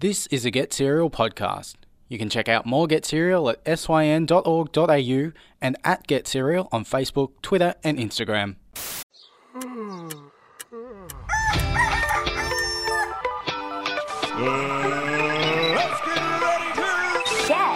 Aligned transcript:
This 0.00 0.26
is 0.28 0.44
a 0.46 0.50
Get 0.50 0.72
Serial 0.72 1.10
podcast. 1.10 1.74
You 2.08 2.18
can 2.18 2.30
check 2.30 2.48
out 2.48 2.64
more 2.66 2.86
Get 2.86 3.04
Serial 3.04 3.50
at 3.50 3.78
syn.org.au 3.78 5.32
and 5.60 5.76
at 5.84 6.06
Get 6.06 6.26
Serial 6.26 6.68
on 6.72 6.84
Facebook, 6.84 7.32
Twitter, 7.42 7.74
and 7.84 7.98
Instagram. 7.98 8.56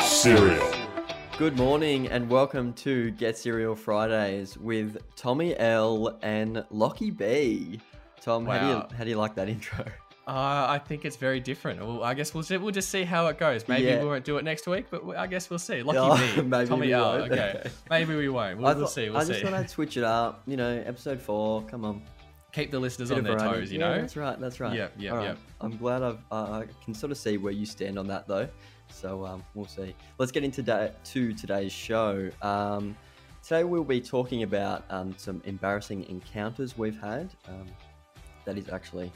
Cereal. 0.00 0.72
Good 1.36 1.56
morning 1.59 2.06
and 2.09 2.30
welcome 2.30 2.72
to 2.75 3.11
Get 3.11 3.36
Serial 3.36 3.75
Fridays 3.75 4.56
with 4.56 4.98
Tommy 5.16 5.56
L 5.59 6.16
and 6.22 6.64
Lockie 6.70 7.11
B. 7.11 7.80
Tom, 8.22 8.46
how 8.46 8.59
do 8.59 8.64
Wow. 8.66 8.88
you 8.91 8.96
how 8.96 9.04
do 9.04 9.11
you 9.11 9.16
like 9.16 9.34
that 9.34 9.48
intro? 9.48 9.84
Uh, 10.27 10.66
I 10.70 10.79
think 10.79 11.04
it's 11.04 11.16
very 11.16 11.38
different. 11.38 11.80
Well, 11.80 12.02
I 12.02 12.14
guess 12.14 12.32
we'll 12.32 12.45
we'll 12.61 12.70
just 12.72 12.88
see 12.88 13.02
how 13.04 13.27
it 13.27 13.38
goes. 13.38 13.68
Maybe 13.68 13.84
Yeah. 13.88 14.00
we 14.00 14.07
won't 14.07 14.25
do 14.25 14.39
it 14.39 14.44
next 14.44 14.66
week, 14.66 14.86
but 14.90 15.04
I 15.16 15.26
guess 15.26 15.50
we'll 15.50 15.58
see. 15.58 15.82
Lucky 15.82 15.99
Oh, 15.99 16.16
me, 16.36 16.43
maybe 16.49 16.66
Tommy 16.68 16.86
we 16.86 16.93
L. 16.94 17.18
won't. 17.18 17.32
Okay, 17.32 17.71
maybe 17.90 18.16
we 18.16 18.29
won't. 18.30 18.58
We'll, 18.58 18.68
I 18.68 18.72
we'll 18.72 18.86
see. 18.86 19.11
We'll 19.11 19.18
I 19.18 19.25
see. 19.25 19.32
just 19.32 19.44
thought 19.44 19.52
I'd 19.52 19.68
switch 19.68 19.99
it 19.99 20.04
up. 20.04 20.43
You 20.46 20.57
know, 20.57 20.82
episode 20.86 21.21
four. 21.21 21.63
Come 21.64 21.85
on, 21.85 22.02
Keep 22.52 22.71
the 22.71 22.79
listeners 22.79 23.11
Bit 23.11 23.18
on 23.18 23.25
their 23.25 23.36
variety. 23.36 23.61
toes. 23.61 23.72
You 23.72 23.80
Yeah, 23.80 23.89
know. 23.96 24.00
that's 24.00 24.16
right. 24.16 24.40
That's 24.40 24.61
right. 24.61 24.75
Yeah, 24.75 24.89
yeah, 24.96 25.11
right. 25.11 25.25
yeah. 25.25 25.35
I'm 25.61 25.76
glad 25.76 26.02
I've 26.02 26.18
uh, 26.32 26.63
I 26.63 26.64
can 26.85 26.94
sort 26.94 27.13
of 27.13 27.18
see 27.18 27.36
where 27.36 27.52
you 27.52 27.66
stand 27.66 27.99
on 27.99 28.07
that 28.07 28.27
though. 28.27 28.49
So 28.88 29.27
um, 29.27 29.43
we'll 29.54 29.66
see. 29.66 29.94
Let's 30.18 30.32
get 30.32 30.43
into 30.44 30.63
da- 30.63 30.88
to 31.04 31.35
today's 31.35 31.72
show. 31.72 32.30
Um, 32.41 32.97
today 33.42 33.64
we'll 33.64 33.84
be 33.84 34.00
talking 34.00 34.42
about 34.42 34.84
um, 34.88 35.14
some 35.19 35.42
embarrassing 35.44 36.06
encounters 36.08 36.78
we've 36.78 36.98
had. 36.98 37.30
Um, 37.48 37.66
that 38.47 38.56
is 38.56 38.69
actually 38.70 39.11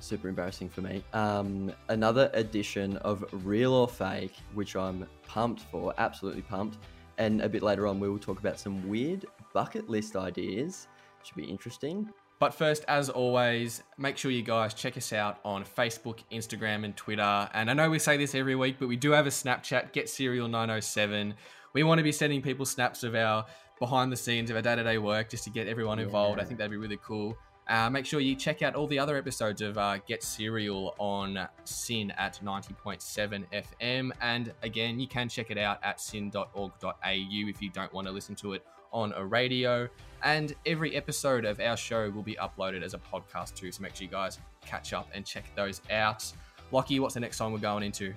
super 0.00 0.28
embarrassing 0.28 0.68
for 0.68 0.80
me. 0.80 1.02
Um, 1.12 1.72
another 1.88 2.30
edition 2.34 2.96
of 2.98 3.24
Real 3.44 3.72
or 3.72 3.88
Fake, 3.88 4.34
which 4.54 4.76
I'm 4.76 5.06
pumped 5.26 5.62
for, 5.70 5.94
absolutely 5.98 6.42
pumped. 6.42 6.78
And 7.18 7.42
a 7.42 7.48
bit 7.48 7.62
later 7.62 7.86
on, 7.86 8.00
we 8.00 8.08
will 8.08 8.18
talk 8.18 8.38
about 8.38 8.58
some 8.58 8.88
weird 8.88 9.26
bucket 9.52 9.88
list 9.88 10.16
ideas. 10.16 10.88
Should 11.22 11.36
be 11.36 11.44
interesting. 11.44 12.08
But 12.38 12.54
first, 12.54 12.84
as 12.88 13.10
always, 13.10 13.82
make 13.98 14.16
sure 14.16 14.30
you 14.30 14.42
guys 14.42 14.72
check 14.72 14.96
us 14.96 15.12
out 15.12 15.40
on 15.44 15.62
Facebook, 15.62 16.20
Instagram, 16.32 16.86
and 16.86 16.96
Twitter. 16.96 17.48
And 17.52 17.70
I 17.70 17.74
know 17.74 17.90
we 17.90 17.98
say 17.98 18.16
this 18.16 18.34
every 18.34 18.56
week, 18.56 18.76
but 18.78 18.88
we 18.88 18.96
do 18.96 19.10
have 19.10 19.26
a 19.26 19.30
Snapchat, 19.30 19.92
Get 19.92 20.08
Serial 20.08 20.48
907. 20.48 21.34
We 21.74 21.82
want 21.82 21.98
to 21.98 22.02
be 22.02 22.12
sending 22.12 22.40
people 22.40 22.64
snaps 22.64 23.02
of 23.02 23.14
our 23.14 23.44
behind 23.78 24.10
the 24.10 24.16
scenes 24.16 24.48
of 24.50 24.56
our 24.56 24.62
day 24.62 24.76
to 24.76 24.82
day 24.82 24.96
work 24.96 25.28
just 25.28 25.44
to 25.44 25.50
get 25.50 25.68
everyone 25.68 25.98
involved. 25.98 26.40
I 26.40 26.44
think 26.44 26.58
that'd 26.58 26.70
be 26.70 26.78
really 26.78 26.98
cool. 27.04 27.36
Uh, 27.68 27.88
make 27.88 28.04
sure 28.04 28.20
you 28.20 28.34
check 28.34 28.62
out 28.62 28.74
all 28.74 28.86
the 28.86 28.98
other 28.98 29.16
episodes 29.16 29.62
of 29.62 29.78
uh, 29.78 29.98
Get 30.06 30.22
Serial 30.22 30.94
on 30.98 31.48
SYN 31.64 32.10
at 32.12 32.40
90.7 32.42 33.44
FM. 33.52 34.10
And 34.20 34.52
again, 34.62 34.98
you 34.98 35.06
can 35.06 35.28
check 35.28 35.50
it 35.50 35.58
out 35.58 35.78
at 35.84 36.00
syn.org.au 36.00 36.92
if 37.02 37.62
you 37.62 37.70
don't 37.70 37.92
want 37.92 38.06
to 38.08 38.12
listen 38.12 38.34
to 38.36 38.54
it 38.54 38.66
on 38.92 39.12
a 39.14 39.24
radio. 39.24 39.88
And 40.22 40.54
every 40.66 40.96
episode 40.96 41.44
of 41.44 41.60
our 41.60 41.76
show 41.76 42.10
will 42.10 42.22
be 42.22 42.34
uploaded 42.34 42.82
as 42.82 42.94
a 42.94 42.98
podcast 42.98 43.54
too. 43.54 43.70
So 43.70 43.82
make 43.82 43.94
sure 43.94 44.04
you 44.04 44.10
guys 44.10 44.38
catch 44.64 44.92
up 44.92 45.08
and 45.14 45.24
check 45.24 45.44
those 45.54 45.80
out. 45.90 46.24
Lockie, 46.72 47.00
what's 47.00 47.14
the 47.14 47.20
next 47.20 47.36
song 47.36 47.52
we're 47.52 47.58
going 47.58 47.82
into? 47.82 48.14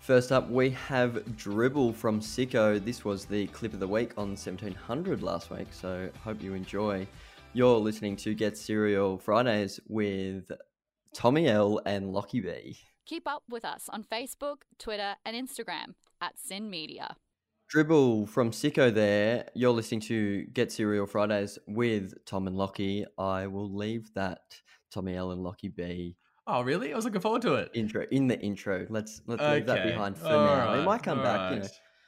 First 0.00 0.32
up, 0.32 0.50
we 0.50 0.68
have 0.70 1.34
Dribble 1.36 1.94
from 1.94 2.20
Sicko. 2.20 2.84
This 2.84 3.06
was 3.06 3.24
the 3.24 3.46
clip 3.48 3.72
of 3.72 3.80
the 3.80 3.88
week 3.88 4.12
on 4.18 4.36
1700 4.36 5.22
last 5.22 5.50
week, 5.50 5.68
so 5.70 6.10
hope 6.22 6.42
you 6.42 6.52
enjoy. 6.52 7.06
You're 7.56 7.78
listening 7.78 8.16
to 8.16 8.34
Get 8.34 8.58
Serial 8.58 9.16
Fridays 9.16 9.78
with 9.88 10.50
Tommy 11.14 11.46
L 11.46 11.80
and 11.86 12.12
Lockie 12.12 12.40
B. 12.40 12.76
Keep 13.06 13.28
up 13.28 13.44
with 13.48 13.64
us 13.64 13.88
on 13.90 14.02
Facebook, 14.02 14.62
Twitter, 14.78 15.14
and 15.24 15.36
Instagram 15.36 15.94
at 16.20 16.38
SYN 16.38 16.68
Media. 16.68 17.16
Dribble 17.68 18.26
from 18.26 18.50
Sicko 18.50 18.92
there. 18.92 19.48
You're 19.54 19.70
listening 19.70 20.00
to 20.02 20.44
Get 20.46 20.72
Serial 20.72 21.06
Fridays 21.06 21.58
with 21.68 22.12
Tom 22.26 22.48
and 22.48 22.56
Lockie. 22.56 23.04
I 23.18 23.46
will 23.46 23.72
leave 23.72 24.12
that 24.14 24.40
Tommy 24.92 25.14
L 25.14 25.30
and 25.30 25.42
Lockie 25.42 25.68
B 25.68 26.16
Oh, 26.46 26.60
really? 26.60 26.92
I 26.92 26.96
was 26.96 27.06
looking 27.06 27.22
forward 27.22 27.40
to 27.42 27.54
it. 27.54 27.70
intro 27.72 28.04
in 28.10 28.26
the 28.26 28.38
intro. 28.40 28.86
Let's 28.90 29.22
let's 29.26 29.42
leave 29.42 29.64
that 29.64 29.82
behind 29.86 30.18
for 30.18 30.26
All 30.26 30.44
now. 30.44 30.74
it 30.74 30.84
might 30.84 31.02
come 31.02 31.18
all 31.20 31.24
back, 31.24 31.52
you 31.54 31.60
know. 31.60 31.66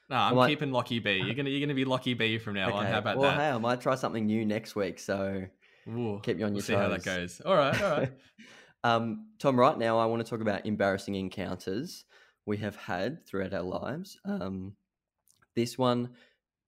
No, 0.08 0.16
I'm 0.16 0.34
might- 0.36 0.48
keeping 0.48 0.70
Lockie 0.70 1.00
B. 1.00 1.22
You're 1.24 1.34
gonna 1.34 1.50
you're 1.50 1.60
gonna 1.60 1.74
be 1.74 1.84
Lockie 1.84 2.14
B 2.14 2.38
from 2.38 2.54
now 2.54 2.72
on. 2.72 2.86
How 2.86 2.98
about 2.98 3.18
well, 3.18 3.30
that? 3.30 3.40
hey, 3.40 3.48
I 3.50 3.58
might 3.58 3.80
try 3.80 3.94
something 3.96 4.26
new 4.26 4.46
next 4.46 4.76
week, 4.76 4.98
so 4.98 5.46
Ooh, 5.88 6.20
keep 6.22 6.38
you 6.38 6.44
on 6.44 6.52
we'll 6.52 6.58
your 6.58 6.62
see 6.62 6.74
how 6.74 6.88
that 6.88 7.04
goes. 7.04 7.40
All 7.44 7.56
right, 7.56 7.82
all 7.82 7.90
right. 7.90 8.12
um, 8.84 9.26
Tom, 9.38 9.58
right 9.58 9.76
now 9.76 9.98
I 9.98 10.06
want 10.06 10.24
to 10.24 10.30
talk 10.30 10.40
about 10.40 10.64
embarrassing 10.64 11.16
encounters 11.16 12.04
we 12.44 12.58
have 12.58 12.76
had 12.76 13.26
throughout 13.26 13.52
our 13.52 13.62
lives. 13.62 14.18
Um, 14.24 14.74
this 15.56 15.76
one 15.76 16.10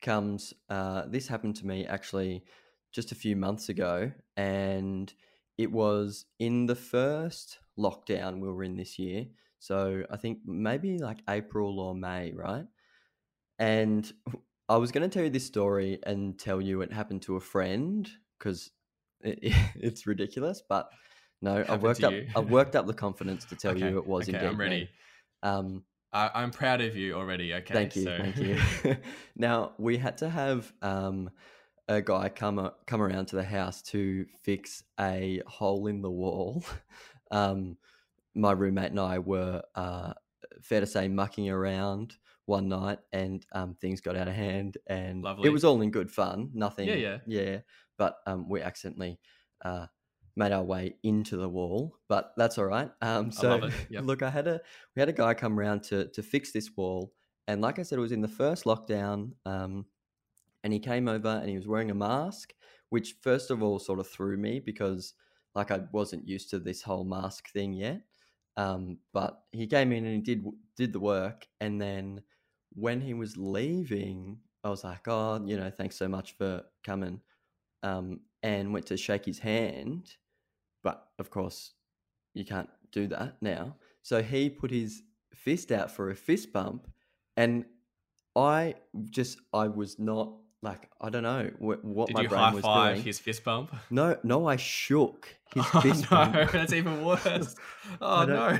comes. 0.03 0.53
Uh, 0.69 1.05
this 1.07 1.29
happened 1.29 1.57
to 1.57 1.67
me 1.67 1.87
actually 1.87 2.45
just 2.93 3.13
a 3.13 3.15
few 3.15 3.37
months 3.37 3.69
ago, 3.69 4.11
and 4.37 5.13
it 5.57 5.71
was 5.71 6.25
in 6.41 6.67
the 6.67 6.75
first 6.75 7.59
lockdown 7.79 8.41
we 8.41 8.49
were 8.49 8.65
in 8.65 8.77
this 8.77 8.99
year. 8.99 9.27
So 9.61 10.05
I 10.11 10.17
think 10.17 10.39
maybe 10.45 10.99
like 10.99 11.19
April 11.29 11.81
or 11.81 11.95
May, 11.95 12.33
right? 12.33 12.65
And 13.59 14.11
I 14.69 14.77
was 14.77 14.93
going 14.93 15.09
to 15.09 15.13
tell 15.13 15.25
you 15.25 15.31
this 15.31 15.47
story 15.47 15.99
and 16.05 16.39
tell 16.39 16.61
you 16.61 16.83
it 16.83 16.93
happened 16.93 17.23
to 17.23 17.37
a 17.37 17.41
friend 17.41 18.09
because 18.39 18.71
it, 19.21 19.39
it's 19.77 20.07
ridiculous, 20.07 20.63
but 20.69 20.91
no, 21.41 21.65
I've 21.69 21.83
worked 21.83 22.05
up. 22.05 22.15
I've 22.37 22.51
worked 22.51 22.77
up 22.77 22.87
the 22.87 22.95
confidence 22.95 23.45
to 23.47 23.57
tell 23.57 23.77
Okay, 23.77 23.89
you 23.89 23.99
it 23.99 24.07
was 24.07 24.29
okay, 24.29 24.37
indeed. 24.39 24.47
I'm 24.49 24.61
ready. 24.61 24.89
Um, 25.43 25.85
I, 26.13 26.31
I'm 26.35 26.51
proud 26.51 26.81
of 26.81 26.97
you 26.97 27.15
already. 27.15 27.55
Okay, 27.55 27.75
thank 27.75 27.97
you, 27.97 28.05
so- 28.05 28.19
thank 28.19 28.37
you. 28.39 28.97
now 29.37 29.73
we 29.79 29.97
had 29.99 30.19
to 30.19 30.29
have 30.29 30.73
um, 30.83 31.31
a 31.87 32.03
guy 32.03 32.29
come 32.29 32.71
come 32.87 33.03
around 33.03 33.27
to 33.27 33.37
the 33.37 33.45
house 33.45 33.83
to 33.83 34.27
fix 34.43 34.83
a 34.99 35.43
hole 35.47 35.87
in 35.87 36.03
the 36.03 36.11
wall. 36.11 36.65
um, 37.31 37.77
my 38.35 38.53
roommate 38.53 38.91
and 38.91 39.01
I 39.01 39.19
were, 39.19 39.63
uh, 39.75 40.13
fair 40.63 40.81
to 40.81 40.87
say, 40.87 41.09
mucking 41.09 41.51
around 41.51 42.17
one 42.49 42.69
night, 42.69 42.99
and 43.13 43.45
um, 43.53 43.77
things 43.81 44.01
got 44.01 44.17
out 44.17 44.29
of 44.29 44.35
hand, 44.35 44.79
and 44.87 45.23
Lovely. 45.23 45.49
it 45.49 45.53
was 45.53 45.65
all 45.65 45.81
in 45.83 45.91
good 45.91 46.11
fun. 46.11 46.51
Nothing, 46.55 46.89
Yeah, 46.89 46.95
yeah. 46.95 47.19
yeah. 47.27 47.59
But 47.99 48.17
um, 48.27 48.49
we 48.49 48.63
accidentally 48.63 49.19
uh, 49.65 49.87
made 50.35 50.53
our 50.53 50.63
way 50.63 50.97
into 51.03 51.37
the 51.37 51.49
wall, 51.49 51.97
but 52.09 52.33
that's 52.37 52.59
all 52.59 52.65
right. 52.65 52.91
Um, 53.03 53.31
so 53.31 53.51
love 53.51 53.65
it, 53.65 53.75
yep. 53.91 54.05
look, 54.05 54.23
I 54.23 54.31
had 54.31 54.47
a 54.47 54.61
we 54.97 55.01
had 55.01 55.09
a 55.09 55.13
guy 55.13 55.35
come 55.35 55.59
around 55.59 55.83
to 55.85 56.09
to 56.09 56.23
fix 56.23 56.53
this 56.53 56.71
wall, 56.77 57.13
and 57.47 57.61
like 57.61 57.79
I 57.79 57.83
said, 57.83 57.99
it 57.99 58.03
was 58.03 58.13
in 58.13 58.23
the 58.23 58.29
first 58.29 58.65
lockdown. 58.65 59.33
Um, 59.45 59.87
and 60.65 60.73
he 60.73 60.81
came 60.81 61.07
over 61.07 61.29
and 61.29 61.49
he 61.49 61.57
was 61.57 61.69
wearing 61.69 61.91
a 61.91 61.95
mask, 61.95 62.53
which 62.89 63.17
first 63.23 63.51
of 63.51 63.63
all 63.63 63.79
sort 63.79 64.01
of 64.01 64.09
threw 64.09 64.37
me 64.37 64.59
because 64.59 65.15
like 65.55 65.71
I 65.71 65.81
wasn't 65.93 66.27
used 66.27 66.51
to 66.51 66.59
this 66.59 66.83
whole 66.83 67.05
mask 67.05 67.51
thing 67.51 67.73
yet. 67.73 68.01
Um, 68.57 68.99
but 69.13 69.41
he 69.53 69.67
came 69.67 69.93
in 69.93 70.05
and 70.05 70.15
he 70.17 70.21
did 70.21 70.45
did 70.77 70.93
the 70.93 71.01
work, 71.01 71.47
and 71.61 71.81
then 71.81 72.23
when 72.79 73.01
he 73.01 73.15
was 73.15 73.37
leaving, 73.37 74.39
I 74.65 74.71
was 74.71 74.85
like, 74.85 75.07
oh, 75.09 75.41
you 75.45 75.57
know, 75.57 75.71
thanks 75.71 75.97
so 75.97 76.09
much 76.09 76.33
for 76.37 76.63
coming, 76.85 77.21
um, 77.83 78.21
and 78.43 78.73
went 78.73 78.87
to 78.87 78.97
shake 78.97 79.25
his 79.25 79.39
hand, 79.39 80.11
but 80.83 81.07
of 81.19 81.31
course, 81.31 81.73
you 82.35 82.45
can't 82.45 82.69
do 82.93 83.07
that 83.09 83.37
now. 83.41 83.77
So 84.03 84.23
he 84.23 84.49
put 84.51 84.71
his 84.71 85.03
fist 85.35 85.73
out 85.73 85.91
for 85.91 86.11
a 86.11 86.15
fist 86.17 86.53
bump, 86.53 86.89
and 87.37 87.65
I 88.37 88.75
just 89.11 89.39
I 89.53 89.69
was 89.69 89.99
not 89.99 90.33
like 90.63 90.89
I 91.01 91.11
don't 91.11 91.23
know 91.23 91.51
what, 91.59 91.85
what 91.85 92.07
Did 92.09 92.17
my 92.17 92.23
you 92.23 92.29
brain 92.29 92.41
high 92.43 92.55
was 92.55 92.63
five 92.65 92.95
doing. 92.97 93.05
his 93.07 93.19
fist 93.19 93.45
bump? 93.45 93.75
No, 93.91 94.17
no, 94.23 94.47
I 94.47 94.57
shook 94.57 95.29
his 95.55 95.65
oh, 95.75 95.81
fist 95.81 96.11
no, 96.11 96.17
bump. 96.17 96.53
that's 96.53 96.73
even 96.73 97.05
worse. 97.05 97.55
Oh 98.01 98.17
I 98.23 98.25
no. 98.27 98.59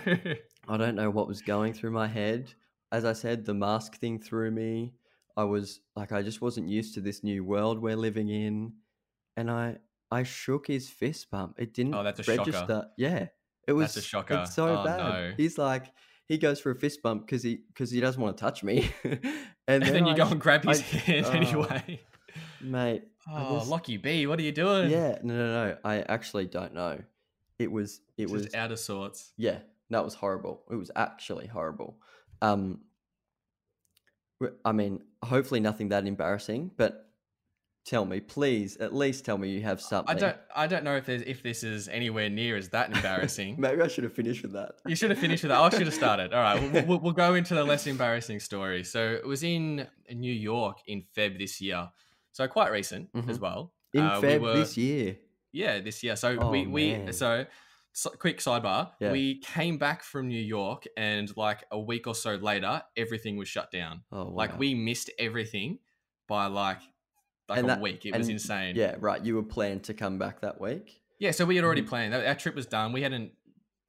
I 0.69 0.77
don't 0.77 0.95
know 0.97 1.11
what 1.11 1.29
was 1.29 1.41
going 1.43 1.73
through 1.73 1.93
my 1.93 2.07
head. 2.09 2.53
As 2.91 3.05
I 3.05 3.13
said, 3.13 3.45
the 3.45 3.55
mask 3.55 3.97
thing 3.99 4.19
threw 4.19 4.51
me. 4.51 4.95
I 5.37 5.45
was 5.45 5.81
like, 5.95 6.11
I 6.13 6.23
just 6.23 6.41
wasn't 6.41 6.69
used 6.69 6.95
to 6.95 7.01
this 7.01 7.23
new 7.23 7.45
world 7.45 7.81
we're 7.81 7.97
living 7.97 8.29
in, 8.29 8.73
and 9.37 9.51
I 9.51 9.77
I 10.11 10.23
shook 10.23 10.67
his 10.67 10.89
fist 10.89 11.31
bump. 11.31 11.57
It 11.59 11.75
didn't 11.75 11.95
Oh, 11.95 12.03
that's 12.03 12.21
a 12.21 12.23
shocker. 12.23 12.39
register. 12.51 12.87
Yeah, 12.97 13.27
it 13.67 13.73
was. 13.73 13.95
That's 13.95 14.07
a 14.07 14.09
shocker. 14.09 14.35
It's 14.43 14.55
so 14.55 14.79
Oh, 14.81 14.85
bad. 14.85 14.97
no. 14.99 15.33
He's 15.37 15.59
like, 15.59 15.93
he 16.27 16.39
goes 16.39 16.59
for 16.61 16.71
a 16.71 16.75
fist 16.75 17.03
bump 17.03 17.27
because 17.27 17.43
he 17.43 17.61
because 17.69 17.91
he 17.91 18.01
doesn't 18.01 18.21
want 18.21 18.37
to 18.37 18.41
touch 18.41 18.65
me, 18.65 18.91
and, 19.05 19.21
And 19.69 19.83
then 19.83 20.07
you 20.07 20.13
I 20.13 20.17
go 20.17 20.27
and 20.29 20.41
grab 20.41 20.65
his 20.65 20.81
I- 20.95 20.97
hand 20.97 21.27
oh, 21.27 21.31
anyway. 21.33 22.01
mate. 22.61 23.05
Oh, 23.31 23.59
just- 23.59 23.71
Lockie 23.71 23.99
B, 23.99 24.27
what 24.27 24.39
are 24.39 24.43
you 24.43 24.53
doing? 24.53 24.91
Yeah, 24.91 25.19
no, 25.23 25.35
no, 25.35 25.53
no. 25.69 25.77
I 25.85 26.01
actually 26.01 26.47
don't 26.47 26.73
know. 26.75 26.99
It 27.59 27.71
was. 27.71 28.01
It 28.17 28.23
Just 28.29 28.33
was. 28.33 28.55
out 28.55 28.73
of 28.73 28.79
sorts. 28.79 29.33
Yeah, 29.37 29.59
that 29.91 30.03
was 30.05 30.15
horrible. 30.15 30.63
It 30.71 30.77
was 30.77 30.91
actually 30.97 31.47
horrible. 31.47 31.99
Um, 32.43 32.81
I 34.65 34.73
mean, 34.73 35.01
hopefully 35.25 35.61
nothing 35.61 35.89
that 35.89 36.07
embarrassing, 36.07 36.71
but 36.77 37.07
tell 37.85 38.05
me, 38.05 38.21
please, 38.21 38.77
at 38.77 38.95
least 38.95 39.25
tell 39.25 39.37
me 39.37 39.49
you 39.51 39.63
have 39.63 39.81
something. 39.81 40.15
I 40.17 40.19
don't. 40.19 40.37
I 40.55 40.67
don't 40.69 40.85
know 40.85 40.95
if 40.97 41.07
there's 41.07 41.23
if 41.23 41.43
this 41.43 41.65
is 41.65 41.89
anywhere 41.89 42.31
near 42.31 42.57
as 42.57 42.69
that 42.69 42.91
embarrassing. 42.95 43.57
Maybe 43.59 43.83
I 43.83 43.89
should 43.89 44.05
have 44.05 44.13
finished 44.13 44.43
with 44.43 44.53
that. 44.53 44.77
You 44.87 44.95
should 44.95 45.11
have 45.11 45.19
finished 45.19 45.43
with 45.43 45.51
that. 45.51 45.59
I 45.59 45.71
should 45.71 45.87
have 45.87 45.95
started. 45.95 46.33
All 46.33 46.41
right, 46.41 46.73
we'll, 46.73 46.85
we'll, 46.87 47.01
we'll 47.01 47.13
go 47.13 47.35
into 47.35 47.55
the 47.55 47.65
less 47.65 47.87
embarrassing 47.95 48.39
story. 48.39 48.85
So 48.85 49.11
it 49.11 49.27
was 49.27 49.43
in 49.43 49.89
New 50.13 50.33
York 50.33 50.79
in 50.87 51.03
Feb 51.17 51.37
this 51.39 51.61
year, 51.61 51.89
so 52.31 52.47
quite 52.47 52.71
recent 52.71 53.09
as 53.29 53.41
well. 53.41 53.73
In 53.93 54.03
Uh, 54.05 54.21
we 54.21 54.29
Feb 54.29 54.41
were- 54.41 54.55
this 54.57 54.77
year. 54.77 55.17
Yeah, 55.51 55.81
this 55.81 56.03
year. 56.05 56.15
So 56.15 56.37
Oh, 56.39 56.51
we 56.51 56.67
we 56.67 56.93
man. 56.93 57.13
so, 57.13 57.47
so 57.93 58.11
quick 58.11 58.39
sidebar. 58.39 58.93
Yeah. 59.01 59.13
We 59.13 59.41
came 59.41 59.79
back 59.79 60.03
from 60.03 60.29
New 60.29 60.41
York, 60.41 60.87
and 60.97 61.35
like 61.37 61.65
a 61.71 61.79
week 61.81 62.07
or 62.07 62.15
so 62.15 62.35
later, 62.37 62.83
everything 62.97 63.37
was 63.37 63.49
shut 63.49 63.71
down. 63.71 64.03
Oh, 64.13 64.25
wow. 64.25 64.31
Like 64.31 64.59
we 64.59 64.75
missed 64.75 65.11
everything 65.19 65.79
by 66.29 66.47
like 66.47 66.81
like 67.49 67.59
And 67.61 67.67
a 67.67 67.69
that- 67.75 67.81
week. 67.81 68.05
It 68.05 68.17
was 68.17 68.29
insane. 68.29 68.77
Yeah, 68.77 68.97
right. 69.01 69.25
You 69.25 69.35
were 69.37 69.43
planned 69.43 69.85
to 69.85 69.95
come 69.95 70.19
back 70.19 70.43
that 70.43 70.61
week. 70.61 71.01
Yeah, 71.19 71.31
so 71.33 71.45
we 71.47 71.57
had 71.57 71.65
already 71.65 71.83
Mhm. 71.83 71.89
planned. 71.89 72.15
Our 72.15 72.35
trip 72.35 72.55
was 72.55 72.67
done. 72.67 72.93
We 72.93 73.03
hadn't. 73.03 73.33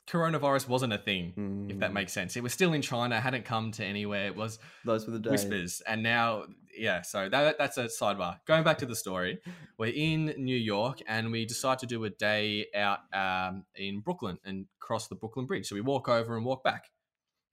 Coronavirus 0.10 0.68
wasn't 0.68 0.94
a 0.94 0.98
thing, 0.98 1.68
if 1.70 1.80
that 1.80 1.92
Mm, 1.92 1.94
makes 1.94 2.14
sense. 2.14 2.36
It 2.36 2.42
was 2.44 2.52
still 2.54 2.74
in 2.74 2.82
China. 2.82 3.20
Hadn't 3.20 3.46
come 3.46 3.72
to 3.74 3.86
anywhere. 3.86 4.26
It 4.28 4.36
was 4.36 4.58
Those 4.84 5.06
were 5.06 5.14
the 5.14 5.20
days. 5.20 5.32
whispers, 5.32 5.82
and 5.88 6.02
now, 6.02 6.46
yeah. 6.76 7.02
So 7.04 7.30
that 7.30 7.58
that's 7.58 7.78
a 7.78 7.86
sidebar. 7.86 8.40
Going 8.46 8.64
back 8.64 8.80
to 8.80 8.86
the 8.88 8.96
story, 8.96 9.40
we're 9.78 9.94
in 9.94 10.34
New 10.38 10.58
York, 10.58 11.00
and 11.08 11.32
we 11.32 11.46
decide 11.46 11.80
to 11.80 11.86
do 11.86 12.04
a 12.06 12.10
day 12.10 12.68
out 12.76 13.00
um, 13.14 13.66
in 13.76 14.00
Brooklyn 14.00 14.40
and 14.44 14.66
cross 14.80 15.08
the 15.08 15.16
Brooklyn 15.16 15.46
Bridge. 15.46 15.68
So 15.68 15.76
we 15.76 15.82
walk 15.82 16.10
over 16.10 16.36
and 16.36 16.44
walk 16.46 16.64
back, 16.64 16.90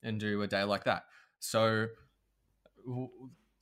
and 0.02 0.18
do 0.18 0.40
a 0.42 0.46
day 0.46 0.64
like 0.64 0.84
that. 0.84 1.02
So 1.40 1.88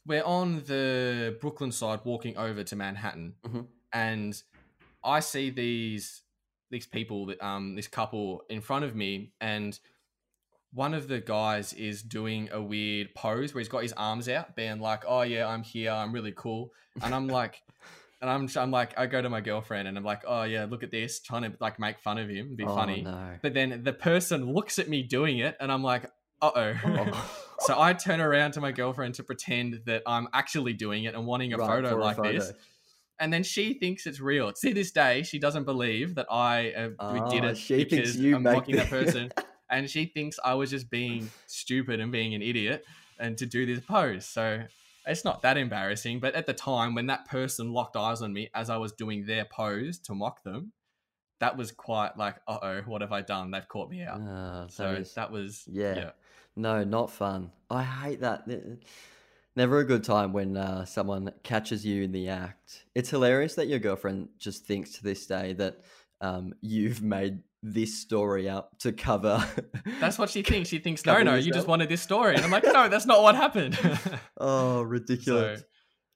we're 0.06 0.22
on 0.24 0.62
the 0.66 1.36
Brooklyn 1.40 1.72
side, 1.72 2.00
walking 2.04 2.36
over 2.36 2.62
to 2.62 2.76
Manhattan, 2.76 3.34
Mhm. 3.44 3.66
and 3.92 4.42
I 5.02 5.20
see 5.20 5.50
these 5.50 6.22
these 6.70 6.86
people, 6.86 7.26
that, 7.26 7.44
um, 7.44 7.76
this 7.76 7.88
couple 7.88 8.42
in 8.48 8.60
front 8.60 8.84
of 8.84 8.94
me, 8.94 9.32
and 9.40 9.78
one 10.72 10.94
of 10.94 11.08
the 11.08 11.20
guys 11.20 11.72
is 11.72 12.02
doing 12.02 12.48
a 12.52 12.60
weird 12.60 13.14
pose 13.14 13.54
where 13.54 13.60
he's 13.60 13.68
got 13.68 13.82
his 13.82 13.92
arms 13.92 14.28
out, 14.28 14.56
being 14.56 14.80
like, 14.80 15.04
"Oh 15.06 15.22
yeah, 15.22 15.46
I'm 15.46 15.62
here, 15.62 15.92
I'm 15.92 16.12
really 16.12 16.32
cool," 16.34 16.72
and 17.02 17.14
I'm 17.14 17.28
like. 17.28 17.62
And 18.20 18.30
I'm, 18.30 18.48
I'm 18.56 18.70
like, 18.70 18.98
I 18.98 19.04
go 19.04 19.20
to 19.20 19.28
my 19.28 19.42
girlfriend 19.42 19.86
and 19.86 19.98
I'm 19.98 20.04
like, 20.04 20.22
oh 20.26 20.44
yeah, 20.44 20.64
look 20.64 20.82
at 20.82 20.90
this, 20.90 21.20
trying 21.20 21.42
to 21.42 21.52
like 21.60 21.78
make 21.78 21.98
fun 21.98 22.16
of 22.16 22.30
him, 22.30 22.56
be 22.56 22.64
oh, 22.64 22.74
funny. 22.74 23.02
No. 23.02 23.36
But 23.42 23.52
then 23.52 23.82
the 23.82 23.92
person 23.92 24.50
looks 24.54 24.78
at 24.78 24.88
me 24.88 25.02
doing 25.02 25.40
it, 25.40 25.58
and 25.60 25.70
I'm 25.70 25.82
like, 25.82 26.10
uh 26.40 26.50
oh. 26.54 27.30
So 27.60 27.80
I 27.80 27.92
turn 27.94 28.20
around 28.20 28.52
to 28.52 28.60
my 28.60 28.72
girlfriend 28.72 29.14
to 29.14 29.24
pretend 29.24 29.82
that 29.86 30.02
I'm 30.06 30.28
actually 30.32 30.72
doing 30.74 31.04
it 31.04 31.14
and 31.14 31.26
wanting 31.26 31.52
a 31.52 31.56
Right, 31.56 31.66
photo 31.66 31.90
for 31.90 31.98
a 31.98 32.02
like 32.02 32.22
this. 32.22 32.52
And 33.20 33.32
then 33.32 33.42
she 33.44 33.74
thinks 33.74 34.06
it's 34.06 34.20
real. 34.20 34.52
To 34.52 34.74
this 34.74 34.90
day, 34.90 35.22
she 35.22 35.38
doesn't 35.38 35.64
believe 35.64 36.16
that 36.16 36.26
I 36.30 36.72
uh, 36.98 37.12
we 37.12 37.30
did 37.30 37.44
it 37.44 37.56
she 37.56 37.76
thinks 37.84 37.90
because 37.90 38.16
you 38.16 38.36
I'm 38.36 38.42
mocking 38.42 38.76
that 38.76 38.90
person. 38.90 39.30
and 39.70 39.88
she 39.88 40.06
thinks 40.06 40.38
I 40.44 40.54
was 40.54 40.70
just 40.70 40.90
being 40.90 41.30
stupid 41.46 42.00
and 42.00 42.10
being 42.12 42.34
an 42.34 42.42
idiot 42.42 42.84
and 43.18 43.38
to 43.38 43.46
do 43.46 43.66
this 43.66 43.84
pose. 43.84 44.26
So 44.26 44.62
it's 45.06 45.24
not 45.24 45.42
that 45.42 45.56
embarrassing. 45.56 46.18
But 46.20 46.34
at 46.34 46.46
the 46.46 46.54
time, 46.54 46.94
when 46.94 47.06
that 47.06 47.28
person 47.28 47.72
locked 47.72 47.96
eyes 47.96 48.20
on 48.22 48.32
me 48.32 48.50
as 48.54 48.68
I 48.68 48.76
was 48.78 48.92
doing 48.92 49.26
their 49.26 49.44
pose 49.44 49.98
to 50.00 50.14
mock 50.14 50.42
them, 50.42 50.72
that 51.40 51.56
was 51.56 51.70
quite 51.72 52.16
like, 52.16 52.36
uh 52.48 52.58
oh, 52.62 52.80
what 52.86 53.00
have 53.00 53.12
I 53.12 53.20
done? 53.20 53.50
They've 53.52 53.68
caught 53.68 53.90
me 53.90 54.02
out. 54.02 54.18
So 54.70 54.84
that 54.92 55.00
is- 55.00 55.14
that 55.14 55.30
was, 55.30 55.64
yeah. 55.70 55.94
yeah. 55.96 56.10
No, 56.56 56.84
not 56.84 57.10
fun. 57.10 57.50
I 57.70 57.82
hate 57.82 58.20
that. 58.20 58.46
Never 59.56 59.78
a 59.78 59.84
good 59.84 60.02
time 60.02 60.32
when 60.32 60.56
uh, 60.56 60.84
someone 60.84 61.32
catches 61.44 61.86
you 61.86 62.02
in 62.02 62.10
the 62.10 62.28
act. 62.28 62.86
It's 62.94 63.10
hilarious 63.10 63.54
that 63.54 63.68
your 63.68 63.78
girlfriend 63.78 64.28
just 64.38 64.66
thinks 64.66 64.92
to 64.94 65.04
this 65.04 65.26
day 65.26 65.52
that 65.54 65.80
um, 66.20 66.54
you've 66.60 67.02
made 67.02 67.38
this 67.62 67.98
story 67.98 68.48
up 68.48 68.78
to 68.80 68.92
cover. 68.92 69.44
That's 70.00 70.18
what 70.18 70.30
she 70.30 70.42
thinks. 70.50 70.68
She 70.68 70.78
thinks, 70.78 71.06
no, 71.06 71.22
no, 71.22 71.36
you 71.36 71.52
just 71.52 71.68
wanted 71.68 71.88
this 71.88 72.02
story. 72.02 72.34
And 72.34 72.44
I'm 72.44 72.50
like, 72.50 72.64
no, 72.64 72.88
that's 72.88 73.06
not 73.06 73.22
what 73.22 73.36
happened. 73.36 73.78
oh, 74.38 74.78
so, 74.78 74.82
ridiculous. 74.82 75.62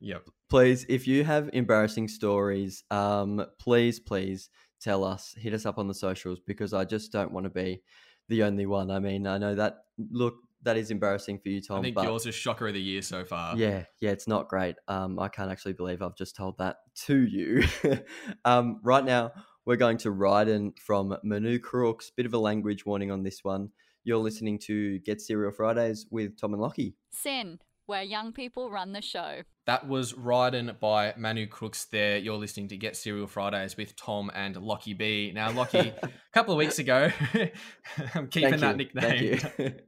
yep. 0.01 0.29
please, 0.51 0.85
if 0.89 1.07
you 1.07 1.25
have 1.25 1.49
embarrassing 1.53 2.09
stories, 2.09 2.85
um, 2.91 3.45
please, 3.59 3.99
please 3.99 4.51
tell 4.81 5.05
us. 5.05 5.35
Hit 5.39 5.55
us 5.55 5.67
up 5.67 5.79
on 5.79 5.89
the 5.89 5.95
socials 5.95 6.41
because 6.41 6.73
I 6.73 6.85
just 6.85 7.13
don't 7.13 7.33
want 7.33 7.45
to 7.45 7.51
be 7.51 7.83
the 8.29 8.43
only 8.43 8.67
one. 8.67 8.91
I 8.91 8.99
mean, 8.99 9.27
I 9.27 9.39
know 9.39 9.55
that 9.55 9.79
look 10.11 10.37
that 10.63 10.77
is 10.77 10.91
embarrassing 10.91 11.39
for 11.39 11.49
you, 11.49 11.61
Tom. 11.61 11.79
I 11.79 11.83
think 11.83 11.95
but 11.95 12.05
yours 12.05 12.27
is 12.27 12.35
shocker 12.35 12.69
of 12.69 12.75
the 12.75 12.81
year 12.81 13.03
so 13.03 13.25
far. 13.25 13.57
yeah, 13.57 13.85
yeah, 14.01 14.11
it's 14.11 14.27
not 14.27 14.49
great. 14.49 14.77
Um, 14.89 15.19
I 15.19 15.29
can't 15.29 15.51
actually 15.51 15.75
believe 15.75 16.03
I've 16.03 16.17
just 16.17 16.37
told 16.37 16.59
that 16.59 16.77
to 17.07 17.17
you. 17.17 17.63
um, 18.45 18.81
right 18.83 19.05
now, 19.05 19.33
we're 19.65 19.77
going 19.77 19.99
to 19.99 20.11
Riding 20.11 20.73
from 20.81 21.17
Manu 21.23 21.59
Crooks. 21.59 22.11
Bit 22.11 22.27
of 22.27 22.35
a 22.35 22.39
language 22.39 22.87
warning 22.87 23.11
on 23.11 23.23
this 23.23 23.45
one. 23.45 23.71
You're 24.05 24.19
listening 24.19 24.59
to 24.61 24.99
Get 25.01 25.21
Serial 25.21 25.53
Fridays 25.53 26.07
with 26.11 26.41
Tom 26.41 26.55
and 26.55 26.63
Lockie. 26.63 26.95
SYN, 27.13 27.59
where 27.89 28.03
young 28.03 28.33
people 28.33 28.71
run 28.71 28.93
the 28.93 29.01
show. 29.01 29.41
That 29.65 29.89
was 29.89 30.15
Riding 30.15 30.71
by 30.79 31.15
Manu 31.17 31.47
Crooks 31.47 31.87
there. 31.87 32.19
You're 32.19 32.37
listening 32.37 32.69
to 32.69 32.77
Get 32.77 32.97
Serial 32.97 33.27
Fridays 33.27 33.77
with 33.77 33.97
Tom 33.97 34.31
and 34.35 34.57
Lockie 34.57 34.95
B. 34.95 35.33
Now, 35.35 35.51
Lockie, 35.53 35.79
a 36.03 36.11
couple 36.33 36.53
of 36.53 36.59
weeks 36.59 36.79
ago, 36.79 37.11
I'm 38.15 38.29
keeping 38.29 38.59
Thank 38.59 38.61
that 38.61 38.71
you, 38.71 38.77
nickname. 38.77 39.39
Thank 39.39 39.59
you. 39.59 39.73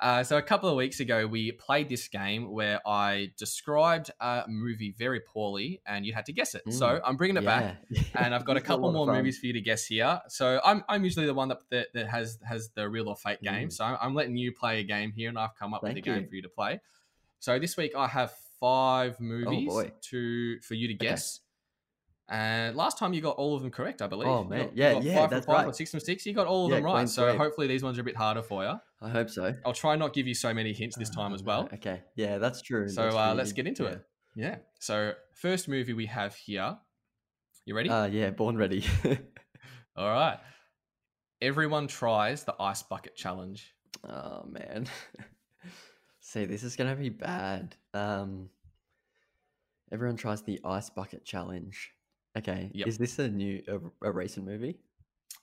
Uh, 0.00 0.24
so 0.24 0.38
a 0.38 0.42
couple 0.42 0.68
of 0.68 0.76
weeks 0.76 1.00
ago, 1.00 1.26
we 1.26 1.52
played 1.52 1.88
this 1.90 2.08
game 2.08 2.50
where 2.50 2.80
I 2.88 3.32
described 3.36 4.10
a 4.18 4.44
movie 4.48 4.94
very 4.98 5.20
poorly, 5.20 5.82
and 5.86 6.06
you 6.06 6.14
had 6.14 6.24
to 6.26 6.32
guess 6.32 6.54
it. 6.54 6.62
So 6.70 6.86
Mm, 6.86 7.00
I'm 7.04 7.16
bringing 7.16 7.36
it 7.36 7.44
back, 7.44 7.76
and 8.14 8.34
I've 8.34 8.46
got 8.46 8.56
a 8.56 8.62
couple 8.62 8.90
lot 8.90 9.02
of 9.02 9.06
more 9.06 9.14
movies 9.14 9.38
for 9.38 9.46
you 9.46 9.52
to 9.52 9.60
guess 9.60 9.84
here. 9.84 10.20
So 10.28 10.58
I'm, 10.64 10.82
I'm 10.88 11.04
usually 11.04 11.26
the 11.26 11.34
one 11.34 11.48
that, 11.48 11.58
that, 11.70 11.88
that 11.92 12.08
has 12.08 12.38
has 12.48 12.70
the 12.70 12.88
real 12.88 13.08
or 13.08 13.16
fake 13.16 13.42
game. 13.42 13.68
Mm. 13.68 13.72
So 13.72 13.84
I'm, 13.84 13.98
I'm 14.00 14.14
letting 14.14 14.38
you 14.38 14.52
play 14.52 14.80
a 14.80 14.84
game 14.84 15.12
here, 15.12 15.28
and 15.28 15.38
I've 15.38 15.54
come 15.54 15.74
up 15.74 15.82
with 15.82 15.96
a 15.96 16.00
game 16.00 16.22
you. 16.22 16.28
for 16.28 16.34
you 16.36 16.42
to 16.42 16.48
play. 16.48 16.80
So 17.40 17.58
this 17.58 17.76
week 17.76 17.92
I 17.96 18.06
have 18.06 18.32
five 18.60 19.18
movies 19.20 19.68
Oh, 19.70 19.84
to 20.10 20.60
for 20.60 20.74
you 20.74 20.88
to 20.88 20.94
guess. 20.94 21.40
And 22.28 22.76
last 22.76 22.96
time 22.96 23.12
you 23.12 23.20
got 23.20 23.36
all 23.38 23.56
of 23.56 23.62
them 23.62 23.72
correct, 23.72 24.02
I 24.02 24.06
believe. 24.06 24.28
Oh, 24.28 24.44
man. 24.44 24.66
got- 24.66 24.76
Yeah, 24.76 25.00
yeah, 25.00 25.14
five 25.16 25.28
from 25.30 25.36
that's 25.36 25.46
five 25.46 25.66
or 25.66 25.72
six 25.72 25.90
from 25.90 25.98
six. 26.00 26.24
You 26.24 26.32
got 26.32 26.46
all 26.46 26.66
of 26.66 26.70
Yeah, 26.70 26.76
them 26.76 26.84
right. 26.84 27.08
So 27.08 27.26
sweep. 27.28 27.38
hopefully 27.40 27.66
these 27.66 27.82
ones 27.82 27.98
are 27.98 28.02
a 28.02 28.04
bit 28.04 28.14
harder 28.14 28.42
for 28.42 28.62
you. 28.62 28.74
I 29.02 29.08
hope 29.08 29.30
so. 29.30 29.52
I'll 29.66 29.72
try 29.72 29.96
not 29.96 30.12
give 30.12 30.28
you 30.28 30.34
so 30.34 30.54
many 30.54 30.72
hints 30.72 30.96
this 30.96 31.10
time 31.10 31.32
Oh, 31.32 31.34
as 31.34 31.42
well. 31.42 31.68
Okay. 31.74 32.02
Yeah, 32.14 32.38
that's 32.38 32.62
true. 32.62 32.88
So 32.88 33.02
that's 33.02 33.16
uh, 33.16 33.34
let's 33.34 33.52
get 33.52 33.66
into 33.66 33.82
yeah. 33.84 33.88
it. 33.90 34.06
Yeah. 34.36 34.56
So 34.78 35.14
first 35.32 35.66
movie 35.66 35.92
we 35.92 36.06
have 36.06 36.36
here. 36.36 36.78
You 37.64 37.74
ready? 37.74 37.88
Uh, 37.90 38.06
yeah, 38.06 38.30
born 38.30 38.56
ready. 38.56 38.84
All 39.96 40.08
right. 40.08 40.38
Everyone 41.42 41.88
tries 41.88 42.44
the 42.44 42.54
ice 42.60 42.82
bucket 42.84 43.16
challenge. 43.16 43.74
oh 44.08 44.44
man. 44.46 44.86
See, 46.20 46.44
this 46.44 46.62
is 46.62 46.76
gonna 46.76 46.96
be 46.96 47.08
bad. 47.08 47.74
Um, 47.94 48.50
everyone 49.92 50.16
tries 50.16 50.42
the 50.42 50.60
ice 50.64 50.90
bucket 50.90 51.24
challenge. 51.24 51.92
Okay, 52.36 52.70
Yep. 52.74 52.86
is 52.86 52.98
this 52.98 53.18
a 53.18 53.28
new 53.28 53.62
a, 54.02 54.08
a 54.08 54.12
recent 54.12 54.46
movie? 54.46 54.78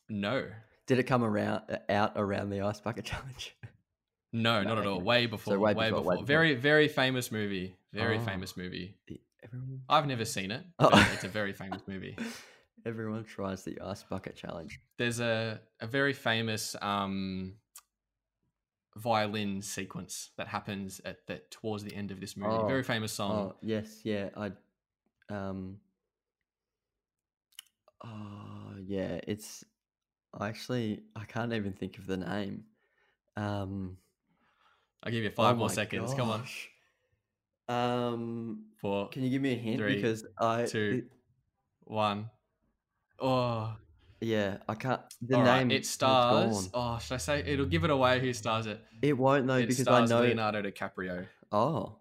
No. 0.10 0.46
Did 0.86 1.00
it 1.00 1.04
come 1.04 1.24
around 1.24 1.64
uh, 1.70 1.78
out 1.90 2.14
around 2.16 2.50
the 2.50 2.62
ice 2.62 2.80
bucket 2.80 3.06
challenge? 3.12 3.56
No, 4.32 4.62
No, 4.62 4.70
not 4.70 4.78
at 4.80 4.88
all. 4.88 5.02
Way 5.02 5.26
before. 5.26 5.58
way 5.60 5.74
way, 5.74 5.90
before, 5.90 6.12
before. 6.12 6.26
Very, 6.26 6.54
very 6.56 6.88
famous 6.88 7.32
movie. 7.32 7.76
Very 7.94 8.18
Oh. 8.18 8.22
famous 8.22 8.56
movie. 8.56 8.96
Everyone, 9.44 9.82
I've 9.90 10.06
never 10.08 10.26
seen 10.26 10.52
it. 10.52 10.64
Oh. 10.80 10.90
It's 11.14 11.24
a 11.24 11.28
very 11.30 11.54
famous 11.54 11.82
movie. 11.88 12.16
everyone 12.86 13.24
tries 13.26 13.64
the 13.64 13.80
ice 13.82 14.04
bucket 14.04 14.36
challenge. 14.36 14.80
There's 14.98 15.20
a, 15.20 15.60
a 15.82 15.88
very 15.88 16.14
famous 16.14 16.76
um, 16.82 17.54
violin 18.98 19.62
sequence 19.62 20.32
that 20.38 20.48
happens 20.48 21.00
at 21.06 21.26
that 21.28 21.50
towards 21.52 21.84
the 21.84 21.94
end 21.96 22.12
of 22.12 22.20
this 22.20 22.36
movie. 22.36 22.56
Oh. 22.56 22.68
Very 22.68 22.84
famous 22.84 23.12
song. 23.14 23.32
Oh 23.32 23.56
yes, 23.62 24.02
yeah. 24.04 24.30
I, 24.36 24.52
um. 25.30 25.78
Oh 28.04 28.74
yeah, 28.86 29.20
it's. 29.28 29.64
I 30.34 30.50
actually 30.50 31.04
I 31.16 31.24
can't 31.26 31.54
even 31.54 31.74
think 31.74 31.98
of 31.98 32.08
the 32.08 32.18
name. 32.18 32.64
Um. 33.36 33.98
I'll 35.04 35.12
give 35.12 35.24
you 35.24 35.30
oh 35.30 35.44
five 35.44 35.58
more 35.58 35.68
my 35.68 35.74
seconds. 35.74 36.14
Come 36.14 36.30
on. 36.32 36.44
Um. 37.70 38.64
Four, 38.82 39.10
Can 39.10 39.24
you 39.24 39.30
give 39.30 39.42
me 39.42 39.54
a 39.54 39.58
hint 39.58 39.80
Three, 39.80 39.96
because 39.96 40.26
I 40.40 40.66
two, 40.66 41.04
it- 41.06 41.12
one. 41.86 42.30
Oh, 43.20 43.76
yeah 44.22 44.58
I 44.68 44.76
can't 44.76 45.02
the 45.22 45.36
all 45.38 45.44
right. 45.44 45.60
name 45.60 45.72
It 45.72 45.86
stars. 45.86 46.70
Oh, 46.74 46.98
should 47.00 47.14
I 47.16 47.18
say? 47.18 47.44
It'll 47.46 47.66
give 47.66 47.84
it 47.84 47.90
away. 47.90 48.20
Who 48.20 48.34
stars 48.34 48.66
it? 48.66 48.82
It 49.02 49.18
won't 49.18 49.46
though 49.48 49.56
it 49.56 49.68
because 49.68 49.88
I 49.88 50.06
stars 50.06 50.10
know. 50.10 50.22
Leonardo 50.22 50.62
DiCaprio. 50.62 51.28
Oh. 51.52 51.96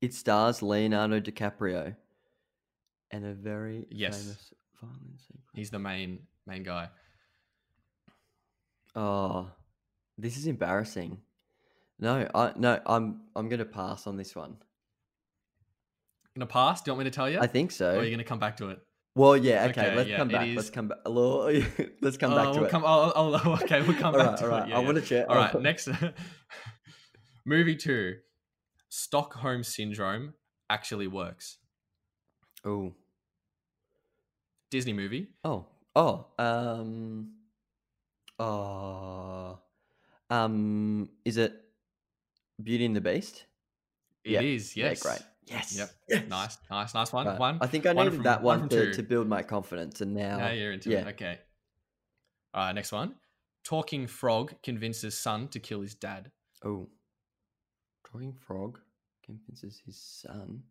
It 0.00 0.12
stars 0.12 0.62
Leonardo 0.62 1.18
DiCaprio, 1.18 1.96
and 3.10 3.24
a 3.24 3.32
very 3.32 3.86
Yes. 3.90 4.22
famous 4.22 4.52
violin 4.80 5.18
sequence. 5.18 5.46
He's 5.54 5.70
the 5.70 5.78
main 5.78 6.26
main 6.46 6.62
guy. 6.62 6.90
Oh, 8.94 9.50
this 10.18 10.36
is 10.36 10.46
embarrassing. 10.46 11.20
No, 11.98 12.28
I 12.34 12.52
no, 12.56 12.80
I'm 12.86 13.22
I'm 13.34 13.48
gonna 13.48 13.64
pass 13.64 14.06
on 14.06 14.16
this 14.16 14.36
one. 14.36 14.56
Gonna 16.36 16.46
pass? 16.46 16.82
Do 16.82 16.90
you 16.90 16.94
want 16.94 17.04
me 17.06 17.10
to 17.10 17.14
tell 17.14 17.30
you? 17.30 17.38
I 17.40 17.46
think 17.46 17.70
so. 17.70 17.94
Or 17.94 18.00
are 18.00 18.04
you 18.04 18.10
gonna 18.10 18.24
come 18.24 18.38
back 18.40 18.56
to 18.58 18.70
it? 18.70 18.80
Well, 19.16 19.36
yeah. 19.36 19.66
Okay, 19.66 19.80
Okay, 19.86 19.96
let's 19.96 20.08
yeah, 20.08 20.16
come 20.16 20.28
back. 20.28 20.48
is- 20.48 20.56
Let's 20.56 20.70
come 20.70 20.88
back. 20.88 20.98
Let's 22.00 22.16
come 22.16 22.32
Oh, 22.32 22.36
back 22.36 22.52
to 22.52 22.58
we'll 22.58 22.64
it. 22.64 22.70
Come, 22.70 22.84
oh, 22.84 23.12
oh, 23.14 23.40
oh, 23.44 23.52
okay, 23.62 23.80
we'll 23.82 23.96
come 23.96 24.12
back 24.14 24.26
right, 24.26 24.36
to 24.38 24.44
all 24.44 24.50
right. 24.50 24.62
it. 24.64 24.70
Yeah, 24.70 24.76
I 24.76 24.80
yeah. 24.80 24.84
want 24.86 24.96
to 24.98 25.02
check. 25.02 25.26
All 25.28 25.36
right, 25.36 25.60
next 25.62 25.88
movie 27.44 27.76
two, 27.76 28.16
Stockholm 28.88 29.62
Syndrome 29.62 30.34
actually 30.68 31.06
works. 31.06 31.58
Oh, 32.64 32.94
Disney 34.70 34.92
movie. 34.94 35.28
oh, 35.44 35.66
oh. 35.94 36.26
Um, 36.38 37.34
oh, 38.40 39.58
um. 40.30 41.08
Is 41.24 41.36
it 41.36 41.54
Beauty 42.62 42.84
and 42.86 42.96
the 42.96 43.00
Beast? 43.00 43.44
It 44.24 44.32
Yeah. 44.32 44.40
is. 44.40 44.76
Yeah, 44.76 44.86
Yes. 44.88 45.02
great. 45.02 45.22
Yes. 45.46 45.76
Yep. 45.76 45.90
Yes. 46.08 46.28
Nice, 46.28 46.58
nice, 46.70 46.94
nice 46.94 47.12
one. 47.12 47.26
Right. 47.26 47.38
One. 47.38 47.58
I 47.60 47.66
think 47.66 47.86
I 47.86 47.92
one 47.92 48.06
needed 48.06 48.16
from- 48.16 48.24
that 48.24 48.42
one 48.42 48.60
one, 48.60 48.68
to, 48.70 48.92
to 48.94 49.02
build 49.02 49.28
my 49.28 49.42
confidence, 49.42 50.00
and 50.00 50.14
now, 50.14 50.38
Now 50.38 50.50
you're 50.50 50.72
into 50.72 50.90
yeah. 50.90 51.00
it. 51.00 51.06
Okay. 51.08 51.38
All 52.54 52.64
right, 52.66 52.74
next 52.74 52.92
one. 52.92 53.14
Talking 53.64 54.06
frog 54.06 54.54
convinces 54.62 55.16
son 55.18 55.48
to 55.48 55.60
kill 55.60 55.80
his 55.80 55.94
dad. 55.94 56.30
Oh, 56.64 56.88
talking 58.10 58.32
frog 58.32 58.78
convinces 59.24 59.82
his 59.84 59.98
son. 59.98 60.62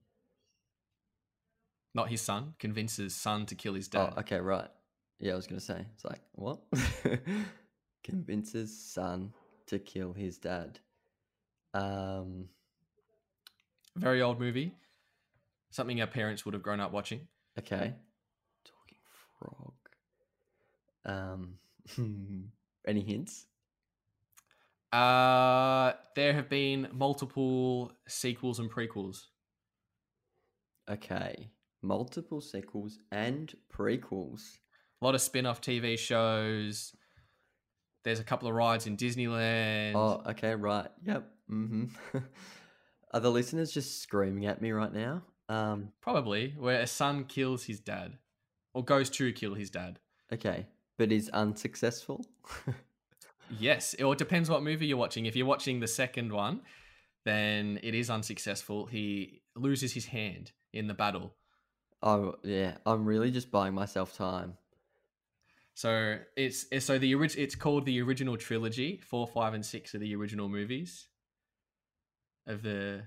Not 1.95 2.09
his 2.09 2.21
son. 2.21 2.53
Convinces 2.59 3.15
son 3.15 3.45
to 3.47 3.55
kill 3.55 3.73
his 3.73 3.87
dad. 3.87 4.13
Oh, 4.15 4.19
okay, 4.21 4.39
right. 4.39 4.69
Yeah, 5.19 5.33
I 5.33 5.35
was 5.35 5.45
gonna 5.47 5.59
say. 5.61 5.85
It's 5.93 6.05
like 6.05 6.21
what? 6.33 6.59
convinces 8.03 8.77
son 8.93 9.33
to 9.67 9.79
kill 9.79 10.13
his 10.13 10.37
dad. 10.37 10.79
Um. 11.73 12.49
Very 13.95 14.21
old 14.21 14.39
movie. 14.39 14.73
Something 15.69 16.01
our 16.01 16.07
parents 16.07 16.45
would 16.45 16.53
have 16.53 16.63
grown 16.63 16.79
up 16.79 16.91
watching. 16.91 17.27
Okay. 17.57 17.93
Talking 18.65 18.97
frog. 19.39 19.73
Um. 21.05 21.55
any 22.87 23.01
hints? 23.01 23.45
Uh, 24.91 25.93
there 26.15 26.33
have 26.33 26.49
been 26.49 26.87
multiple 26.91 27.91
sequels 28.07 28.59
and 28.59 28.71
prequels. 28.71 29.23
Okay. 30.89 31.49
Multiple 31.81 32.41
sequels 32.41 32.99
and 33.11 33.53
prequels. 33.75 34.57
A 35.01 35.05
lot 35.05 35.15
of 35.15 35.21
spin-off 35.21 35.61
TV 35.61 35.97
shows. 35.97 36.95
There's 38.03 38.19
a 38.19 38.23
couple 38.23 38.47
of 38.47 38.55
rides 38.55 38.85
in 38.85 38.95
Disneyland. 38.95 39.95
Oh, 39.95 40.21
okay, 40.31 40.55
right. 40.55 40.89
Yep. 41.05 41.27
Mm-hmm. 41.51 42.17
Are 43.13 43.19
the 43.19 43.31
listeners 43.31 43.71
just 43.71 44.01
screaming 44.01 44.45
at 44.45 44.61
me 44.61 44.71
right 44.71 44.93
now? 44.93 45.21
Um. 45.49 45.89
Probably 46.01 46.55
where 46.57 46.79
a 46.81 46.87
son 46.87 47.25
kills 47.25 47.65
his 47.65 47.79
dad, 47.79 48.17
or 48.73 48.83
goes 48.83 49.09
to 49.11 49.31
kill 49.33 49.53
his 49.55 49.69
dad. 49.69 49.99
Okay, 50.31 50.65
but 50.97 51.11
is 51.11 51.29
unsuccessful. 51.29 52.25
Yes, 53.59 53.93
it 53.93 54.03
all 54.03 54.15
depends 54.15 54.49
what 54.49 54.63
movie 54.63 54.87
you're 54.87 54.97
watching. 54.97 55.25
If 55.25 55.35
you're 55.35 55.45
watching 55.45 55.79
the 55.79 55.87
second 55.87 56.31
one, 56.31 56.61
then 57.25 57.79
it 57.83 57.93
is 57.93 58.09
unsuccessful. 58.09 58.87
He 58.87 59.41
loses 59.55 59.93
his 59.93 60.05
hand 60.07 60.53
in 60.71 60.87
the 60.87 60.93
battle. 60.93 61.35
oh 62.01 62.35
yeah, 62.43 62.77
I'm 62.85 63.05
really 63.05 63.29
just 63.31 63.51
buying 63.51 63.73
myself 63.75 64.15
time. 64.17 64.57
So 65.75 66.17
it's, 66.35 66.65
it's 66.71 66.85
so 66.85 66.97
the 66.97 67.13
orig- 67.15 67.37
it's 67.37 67.55
called 67.55 67.85
the 67.85 68.01
original 68.01 68.37
trilogy. 68.37 69.01
Four, 69.03 69.27
five, 69.27 69.53
and 69.53 69.65
six 69.65 69.93
are 69.93 69.99
the 69.99 70.15
original 70.15 70.49
movies 70.49 71.07
of 72.47 72.61
the. 72.61 73.03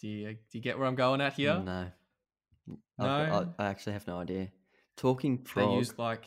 Do 0.00 0.08
you 0.08 0.28
do 0.32 0.58
you 0.58 0.60
get 0.60 0.78
where 0.78 0.86
I'm 0.88 0.94
going 0.94 1.20
at 1.20 1.34
here? 1.34 1.58
No. 1.58 1.86
No? 2.98 3.06
I, 3.58 3.62
I 3.62 3.66
actually 3.66 3.94
have 3.94 4.06
no 4.06 4.18
idea. 4.18 4.48
Talking 4.96 5.38
frog. 5.38 5.70
They 5.70 5.74
used 5.76 5.98
like 5.98 6.24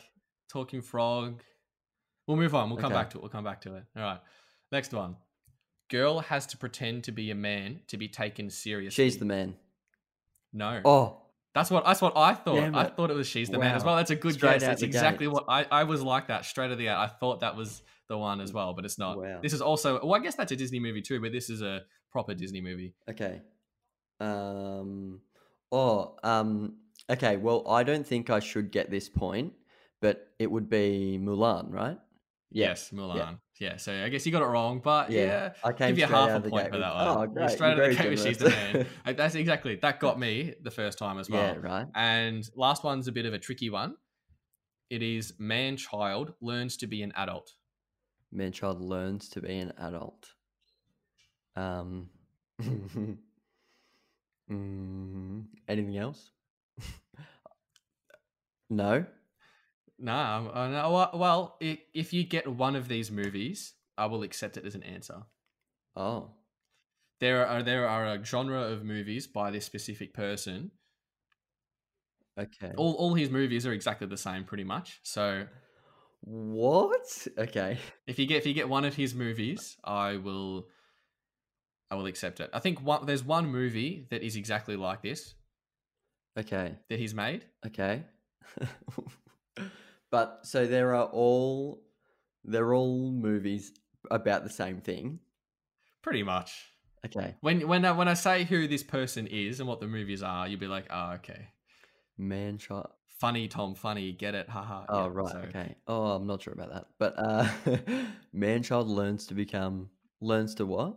talking 0.50 0.82
frog. 0.82 1.42
We'll 2.26 2.36
move 2.36 2.54
on. 2.54 2.70
We'll 2.70 2.78
come 2.78 2.92
Okay. 2.92 3.00
back 3.00 3.10
to 3.10 3.18
it. 3.18 3.20
We'll 3.22 3.30
come 3.30 3.44
back 3.44 3.60
to 3.62 3.74
it. 3.76 3.84
All 3.96 4.02
right. 4.02 4.20
Next 4.72 4.92
one. 4.92 5.16
Girl 5.90 6.20
has 6.20 6.46
to 6.46 6.56
pretend 6.56 7.04
to 7.04 7.12
be 7.12 7.30
a 7.30 7.34
man 7.34 7.80
to 7.88 7.96
be 7.96 8.08
taken 8.08 8.50
seriously. 8.50 9.04
She's 9.04 9.18
the 9.18 9.24
man. 9.24 9.54
no. 10.52 10.80
Oh, 10.84 11.22
That's 11.54 11.70
what 11.70 11.84
that's 11.84 12.00
what 12.00 12.16
I 12.16 12.34
thought. 12.34 12.74
I 12.74 12.84
thought 12.84 13.10
it 13.10 13.14
was 13.16 13.26
she's 13.28 13.48
the 13.50 13.58
man 13.58 13.74
as 13.76 13.84
well. 13.84 13.96
That's 13.96 14.10
a 14.10 14.16
good 14.16 14.34
Straight 14.34 14.54
guess. 14.60 14.62
That's 14.62 14.82
exactly 14.82 15.26
gates. 15.26 15.34
what 15.34 15.44
I, 15.48 15.66
I 15.70 15.84
was 15.84 16.02
like 16.02 16.28
that 16.28 16.44
straight 16.44 16.66
out 16.66 16.72
of 16.72 16.78
the 16.78 16.84
gate. 16.84 16.90
I 16.94 17.06
thought 17.06 17.40
that 17.40 17.54
was 17.56 17.82
the 18.08 18.16
one 18.18 18.40
as 18.40 18.52
well, 18.52 18.72
but 18.74 18.84
it's 18.84 18.98
not. 18.98 19.18
Wow. 19.18 19.40
This 19.42 19.52
is 19.52 19.60
also 19.60 20.00
well, 20.02 20.14
I 20.14 20.18
guess 20.24 20.34
that's 20.34 20.52
a 20.52 20.56
Disney 20.56 20.80
movie 20.80 21.02
too, 21.02 21.20
but 21.20 21.30
this 21.32 21.50
is 21.50 21.60
a 21.62 21.82
proper 22.14 22.32
Disney 22.32 22.60
movie. 22.62 22.94
okay. 23.10 23.42
Um. 24.20 25.20
Oh. 25.70 26.16
Um. 26.22 26.76
Okay. 27.10 27.36
Well, 27.36 27.68
I 27.68 27.82
don't 27.82 28.06
think 28.06 28.30
I 28.30 28.38
should 28.40 28.70
get 28.70 28.90
this 28.90 29.08
point, 29.08 29.52
but 30.00 30.28
it 30.38 30.50
would 30.50 30.70
be 30.70 31.18
Mulan, 31.20 31.70
right? 31.70 31.98
Yes, 32.50 32.90
Mulan. 32.94 33.38
Yeah. 33.58 33.76
so 33.78 33.92
I 33.92 34.08
guess 34.08 34.24
you 34.24 34.30
got 34.30 34.42
it 34.42 34.46
wrong, 34.46 34.80
but 34.82 35.10
Yeah, 35.10 35.20
yeah, 35.20 35.52
I 35.64 35.72
came 35.72 35.88
give 35.88 35.98
you 35.98 36.06
half 36.06 36.30
a 36.44 36.48
point 36.48 36.70
for 36.70 36.78
that 36.78 36.94
one. 37.00 37.08
Oh, 37.08 37.18
You're 37.22 37.26
great, 37.26 37.50
Straight 37.50 37.70
out 37.72 37.76
you're 37.78 37.86
of 37.90 37.96
the 37.96 38.02
gate 38.02 38.10
with 38.10 38.22
she's 38.22 38.38
the 38.38 38.50
man. 38.50 38.86
That's 39.16 39.34
exactly 39.34 39.74
that 39.82 39.98
got 39.98 40.20
me 40.20 40.54
the 40.62 40.70
first 40.70 40.96
time 40.98 41.18
as 41.18 41.28
well. 41.28 41.42
Yeah. 41.42 41.60
Right. 41.60 41.86
And 41.96 42.48
last 42.54 42.84
one's 42.84 43.08
a 43.08 43.12
bit 43.12 43.26
of 43.26 43.34
a 43.34 43.38
tricky 43.40 43.70
one. 43.70 43.96
It 44.88 45.02
is 45.02 45.34
man 45.38 45.76
child 45.76 46.34
learns 46.40 46.76
to 46.76 46.86
be 46.86 47.02
an 47.02 47.12
adult. 47.16 47.50
Man 48.30 48.52
child 48.52 48.80
learns 48.80 49.28
to 49.30 49.40
be 49.40 49.58
an 49.58 49.72
adult. 49.78 50.28
Um. 51.56 52.08
mm, 54.50 55.44
anything 55.68 55.96
else? 55.96 56.30
no. 58.70 59.04
Nah, 59.98 60.48
uh, 60.52 60.68
no, 60.68 60.90
well- 60.92 61.10
well, 61.14 61.56
i 61.62 61.78
if 61.94 62.12
you 62.12 62.24
get 62.24 62.48
one 62.48 62.74
of 62.76 62.88
these 62.88 63.10
movies, 63.10 63.74
I 63.96 64.06
will 64.06 64.22
accept 64.22 64.56
it 64.56 64.64
as 64.66 64.74
an 64.74 64.82
answer. 64.82 65.22
Oh. 65.96 66.30
There 67.20 67.46
are 67.46 67.62
there 67.62 67.88
are 67.88 68.06
a 68.06 68.24
genre 68.24 68.62
of 68.62 68.84
movies 68.84 69.26
by 69.26 69.50
this 69.50 69.64
specific 69.64 70.14
person. 70.14 70.72
Okay. 72.38 72.72
All 72.76 72.94
all 72.94 73.14
his 73.14 73.30
movies 73.30 73.66
are 73.66 73.72
exactly 73.72 74.06
the 74.06 74.16
same, 74.16 74.44
pretty 74.44 74.64
much. 74.64 75.00
So 75.02 75.46
What? 76.22 77.28
Okay. 77.38 77.78
if 78.06 78.18
you 78.18 78.26
get 78.26 78.38
if 78.38 78.46
you 78.46 78.54
get 78.54 78.68
one 78.68 78.84
of 78.84 78.94
his 78.96 79.14
movies, 79.14 79.76
I 79.84 80.16
will 80.16 80.68
I 81.90 81.94
will 81.96 82.06
accept 82.06 82.40
it. 82.40 82.50
I 82.52 82.58
think 82.60 82.80
one, 82.82 83.06
there's 83.06 83.22
one 83.24 83.46
movie 83.48 84.06
that 84.10 84.22
is 84.22 84.36
exactly 84.36 84.76
like 84.76 85.02
this 85.02 85.34
Okay. 86.38 86.76
that 86.88 86.98
he's 86.98 87.14
made. 87.14 87.44
Okay. 87.66 88.02
but 90.10 90.40
so 90.42 90.66
there 90.66 90.94
are 90.94 91.06
all 91.06 91.82
they're 92.44 92.74
all 92.74 93.10
movies 93.10 93.72
about 94.10 94.44
the 94.44 94.50
same 94.50 94.80
thing. 94.80 95.18
Pretty 96.02 96.22
much. 96.22 96.66
Okay. 97.06 97.34
When 97.40 97.66
when 97.68 97.84
I, 97.84 97.92
when 97.92 98.08
I 98.08 98.14
say 98.14 98.44
who 98.44 98.66
this 98.66 98.82
person 98.82 99.26
is 99.26 99.60
and 99.60 99.68
what 99.68 99.80
the 99.80 99.86
movies 99.86 100.22
are, 100.22 100.48
you'll 100.48 100.60
be 100.60 100.66
like, 100.66 100.86
oh, 100.90 101.12
okay, 101.12 101.48
Man 102.18 102.58
child. 102.58 102.88
funny 103.18 103.48
Tom, 103.48 103.74
funny, 103.74 104.12
get 104.12 104.34
it, 104.34 104.48
haha. 104.48 104.84
Oh 104.88 105.04
Yeah, 105.04 105.10
right, 105.12 105.32
so- 105.32 105.38
okay. 105.48 105.76
Oh, 105.86 106.12
I'm 106.12 106.26
not 106.26 106.42
sure 106.42 106.52
about 106.54 106.72
that. 106.72 106.86
But 106.98 107.14
uh 107.18 107.48
man 108.32 108.62
child 108.62 108.88
learns 108.88 109.26
to 109.28 109.34
become 109.34 109.90
learns 110.20 110.54
to 110.56 110.66
what? 110.66 110.96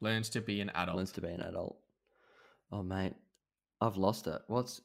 Learns 0.00 0.28
to 0.30 0.40
be 0.40 0.60
an 0.60 0.70
adult. 0.70 0.96
Learns 0.96 1.12
to 1.12 1.20
be 1.20 1.28
an 1.28 1.40
adult. 1.40 1.76
Oh 2.72 2.82
mate. 2.82 3.14
I've 3.80 3.96
lost 3.96 4.26
it. 4.26 4.40
What's 4.46 4.80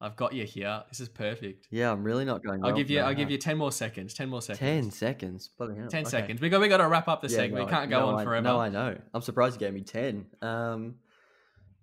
I've 0.00 0.16
got 0.16 0.34
you 0.34 0.44
here. 0.44 0.82
This 0.90 1.00
is 1.00 1.08
perfect. 1.08 1.68
yeah, 1.70 1.90
I'm 1.90 2.04
really 2.04 2.26
not 2.26 2.44
going 2.44 2.60
I'll 2.62 2.68
well 2.70 2.76
give 2.76 2.90
you. 2.90 3.00
I'll 3.00 3.14
give 3.14 3.30
you 3.30 3.38
ten 3.38 3.56
more 3.56 3.72
seconds. 3.72 4.12
Ten 4.12 4.28
more 4.28 4.42
seconds. 4.42 4.60
ten 4.60 4.90
seconds. 4.90 5.48
Bloody 5.56 5.76
hell. 5.78 5.88
10 5.88 6.02
okay. 6.02 6.10
seconds. 6.10 6.40
We 6.40 6.50
got. 6.50 6.60
We 6.60 6.68
got 6.68 6.78
to 6.78 6.88
wrap 6.88 7.08
up 7.08 7.22
the 7.22 7.28
Yeah, 7.28 7.36
segment. 7.36 7.60
no, 7.60 7.64
we 7.64 7.70
can't 7.70 7.90
go 7.90 8.00
no, 8.00 8.08
on 8.08 8.20
I- 8.20 8.24
forever. 8.24 8.44
No, 8.44 8.60
I 8.60 8.68
know. 8.68 8.98
I'm 9.14 9.22
surprised 9.22 9.54
you 9.60 9.66
gave 9.66 9.74
me 9.74 9.82
ten. 9.82 10.26
Um 10.42 10.96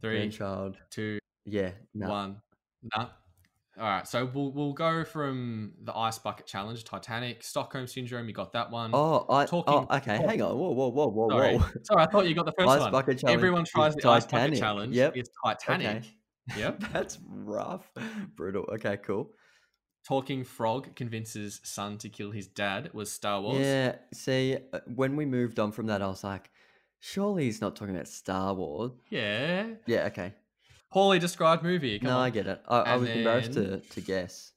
Three, 0.01 0.17
grandchild. 0.17 0.77
two, 0.89 1.17
Yeah. 1.45 1.71
No. 1.93 2.09
one. 2.09 2.41
Nah. 2.95 3.07
All 3.79 3.85
right. 3.87 4.07
So 4.07 4.29
we'll 4.31 4.51
we'll 4.51 4.73
go 4.73 5.03
from 5.03 5.73
the 5.81 5.95
ice 5.95 6.19
bucket 6.19 6.45
challenge, 6.45 6.83
Titanic, 6.83 7.43
Stockholm 7.43 7.87
syndrome. 7.87 8.27
You 8.27 8.33
got 8.33 8.51
that 8.53 8.69
one. 8.69 8.91
Oh, 8.93 9.25
I 9.29 9.45
Talking- 9.45 9.87
oh, 9.89 9.95
okay. 9.97 10.17
Hang 10.17 10.41
on. 10.41 10.57
Whoa, 10.57 10.71
whoa, 10.71 10.89
whoa, 10.89 11.07
whoa, 11.07 11.29
Sorry. 11.29 11.57
whoa. 11.57 11.65
Sorry, 11.83 12.03
I 12.03 12.05
thought 12.05 12.27
you 12.27 12.35
got 12.35 12.45
the 12.45 12.51
first 12.51 12.69
Ice 12.69 12.81
one. 12.81 12.91
bucket 12.91 13.19
challenge 13.19 13.35
Everyone 13.37 13.65
tries 13.65 13.95
the 13.95 14.07
ice 14.09 14.25
bucket 14.25 14.59
challenge. 14.59 14.95
Yep. 14.95 15.17
It's 15.17 15.29
Titanic. 15.43 15.87
Okay. 16.51 16.59
Yep. 16.59 16.83
That's 16.93 17.17
rough. 17.27 17.89
Brutal. 18.35 18.65
Okay, 18.73 18.97
cool. 18.97 19.31
Talking 20.07 20.43
frog 20.43 20.93
convinces 20.95 21.61
son 21.63 21.97
to 21.99 22.09
kill 22.09 22.29
his 22.29 22.47
dad 22.47 22.93
was 22.93 23.11
Star 23.11 23.41
Wars. 23.41 23.59
Yeah. 23.59 23.95
See, 24.13 24.57
uh, 24.73 24.81
when 24.93 25.15
we 25.15 25.25
moved 25.25 25.59
on 25.59 25.71
from 25.71 25.87
that, 25.87 26.01
I 26.01 26.07
was 26.07 26.23
like, 26.23 26.51
surely 26.99 27.45
he's 27.45 27.61
not 27.61 27.75
talking 27.75 27.95
about 27.95 28.09
Star 28.09 28.53
Wars. 28.53 28.91
Yeah. 29.09 29.67
Yeah. 29.87 30.05
Okay. 30.07 30.33
Poorly 30.93 31.17
described 31.19 31.63
movie. 31.63 31.97
Come 31.99 32.09
no, 32.09 32.17
on. 32.17 32.21
I 32.25 32.29
get 32.29 32.45
it. 32.47 32.61
I, 32.67 32.77
I 32.79 32.95
was 32.97 33.09
embarrassed 33.09 33.53
to 33.53 33.79
to 33.79 34.01
guess. 34.01 34.51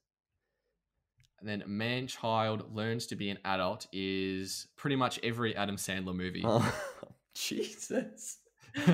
And 1.40 1.49
then 1.49 1.64
man 1.66 2.07
child 2.07 2.75
learns 2.75 3.07
to 3.09 3.16
be 3.16 3.31
an 3.31 3.38
adult 3.45 3.87
is 3.93 4.69
pretty 4.76 4.97
much 4.97 5.19
every 5.23 5.57
Adam 5.57 5.76
Sandler 5.76 6.14
movie. 6.14 6.43
Oh, 6.45 6.75
Jesus. 7.35 8.38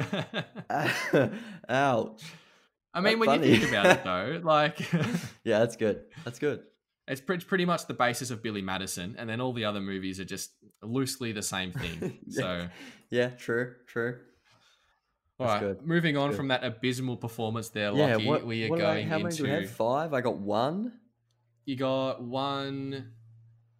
Ouch. 1.68 2.22
I 2.94 3.00
mean, 3.00 3.18
That's 3.18 3.26
when 3.26 3.28
funny. 3.40 3.48
you 3.48 3.56
think 3.56 3.70
about 3.70 3.86
it, 3.86 4.04
though, 4.04 4.40
like 4.44 4.92
Yeah, 5.44 5.60
that's 5.60 5.76
good. 5.76 6.02
That's 6.24 6.38
good. 6.38 6.62
it's 7.08 7.20
pretty, 7.20 7.44
pretty 7.44 7.64
much 7.64 7.86
the 7.86 7.94
basis 7.94 8.30
of 8.30 8.42
Billy 8.42 8.60
Madison, 8.62 9.16
and 9.18 9.28
then 9.28 9.40
all 9.40 9.52
the 9.52 9.64
other 9.64 9.80
movies 9.80 10.20
are 10.20 10.24
just 10.24 10.50
loosely 10.82 11.32
the 11.32 11.42
same 11.42 11.72
thing. 11.72 12.18
Yeah. 12.26 12.40
So, 12.40 12.68
Yeah, 13.10 13.28
true, 13.30 13.74
true. 13.86 14.18
All 15.42 15.48
right, 15.48 15.60
good. 15.60 15.82
moving 15.86 16.16
on 16.16 16.32
from 16.32 16.48
that 16.48 16.64
abysmal 16.64 17.16
performance 17.16 17.68
there, 17.70 17.92
Yeah, 17.92 18.16
what, 18.16 18.44
we 18.46 18.64
are 18.66 18.70
what 18.70 18.78
do 18.78 18.84
I- 18.84 18.94
going 18.94 19.06
how 19.08 19.18
many 19.18 19.36
do 19.36 19.42
we 19.44 19.50
into. 19.50 19.62
have? 19.62 19.70
Five? 19.76 20.14
I 20.14 20.20
got 20.20 20.38
one. 20.38 20.92
You 21.64 21.76
got 21.76 22.22
one 22.22 23.10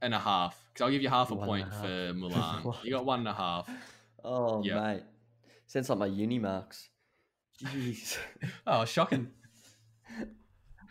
and 0.00 0.14
a 0.14 0.19
half. 0.19 0.57
Because 0.73 0.85
I'll 0.85 0.90
give 0.90 1.02
you 1.02 1.09
half 1.09 1.31
a 1.31 1.35
One 1.35 1.47
point 1.49 1.69
a 1.69 1.71
for 1.71 1.76
half. 1.87 2.14
Mulan. 2.64 2.85
You 2.85 2.90
got 2.92 3.04
one 3.04 3.19
and 3.21 3.28
a 3.28 3.35
half. 3.35 3.69
Oh, 4.25 4.62
Yeah. 4.64 4.81
mate. 4.81 5.02
Sounds 5.66 5.88
like 5.88 5.99
my 5.99 6.07
uni 6.07 6.38
marks. 6.38 6.88
Jeez. 7.64 8.16
Oh, 8.66 8.85
shocking. 8.85 9.31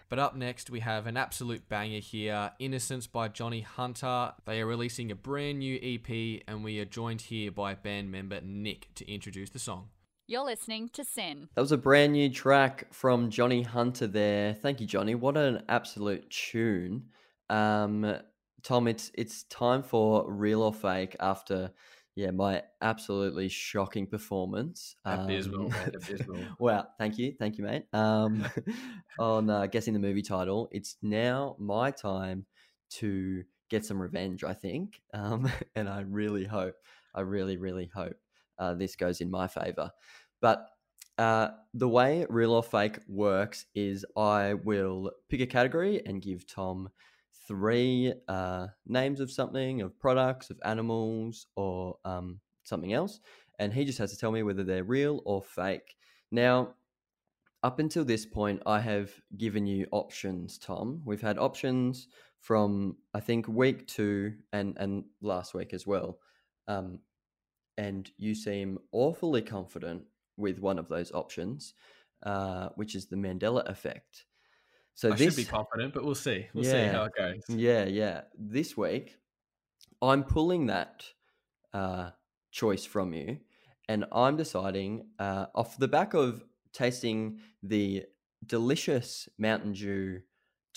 But 0.09 0.19
up 0.19 0.35
next, 0.35 0.69
we 0.69 0.81
have 0.81 1.07
an 1.07 1.15
absolute 1.15 1.69
banger 1.69 1.99
here 1.99 2.51
Innocence 2.59 3.07
by 3.07 3.29
Johnny 3.29 3.61
Hunter. 3.61 4.33
They 4.43 4.59
are 4.59 4.65
releasing 4.65 5.09
a 5.09 5.15
brand 5.15 5.59
new 5.59 5.79
EP, 5.81 6.41
and 6.49 6.65
we 6.65 6.79
are 6.79 6.85
joined 6.85 7.21
here 7.21 7.49
by 7.49 7.75
band 7.75 8.11
member 8.11 8.41
Nick 8.41 8.89
to 8.95 9.09
introduce 9.09 9.51
the 9.51 9.59
song. 9.59 9.87
You're 10.31 10.45
listening 10.45 10.87
to 10.93 11.03
SYN. 11.03 11.49
That 11.55 11.61
was 11.61 11.73
a 11.73 11.77
brand 11.77 12.13
new 12.13 12.29
track 12.29 12.87
from 12.93 13.29
Johnny 13.29 13.63
Hunter 13.63 14.07
there. 14.07 14.53
Thank 14.53 14.79
you, 14.79 14.87
Johnny. 14.87 15.13
What 15.13 15.35
an 15.35 15.63
absolute 15.67 16.29
tune. 16.29 17.07
Um, 17.49 18.15
Tom, 18.63 18.87
it's 18.87 19.11
it's 19.13 19.43
time 19.43 19.83
for 19.83 20.31
real 20.31 20.61
or 20.61 20.73
fake 20.73 21.17
after 21.19 21.71
yeah, 22.15 22.31
my 22.31 22.63
absolutely 22.81 23.49
shocking 23.49 24.07
performance. 24.07 24.95
Abysmal, 25.03 25.65
Um, 25.65 25.71
mate, 25.71 25.95
abysmal. 25.95 26.39
wow, 26.59 26.87
thank 26.97 27.17
you, 27.17 27.35
thank 27.37 27.57
you, 27.57 27.65
mate. 27.65 27.83
Um, 27.91 28.45
on 29.19 29.49
uh, 29.49 29.65
guessing 29.65 29.91
the 29.91 29.99
movie 29.99 30.21
title, 30.21 30.69
it's 30.71 30.95
now 31.01 31.57
my 31.59 31.91
time 31.91 32.45
to 32.91 33.43
get 33.69 33.83
some 33.83 34.01
revenge. 34.01 34.45
I 34.45 34.53
think, 34.53 35.01
um, 35.13 35.51
and 35.75 35.89
I 35.89 36.05
really 36.07 36.45
hope, 36.45 36.75
I 37.13 37.19
really, 37.19 37.57
really 37.57 37.91
hope 37.93 38.15
uh, 38.61 38.75
this 38.75 38.95
goes 38.95 39.19
in 39.21 39.29
my 39.29 39.47
favor. 39.47 39.91
But 40.41 40.67
uh, 41.17 41.49
the 41.73 41.87
way 41.87 42.25
real 42.29 42.51
or 42.53 42.63
fake 42.63 42.99
works 43.07 43.65
is 43.75 44.05
I 44.17 44.55
will 44.55 45.11
pick 45.29 45.41
a 45.41 45.45
category 45.45 46.01
and 46.05 46.21
give 46.21 46.47
Tom 46.47 46.89
three 47.47 48.13
uh, 48.27 48.67
names 48.87 49.19
of 49.19 49.31
something, 49.31 49.81
of 49.81 49.99
products, 49.99 50.49
of 50.49 50.59
animals, 50.63 51.47
or 51.55 51.97
um, 52.05 52.39
something 52.63 52.93
else, 52.93 53.19
and 53.59 53.73
he 53.73 53.85
just 53.85 53.99
has 53.99 54.11
to 54.11 54.17
tell 54.17 54.31
me 54.31 54.43
whether 54.43 54.63
they're 54.63 54.83
real 54.83 55.21
or 55.25 55.41
fake. 55.41 55.95
Now, 56.31 56.75
up 57.63 57.79
until 57.79 58.03
this 58.03 58.25
point, 58.25 58.61
I 58.65 58.79
have 58.79 59.11
given 59.37 59.67
you 59.67 59.85
options, 59.91 60.57
Tom. 60.57 61.01
We've 61.05 61.21
had 61.21 61.37
options 61.37 62.07
from 62.39 62.97
I 63.13 63.19
think 63.19 63.47
week 63.47 63.85
two 63.87 64.33
and 64.51 64.75
and 64.79 65.03
last 65.21 65.53
week 65.53 65.73
as 65.73 65.85
well, 65.85 66.17
um, 66.67 66.99
and 67.77 68.09
you 68.17 68.33
seem 68.33 68.79
awfully 68.91 69.41
confident 69.43 70.03
with 70.41 70.59
one 70.59 70.77
of 70.79 70.89
those 70.89 71.11
options, 71.13 71.73
uh, 72.23 72.69
which 72.75 72.95
is 72.95 73.05
the 73.07 73.15
Mandela 73.15 73.65
effect. 73.69 74.25
So 74.93 75.13
I 75.13 75.15
this 75.15 75.35
should 75.35 75.45
be 75.47 75.49
confident, 75.49 75.93
but 75.93 76.03
we'll 76.03 76.15
see. 76.15 76.47
We'll 76.53 76.65
see 76.65 76.71
Yeah. 76.71 76.91
how 76.91 77.03
it 77.05 77.13
goes. 77.17 77.41
yeah, 77.47 77.85
yeah. 77.85 78.21
This 78.37 78.75
week, 78.75 79.17
I'm 80.01 80.23
pulling 80.25 80.65
that 80.67 81.05
uh, 81.73 82.09
choice 82.51 82.83
from 82.85 83.13
you, 83.13 83.37
and 83.87 84.05
I'm 84.11 84.35
deciding 84.35 85.07
uh, 85.17 85.45
off 85.55 85.77
the 85.77 85.87
back 85.87 86.13
of 86.13 86.43
tasting 86.73 87.39
the 87.63 88.03
delicious 88.45 89.29
Mountain 89.37 89.73
Dew 89.73 90.21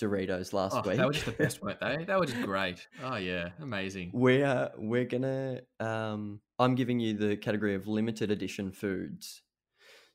Doritos 0.00 0.52
last 0.52 0.76
Oh, 0.76 0.88
week. 0.88 0.98
they 0.98 1.04
were 1.04 1.12
just 1.12 1.26
the 1.26 1.32
best, 1.32 1.62
weren't 1.62 1.80
they? 1.80 2.04
Were 2.14 2.26
just 2.26 2.42
great. 2.42 2.86
Oh, 3.02 3.16
yeah. 3.16 3.50
Amazing. 3.60 4.10
We're 4.12 4.70
we're 4.76 5.04
gonna. 5.04 5.60
Um, 5.80 6.40
I'm 6.58 6.74
giving 6.74 6.98
you 7.00 7.14
the 7.14 7.36
category 7.36 7.74
of 7.74 7.86
limited 7.88 8.30
edition 8.30 8.70
foods. 8.72 9.42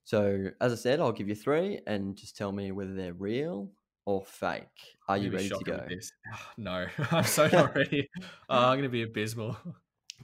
So 0.09 0.49
as 0.59 0.71
I 0.71 0.75
said, 0.75 0.99
I'll 0.99 1.11
give 1.11 1.29
you 1.29 1.35
three, 1.35 1.81
and 1.85 2.15
just 2.15 2.35
tell 2.35 2.51
me 2.51 2.71
whether 2.71 2.95
they're 2.95 3.13
real 3.13 3.69
or 4.07 4.25
fake. 4.25 4.65
Are 5.07 5.19
you 5.19 5.29
ready 5.29 5.49
to 5.49 5.59
go? 5.63 5.85
No, 6.57 6.87
I'm 7.11 7.23
so 7.23 7.47
not 7.47 7.75
ready. 7.75 8.09
Oh, 8.49 8.57
I'm 8.57 8.79
going 8.79 8.83
to 8.83 8.89
be 8.89 9.03
abysmal. 9.03 9.55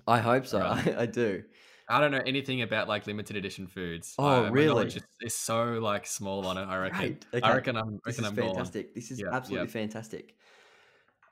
I 0.07 0.17
hope 0.17 0.47
so. 0.47 0.57
Right. 0.59 0.87
I, 0.97 1.01
I 1.03 1.05
do. 1.05 1.43
I 1.87 2.01
don't 2.01 2.09
know 2.09 2.23
anything 2.25 2.63
about 2.63 2.87
like 2.87 3.05
limited 3.05 3.35
edition 3.35 3.67
foods. 3.67 4.15
Oh, 4.17 4.41
my 4.45 4.49
really? 4.49 4.87
is, 4.87 4.97
is 5.21 5.35
so 5.35 5.73
like 5.73 6.07
small 6.07 6.47
on 6.47 6.57
it. 6.57 6.63
I 6.65 6.77
reckon. 6.77 7.19
Great. 7.29 7.43
I 7.43 7.53
reckon 7.53 7.77
I'm. 7.77 7.99
This 8.07 8.17
Reckon 8.17 8.23
is 8.23 8.29
I'm 8.31 8.35
gone. 8.37 8.55
fantastic. 8.55 8.95
This 8.95 9.11
is 9.11 9.19
Yep, 9.19 9.33
absolutely 9.33 9.65
yep. 9.67 9.71
fantastic. 9.71 10.35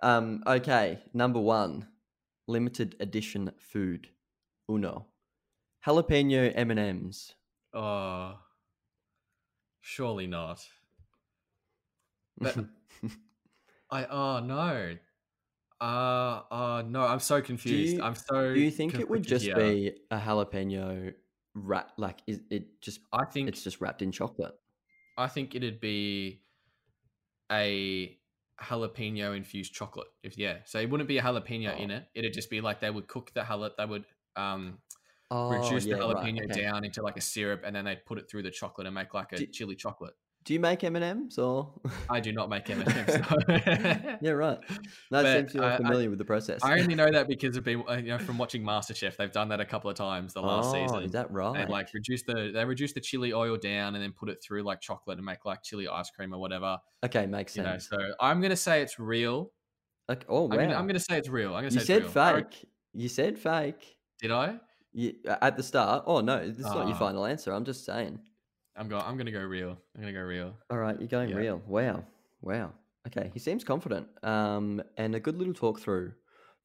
Um, 0.03 0.43
okay, 0.45 0.99
number 1.15 1.39
one, 1.39 1.87
limited 2.47 2.97
edition 2.99 3.51
food. 3.57 4.09
Uno, 4.69 5.07
jalapeno 5.83 6.51
M 6.53 6.69
and 6.69 6.79
M's. 6.79 7.33
Oh, 7.73 8.37
surely 9.81 10.27
not. 10.27 10.61
But- 12.37 12.57
I 13.91 14.05
oh 14.05 14.39
no. 14.39 14.95
Uh 15.81 16.41
uh 16.51 16.83
no, 16.87 17.01
I'm 17.01 17.19
so 17.19 17.41
confused. 17.41 17.95
you- 17.97 18.01
I'm 18.03 18.15
so 18.15 18.53
Do 18.53 18.59
you 18.59 18.71
think 18.71 18.95
it 18.95 19.09
would 19.09 19.23
just 19.23 19.45
here. 19.45 19.55
be 19.55 19.91
a 20.11 20.17
jalapeno 20.17 21.13
wrap? 21.55 21.91
Like, 21.97 22.19
is 22.27 22.41
it 22.49 22.81
just? 22.81 23.01
I 23.11 23.25
think 23.25 23.49
It's 23.49 23.63
just 23.63 23.81
wrapped 23.81 24.01
in 24.01 24.11
chocolate. 24.11 24.53
I 25.17 25.27
think 25.27 25.53
it'd 25.55 25.79
be 25.79 26.41
a 27.51 28.17
jalapeno 28.61 29.35
infused 29.35 29.73
chocolate. 29.73 30.07
If 30.23 30.37
yeah, 30.37 30.59
so 30.65 30.79
it 30.79 30.89
wouldn't 30.89 31.07
be 31.09 31.17
a 31.17 31.21
jalapeno 31.21 31.77
in 31.79 31.91
Oh. 31.91 31.95
it. 31.97 32.07
It'd 32.15 32.33
just 32.33 32.49
be 32.49 32.61
like 32.61 32.79
they 32.79 32.89
would 32.89 33.07
cook 33.07 33.31
the 33.35 33.41
jalap. 33.41 33.71
They 33.77 33.85
would 33.85 34.05
um 34.35 34.79
Oh, 35.35 35.49
reduce 35.49 35.85
yeah, 35.85 35.97
the 35.97 36.01
right, 36.13 36.15
jalapeno 36.17 36.43
okay. 36.51 36.61
down 36.61 36.85
into 36.85 37.01
like 37.01 37.17
a 37.17 37.21
syrup, 37.21 37.63
and 37.65 37.75
then 37.75 37.85
they'd 37.85 38.05
put 38.05 38.17
it 38.19 38.29
through 38.29 38.43
the 38.43 38.51
chocolate 38.51 38.85
and 38.87 38.93
make 38.93 39.13
like 39.13 39.31
a 39.33 39.37
Do- 39.37 39.47
chili 39.47 39.75
chocolate. 39.75 40.13
Do 40.45 40.53
you 40.53 40.59
make 40.59 40.83
M 40.83 40.97
and 40.97 41.05
M's 41.05 41.37
or? 41.39 41.71
I 42.09 42.19
do 42.19 42.33
not 42.33 42.49
make 42.49 42.69
M&Ms. 42.69 42.85
yeah, 44.21 44.31
right. 44.31 44.59
That 44.59 45.23
But 45.23 45.37
seems 45.37 45.53
you're 45.55 45.63
I- 45.63 45.75
I- 45.75 45.77
familiar 45.77 46.09
with 46.09 46.19
the 46.19 46.25
process. 46.25 46.61
I 46.63 46.79
only 46.81 46.95
know 46.95 47.09
that 47.09 47.29
because 47.29 47.55
of 47.55 47.63
being, 47.63 47.81
uh, 47.89 47.93
you 47.93 48.09
know, 48.09 48.17
from 48.19 48.37
watching 48.37 48.61
MasterChef. 48.61 49.15
They've 49.15 49.31
done 49.31 49.47
that 49.49 49.61
a 49.61 49.65
couple 49.65 49.89
of 49.89 49.95
times 49.95 50.33
the 50.33 50.41
last 50.41 50.67
oh, 50.67 50.73
season. 50.73 51.03
is 51.03 51.11
that 51.13 51.31
right? 51.31 51.65
They 51.65 51.71
like 51.71 51.93
reduce 51.93 52.23
the 52.23 52.51
they 52.53 52.65
reduce 52.65 52.91
the 52.91 52.99
chili 52.99 53.31
oil 53.33 53.55
down 53.57 53.95
and 53.95 54.03
then 54.03 54.11
put 54.11 54.27
it 54.29 54.43
through 54.43 54.63
like 54.63 54.81
chocolate 54.81 55.17
and 55.17 55.25
make 55.25 55.45
like 55.45 55.63
chili 55.63 55.87
ice 55.87 56.09
cream 56.11 56.33
or 56.33 56.39
whatever. 56.39 56.77
okay, 57.05 57.25
makes 57.25 57.55
You 57.55 57.63
know, 57.63 57.77
sense. 57.77 57.87
so 57.89 57.97
I'm 58.19 58.41
gonna 58.41 58.57
say 58.57 58.81
it's 58.81 58.99
real. 58.99 59.51
Like, 60.09 60.25
Oh 60.27 60.41
wow. 60.43 60.49
I'm, 60.51 60.59
gonna, 60.59 60.75
I'm 60.75 60.87
gonna 60.87 60.99
say 60.99 61.17
it's 61.17 61.29
real. 61.29 61.55
I'm 61.55 61.63
gonna 61.63 61.73
you 61.73 61.79
say 61.79 61.85
said 61.85 62.01
real. 62.03 62.11
Fake. 62.11 62.65
You 62.93 63.07
said 63.07 63.39
fake. 63.39 63.95
Did 64.21 64.31
I? 64.31 64.59
You, 64.93 65.13
at 65.25 65.57
the 65.57 65.63
start. 65.63 66.03
Oh 66.05 66.21
no, 66.21 66.47
this 66.47 66.59
is 66.59 66.65
not 66.65 66.87
your 66.87 66.95
Ah. 66.95 66.99
final 66.99 67.25
answer. 67.25 67.51
I'm 67.51 67.65
just 67.65 67.83
saying. 67.85 68.19
I'm 68.75 68.87
going. 68.87 69.03
I'm 69.03 69.17
gonna 69.17 69.31
go 69.31 69.43
real. 69.43 69.77
I'm 69.95 70.01
gonna 70.01 70.13
go 70.13 70.21
real. 70.21 70.55
All 70.69 70.77
right, 70.77 70.97
you're 70.99 71.07
going 71.07 71.29
Yeah. 71.29 71.35
real. 71.37 71.61
Wow, 71.67 72.05
wow. 72.41 72.73
Okay, 73.07 73.31
he 73.33 73.39
seems 73.39 73.63
confident. 73.63 74.07
Um, 74.23 74.81
and 74.97 75.15
a 75.15 75.19
good 75.19 75.37
little 75.37 75.53
talk 75.53 75.79
through 75.79 76.13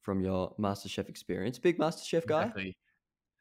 from 0.01 0.21
your 0.21 0.55
MasterChef 0.57 1.09
experience. 1.09 1.59
Big 1.59 1.77
MasterChef 1.77 2.25
guy. 2.25 2.43
Exactly. 2.43 2.77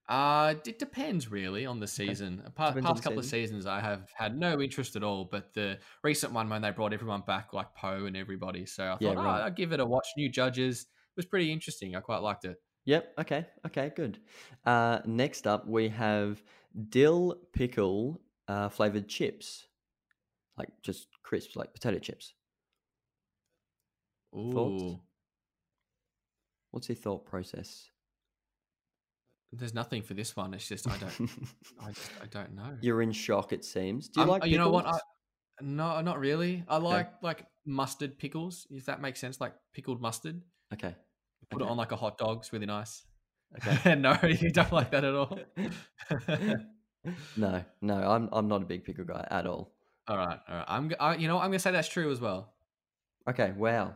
Uh, 0.08 0.54
it 0.66 0.78
depends 0.78 1.30
really 1.30 1.66
on 1.66 1.80
the 1.80 1.86
season. 1.86 2.36
Depends 2.42 2.80
past 2.86 3.02
couple 3.02 3.18
of 3.18 3.26
seasons, 3.26 3.66
I 3.66 3.80
have 3.80 4.08
had 4.16 4.38
no 4.38 4.58
interest 4.60 4.96
at 4.96 5.02
all. 5.02 5.26
But 5.26 5.52
the 5.52 5.78
recent 6.02 6.32
one, 6.32 6.48
when 6.48 6.62
they 6.62 6.70
brought 6.70 6.94
everyone 6.94 7.22
back, 7.26 7.52
like 7.52 7.74
Poh 7.74 8.06
and 8.06 8.16
everybody, 8.16 8.64
so 8.64 8.84
I 8.84 8.88
thought, 8.92 9.02
Yeah, 9.02 9.14
oh. 9.16 9.28
I'd 9.44 9.54
give 9.54 9.72
it 9.72 9.80
a 9.80 9.86
watch. 9.86 10.06
New 10.16 10.30
judges 10.30 10.82
it 10.82 10.86
was 11.16 11.26
pretty 11.26 11.52
interesting. 11.52 11.94
I 11.94 12.00
quite 12.00 12.18
liked 12.22 12.44
it. 12.46 12.56
Yep. 12.88 13.14
Okay. 13.20 13.44
Okay. 13.66 13.92
Good. 13.94 14.18
Uh, 14.64 15.00
next 15.04 15.46
up, 15.46 15.66
we 15.68 15.90
have 15.90 16.42
dill 16.88 17.36
pickle 17.52 18.18
uh, 18.48 18.70
flavored 18.70 19.06
chips, 19.08 19.66
like 20.56 20.70
just 20.82 21.08
crisps, 21.22 21.54
like 21.54 21.74
potato 21.74 21.98
chips. 21.98 22.32
Ooh, 24.34 24.52
Thoughts? 24.52 24.94
What's 26.70 26.88
your 26.88 26.96
thought 26.96 27.26
process? 27.26 27.90
there's 29.52 29.74
nothing 29.74 30.02
for 30.02 30.14
this 30.14 30.34
one. 30.34 30.54
It's 30.54 30.66
just 30.68 30.88
I 30.88 30.96
don't, 30.96 31.30
I, 31.80 31.88
just, 31.92 32.10
I 32.22 32.26
don't 32.30 32.54
know. 32.54 32.76
You're 32.80 33.02
in 33.02 33.12
shock. 33.12 33.52
It 33.52 33.66
seems. 33.66 34.08
Do 34.08 34.20
you 34.20 34.22
I'm- 34.22 34.30
like? 34.30 34.42
Um, 34.44 34.48
you 34.48 34.56
know 34.56 34.70
what? 34.70 34.86
I, 34.86 34.98
no, 35.60 36.00
not 36.00 36.18
really. 36.18 36.64
I 36.66 36.78
like 36.78 37.10
like 37.22 37.44
mustard 37.66 38.18
pickles. 38.18 38.66
If 38.70 38.86
that 38.86 39.02
makes 39.02 39.20
sense, 39.20 39.42
like 39.42 39.52
pickled 39.74 40.00
mustard. 40.00 40.40
Okay. 40.72 40.94
Put 41.50 41.62
it 41.62 41.68
on 41.68 41.76
like 41.76 41.92
a 41.92 41.96
hot 41.96 42.18
dog. 42.18 42.38
It's 42.38 42.52
really 42.52 42.66
nice. 42.66 43.04
Okay. 43.56 43.94
no, 43.98 44.18
you 44.22 44.50
don't 44.50 44.72
like 44.72 44.90
that 44.90 45.04
at 45.04 45.14
all. 45.14 45.38
no, 47.36 47.64
no, 47.80 47.94
I'm 47.94 48.28
I'm 48.32 48.48
not 48.48 48.62
a 48.62 48.66
big 48.66 48.84
pickle 48.84 49.04
guy 49.04 49.26
at 49.30 49.46
all. 49.46 49.72
all 50.06 50.16
right, 50.16 50.38
all 50.48 50.56
right. 50.56 50.64
I'm, 50.68 50.92
I, 51.00 51.16
you 51.16 51.28
know. 51.28 51.38
I'm 51.38 51.50
gonna 51.50 51.58
say 51.58 51.70
that's 51.70 51.88
true 51.88 52.10
as 52.10 52.20
well. 52.20 52.52
Okay, 53.28 53.52
wow. 53.56 53.94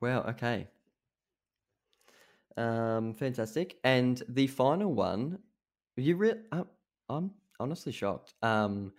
Wow, 0.00 0.22
okay. 0.30 0.68
Um 2.56 3.14
fantastic. 3.14 3.78
And 3.84 4.22
the 4.28 4.46
final 4.46 4.92
one, 4.92 5.38
you 5.96 6.16
re- 6.16 6.42
uh, 6.52 6.64
I'm 7.08 7.32
honestly 7.60 7.92
shocked. 7.92 8.34
Um, 8.42 8.92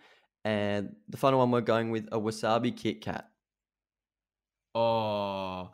and 0.44 0.96
the 1.08 1.16
final 1.16 1.38
one 1.38 1.50
we're 1.50 1.60
going 1.60 1.90
with 1.90 2.08
a 2.12 2.18
wasabi 2.18 2.76
Kit 2.76 3.00
Kat. 3.00 3.28
Oh, 4.74 5.70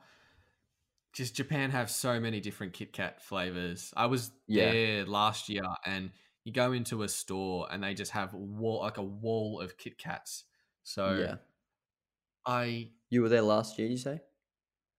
just 1.17 1.35
Japan 1.35 1.71
have 1.71 1.91
so 1.91 2.21
many 2.21 2.41
different 2.41 2.75
Kit 2.75 2.93
Kat 2.93 3.23
flavors. 3.23 3.93
I 3.97 4.05
was 4.07 4.31
Yeah. 4.47 4.71
there 4.71 5.07
last 5.07 5.49
year, 5.49 5.65
and 5.87 6.11
you 6.45 6.53
go 6.53 6.73
into 6.73 7.03
a 7.05 7.09
store 7.09 7.67
and 7.73 7.83
they 7.83 7.95
just 7.95 8.13
have 8.13 8.35
wall 8.35 8.81
like 8.83 8.99
a 8.99 9.03
wall 9.03 9.61
of 9.63 9.79
Kit 9.79 9.97
Kats. 9.97 10.45
So 10.85 11.15
yeah, 11.15 11.37
I 12.45 12.91
you 13.09 13.23
were 13.23 13.31
there 13.31 13.41
last 13.43 13.79
year. 13.79 13.89
You 13.89 13.97
say? 13.97 14.21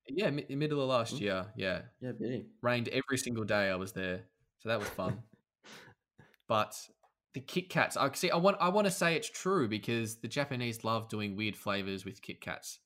yeah, 0.10 0.30
mi- 0.32 0.46
middle 0.56 0.82
of 0.82 0.88
last 0.90 1.16
Mm. 1.16 1.20
year, 1.20 1.54
yeah, 1.58 1.82
Yeah, 2.00 2.14
rained 2.62 2.88
every 2.88 3.18
single 3.18 3.44
day 3.44 3.70
I 3.70 3.76
was 3.76 3.92
there, 3.94 4.24
so 4.60 4.70
that 4.70 4.80
was 4.80 4.88
fun. 4.90 5.22
but 6.48 6.90
the 7.34 7.42
Kit 7.42 7.70
Kats, 7.70 7.96
I 7.96 8.12
see. 8.14 8.32
I 8.32 8.38
want 8.38 8.58
I 8.60 8.70
want 8.70 8.86
to 8.86 8.92
say 8.92 9.16
it's 9.16 9.30
true 9.30 9.68
because 9.68 10.18
the 10.18 10.28
Japanese 10.28 10.84
love 10.84 11.10
doing 11.10 11.36
weird 11.36 11.56
flavors 11.56 12.06
with 12.06 12.22
Kit 12.24 12.42
Kats. 12.42 12.80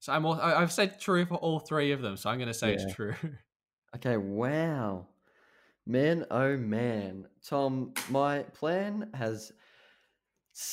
So 0.00 0.12
I'm 0.12 0.24
all, 0.26 0.40
I- 0.40 0.54
I've 0.54 0.72
said 0.72 1.00
true 1.00 1.24
for 1.26 1.34
all 1.36 1.58
three 1.60 1.92
of 1.92 2.02
them, 2.02 2.16
so 2.16 2.30
I'm 2.30 2.38
going 2.38 2.48
to 2.48 2.54
say 2.54 2.74
Yeah. 2.74 2.74
it's 2.74 2.94
true. 2.94 3.14
Okay, 3.96 4.18
wow. 4.18 5.06
Man, 5.86 6.26
oh 6.30 6.58
man. 6.58 7.26
Tom, 7.42 7.94
my 8.10 8.42
plan 8.42 9.10
has, 9.14 9.50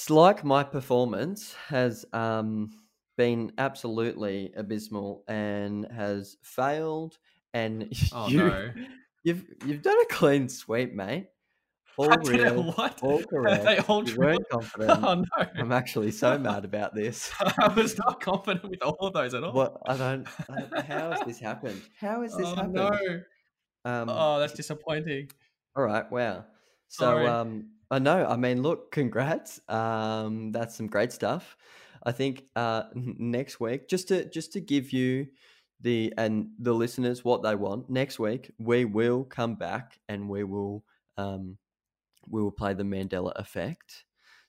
like 0.10 0.44
my 0.44 0.64
performance, 0.64 1.54
has 1.70 2.06
um, 2.14 2.72
been 3.18 3.52
absolutely 3.58 4.52
abysmal 4.56 5.24
and 5.28 5.88
has 5.92 6.38
failed. 6.44 7.18
And 7.54 7.88
Oh, 8.12 8.28
you, 8.28 8.38
no. 8.38 8.74
you've 9.24 9.46
you've 9.66 9.82
done 9.82 10.00
a 10.02 10.06
clean 10.14 10.50
sweep, 10.50 10.94
mate. 10.94 11.28
All 11.98 12.12
I 12.12 12.16
real, 12.18 12.64
what? 12.74 13.00
all 13.02 13.24
correct. 13.24 13.64
They 13.66 13.78
all 13.80 14.06
you 14.06 14.14
true. 14.16 14.26
weren't 14.26 14.50
confident. 14.50 14.92
Oh 15.04 15.14
no! 15.16 15.46
I'm 15.58 15.72
actually 15.72 16.12
so 16.12 16.38
mad 16.50 16.66
about 16.66 16.94
this. 16.94 17.32
I 17.40 17.68
was 17.74 17.98
not 17.98 18.20
confident 18.20 18.70
with 18.70 18.82
all 18.82 18.98
of 19.08 19.14
those 19.14 19.34
at 19.34 19.44
all. 19.44 19.54
What 19.54 19.78
I 19.88 19.96
don't. 19.98 20.28
I- 20.50 20.82
How 20.82 21.12
has 21.12 21.22
this 21.26 21.40
happened? 21.40 21.82
How 22.00 22.22
has 22.22 22.36
this 22.36 22.46
oh, 22.48 22.56
happened? 22.56 22.74
No. 22.74 22.90
Um, 23.86 24.10
Oh, 24.10 24.40
that's 24.40 24.54
disappointing. 24.54 25.30
All 25.76 25.84
right, 25.84 26.10
wow. 26.12 26.46
So 26.88 27.06
Sorry. 27.06 27.28
um 27.28 27.70
I 27.92 28.00
know, 28.00 28.26
I 28.26 28.36
mean, 28.36 28.62
look, 28.62 28.92
congrats. 28.92 29.60
Um 29.70 30.52
that's 30.52 30.76
some 30.76 30.88
great 30.88 31.12
stuff. 31.12 31.56
I 32.04 32.12
think 32.12 32.44
uh 32.56 32.84
next 32.94 33.60
week 33.60 33.88
just 33.88 34.08
to 34.10 34.26
just 34.30 34.54
to 34.54 34.60
give 34.60 34.92
you 34.92 35.28
the 35.82 36.14
and 36.18 36.48
the 36.60 36.74
listeners 36.74 37.24
what 37.24 37.44
they 37.44 37.56
want, 37.56 37.90
next 37.90 38.18
week 38.20 38.52
we 38.58 38.86
will 38.86 39.24
come 39.24 39.56
back 39.56 40.00
and 40.10 40.30
we 40.30 40.44
will 40.44 40.84
um 41.18 41.58
we 42.30 42.42
will 42.42 42.52
play 42.52 42.74
the 42.74 42.84
Mandela 42.84 43.34
effect 43.36 44.06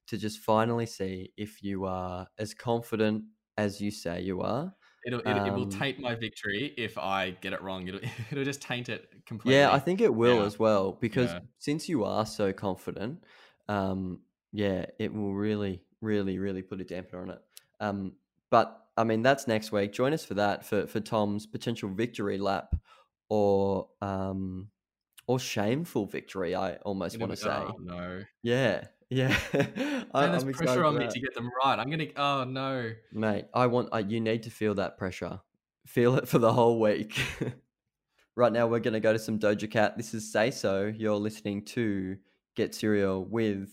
to 0.09 0.19
just 0.19 0.39
finally 0.41 0.87
see 0.87 1.33
if 1.37 1.63
you 1.63 1.85
are 1.85 2.29
as 2.39 2.55
confident 2.55 3.25
as 3.57 3.81
you 3.81 3.91
say 3.91 4.21
you 4.21 4.41
are. 4.43 4.75
It'll, 5.07 5.21
it, 5.21 5.37
it 5.47 5.51
will 5.55 5.67
Um, 5.67 5.67
taint 5.67 6.01
my 6.01 6.15
victory 6.17 6.75
if 6.77 6.99
I 6.99 7.31
get 7.31 7.53
it 7.53 7.63
wrong. 7.63 7.87
It'll, 7.87 8.01
it'll 8.31 8.45
just 8.45 8.61
taint 8.63 8.89
it 8.89 9.25
completely. 9.25 9.63
Yeah, 9.63 9.73
I 9.73 9.79
think 9.79 10.01
it 10.01 10.15
will 10.15 10.39
Yeah. 10.39 10.47
as 10.47 10.59
well 10.59 10.93
because 10.93 11.35
Yeah. 11.35 11.41
since 11.59 11.89
you 11.89 12.05
are 12.05 12.27
so 12.27 12.53
confident, 12.53 13.25
um, 13.69 14.23
yeah, 14.53 14.87
it 14.99 15.13
will 15.13 15.35
really, 15.35 15.85
really, 16.01 16.39
really 16.39 16.63
put 16.63 16.81
a 16.81 16.85
damper 16.85 17.21
on 17.21 17.31
it. 17.31 17.43
Um, 17.81 18.17
but 18.51 18.89
I 18.97 19.05
mean, 19.05 19.23
that's 19.23 19.47
next 19.47 19.71
week. 19.73 19.93
Join 19.93 20.13
us 20.13 20.25
for 20.25 20.35
that 20.35 20.65
for 20.65 20.87
for 20.87 21.01
Tom's 21.01 21.47
potential 21.47 21.91
victory 21.91 22.39
lap, 22.39 22.75
or 23.29 23.91
um, 24.01 24.71
or 25.27 25.39
shameful 25.39 26.07
victory. 26.07 26.55
I 26.55 26.75
almost 26.77 27.19
want 27.19 27.33
to 27.33 27.37
say, 27.37 27.51
Oh 27.51 27.77
no! 27.81 28.23
yeah, 28.43 28.85
yeah. 29.11 29.37
I, 29.55 30.25
And 30.25 30.33
there's 30.33 30.45
I'm 30.45 30.53
pressure 30.53 30.85
on 30.85 30.99
me 30.99 31.07
to 31.09 31.21
get 31.21 31.35
them 31.35 31.51
right. 31.65 31.79
I'm 31.79 31.91
gonna. 31.91 32.07
Oh 32.17 32.45
no! 32.45 32.93
Mate, 33.13 33.47
I 33.55 33.67
want 33.67 33.89
uh, 33.93 33.99
you 33.99 34.21
need 34.21 34.43
to 34.45 34.51
feel 34.51 34.75
that 34.75 34.99
pressure. 34.99 35.41
Feel 35.87 36.17
it 36.17 36.29
for 36.29 36.39
the 36.39 36.53
whole 36.53 36.81
week. 36.81 37.19
right 38.37 38.53
now, 38.53 38.67
we're 38.67 38.81
going 38.81 38.95
to 38.95 39.01
go 39.01 39.13
to 39.13 39.19
some 39.19 39.39
Doja 39.39 39.71
Cat. 39.71 39.97
This 39.97 40.15
is 40.15 40.31
Say 40.31 40.51
So. 40.51 40.93
You're 40.95 41.17
listening 41.17 41.65
to 41.67 42.17
Get 42.57 42.75
Serial 42.75 43.25
with 43.25 43.71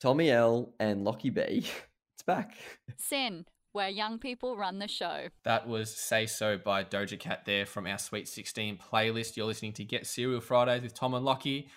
Tommy 0.00 0.30
L 0.30 0.74
and 0.80 1.04
Lockie 1.04 1.30
B. 1.30 1.66
It's 2.14 2.26
back. 2.26 2.52
SYN, 2.98 3.46
where 3.72 3.88
young 3.88 4.18
people 4.18 4.56
run 4.56 4.78
the 4.78 4.88
show. 4.88 5.28
That 5.44 5.68
was 5.68 5.94
"Say 5.94 6.26
So" 6.26 6.58
by 6.58 6.84
Doja 6.84 7.18
Cat 7.18 7.44
there 7.44 7.66
from 7.66 7.86
our 7.86 7.98
Sweet 7.98 8.28
16 8.28 8.78
playlist. 8.78 9.36
You're 9.36 9.46
listening 9.46 9.72
to 9.74 9.84
Get 9.84 10.06
Serial 10.06 10.40
Fridays 10.40 10.82
with 10.82 10.94
Tom 10.94 11.14
and 11.14 11.24
Lockie. 11.24 11.68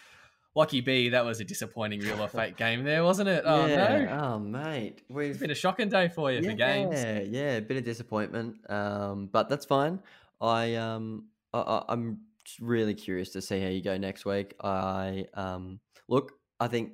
Lockie 0.56 0.82
B, 0.82 1.10
that 1.10 1.25
was 1.25 1.39
a 1.39 1.43
disappointing 1.43 1.99
real 2.01 2.21
or 2.21 2.27
fake 2.27 2.58
game 2.58 2.84
there, 2.84 3.03
wasn't 3.03 3.27
it? 3.27 3.43
Oh 3.45 3.65
yeah. 3.65 4.06
no! 4.06 4.19
Oh, 4.21 4.39
mate. 4.39 5.01
We've 5.10 5.32
It's 5.32 5.39
been 5.39 5.49
a 5.49 5.56
shocking 5.56 5.89
day 5.89 6.10
for 6.10 6.32
you 6.32 6.43
for 6.43 6.53
games. 6.53 6.93
Yeah, 6.93 7.21
yeah, 7.21 7.51
a 7.53 7.62
bit 7.62 7.77
of 7.77 7.84
disappointment. 7.84 8.58
Um, 8.69 9.29
but 9.32 9.49
that's 9.49 9.65
fine. 9.65 9.99
I 10.39 10.75
um, 10.75 11.25
I, 11.53 11.60
I- 11.60 11.86
I'm 11.89 12.19
really 12.60 12.93
curious 12.93 13.29
to 13.32 13.41
see 13.41 13.60
how 13.62 13.69
you 13.69 13.82
go 13.82 13.97
next 13.97 14.25
week. 14.25 14.53
I 14.63 15.25
um, 15.34 15.79
look, 16.08 16.34
I 16.60 16.67
think, 16.67 16.91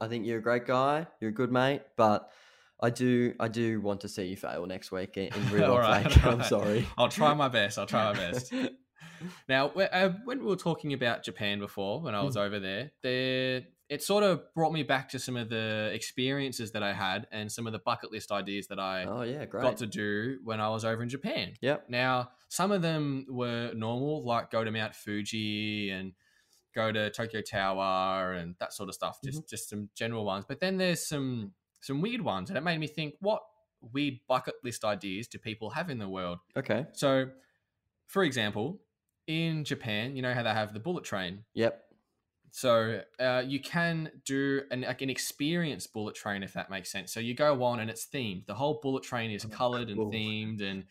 I 0.00 0.08
think 0.08 0.26
you're 0.26 0.38
a 0.38 0.42
great 0.42 0.66
guy. 0.66 1.06
You're 1.20 1.30
a 1.30 1.34
good 1.34 1.52
mate, 1.52 1.82
but 1.96 2.30
I 2.82 2.90
do, 2.90 3.34
I 3.38 3.48
do 3.48 3.80
want 3.80 4.00
to 4.02 4.08
see 4.08 4.24
you 4.24 4.36
fail 4.36 4.66
next 4.66 4.90
week 4.92 5.16
in, 5.16 5.32
in 5.34 5.50
real 5.52 5.74
life. 5.74 6.04
right, 6.04 6.24
I'm 6.24 6.38
right. 6.38 6.46
sorry. 6.46 6.88
I'll 6.98 7.08
try 7.08 7.34
my 7.34 7.48
best. 7.48 7.78
I'll 7.78 7.86
try 7.86 8.12
my 8.12 8.18
best. 8.18 8.52
Now, 9.48 9.68
uh, 9.68 10.12
when 10.24 10.40
we 10.40 10.46
were 10.46 10.56
talking 10.56 10.92
about 10.92 11.22
Japan 11.22 11.58
before, 11.58 12.00
when 12.00 12.14
I 12.14 12.22
was 12.22 12.36
over 12.36 12.58
there, 12.58 12.92
there 13.02 13.62
it 13.90 14.04
sort 14.04 14.22
of 14.22 14.42
brought 14.54 14.72
me 14.72 14.84
back 14.84 15.08
to 15.08 15.18
some 15.18 15.36
of 15.36 15.48
the 15.48 15.90
experiences 15.92 16.70
that 16.72 16.82
I 16.82 16.92
had 16.92 17.26
and 17.32 17.50
some 17.50 17.66
of 17.66 17.72
the 17.72 17.80
bucket 17.80 18.12
list 18.12 18.30
ideas 18.30 18.68
that 18.68 18.78
I 18.78 19.04
oh 19.04 19.22
yeah, 19.22 19.44
great. 19.46 19.62
got 19.62 19.78
to 19.78 19.86
do 19.86 20.38
when 20.44 20.60
I 20.60 20.68
was 20.70 20.84
over 20.84 21.02
in 21.02 21.08
Japan. 21.08 21.54
Yep. 21.60 21.86
Now, 21.88 22.30
some 22.48 22.70
of 22.70 22.82
them 22.82 23.26
were 23.28 23.72
normal, 23.74 24.24
like 24.24 24.52
go 24.52 24.62
to 24.62 24.70
Mount 24.70 24.94
Fuji 24.94 25.90
and 25.90 26.12
go 26.72 26.92
to 26.92 27.10
Tokyo 27.10 27.40
Tower 27.40 28.34
and 28.34 28.54
that 28.60 28.72
sort 28.72 28.88
of 28.88 28.94
stuff. 28.94 29.18
Just 29.24 29.48
just 29.48 29.68
some 29.68 29.90
general 29.96 30.24
ones. 30.24 30.44
But 30.46 30.60
then 30.60 30.76
there's 30.76 31.04
some 31.04 31.52
some 31.80 32.00
weird 32.00 32.22
ones, 32.22 32.50
and 32.50 32.56
it 32.56 32.62
made 32.62 32.78
me 32.78 32.86
think, 32.86 33.14
what 33.20 33.42
weird 33.80 34.14
bucket 34.28 34.54
list 34.62 34.84
ideas 34.84 35.26
do 35.26 35.38
people 35.38 35.70
have 35.70 35.90
in 35.90 35.98
the 35.98 36.08
world? 36.08 36.38
Okay. 36.56 36.86
So, 36.92 37.30
for 38.06 38.24
example, 38.24 38.80
in 39.26 39.64
Japan, 39.64 40.16
you 40.16 40.22
know 40.22 40.34
how 40.34 40.42
they 40.42 40.50
have 40.50 40.74
the 40.74 40.80
bullet 40.80 41.04
train. 41.04 41.44
Yep. 41.54 41.82
So 42.52 43.02
uh, 43.20 43.44
you 43.46 43.60
can 43.60 44.10
do 44.24 44.62
an 44.70 44.80
like 44.82 45.02
an 45.02 45.10
experience 45.10 45.86
bullet 45.86 46.16
train 46.16 46.42
if 46.42 46.52
that 46.54 46.68
makes 46.68 46.90
sense. 46.90 47.12
So 47.12 47.20
you 47.20 47.34
go 47.34 47.62
on 47.62 47.78
and 47.78 47.88
it's 47.88 48.06
themed. 48.06 48.46
The 48.46 48.54
whole 48.54 48.80
bullet 48.82 49.04
train 49.04 49.30
is 49.30 49.44
coloured 49.44 49.88
and 49.88 50.12
themed 50.12 50.60
and 50.60 50.84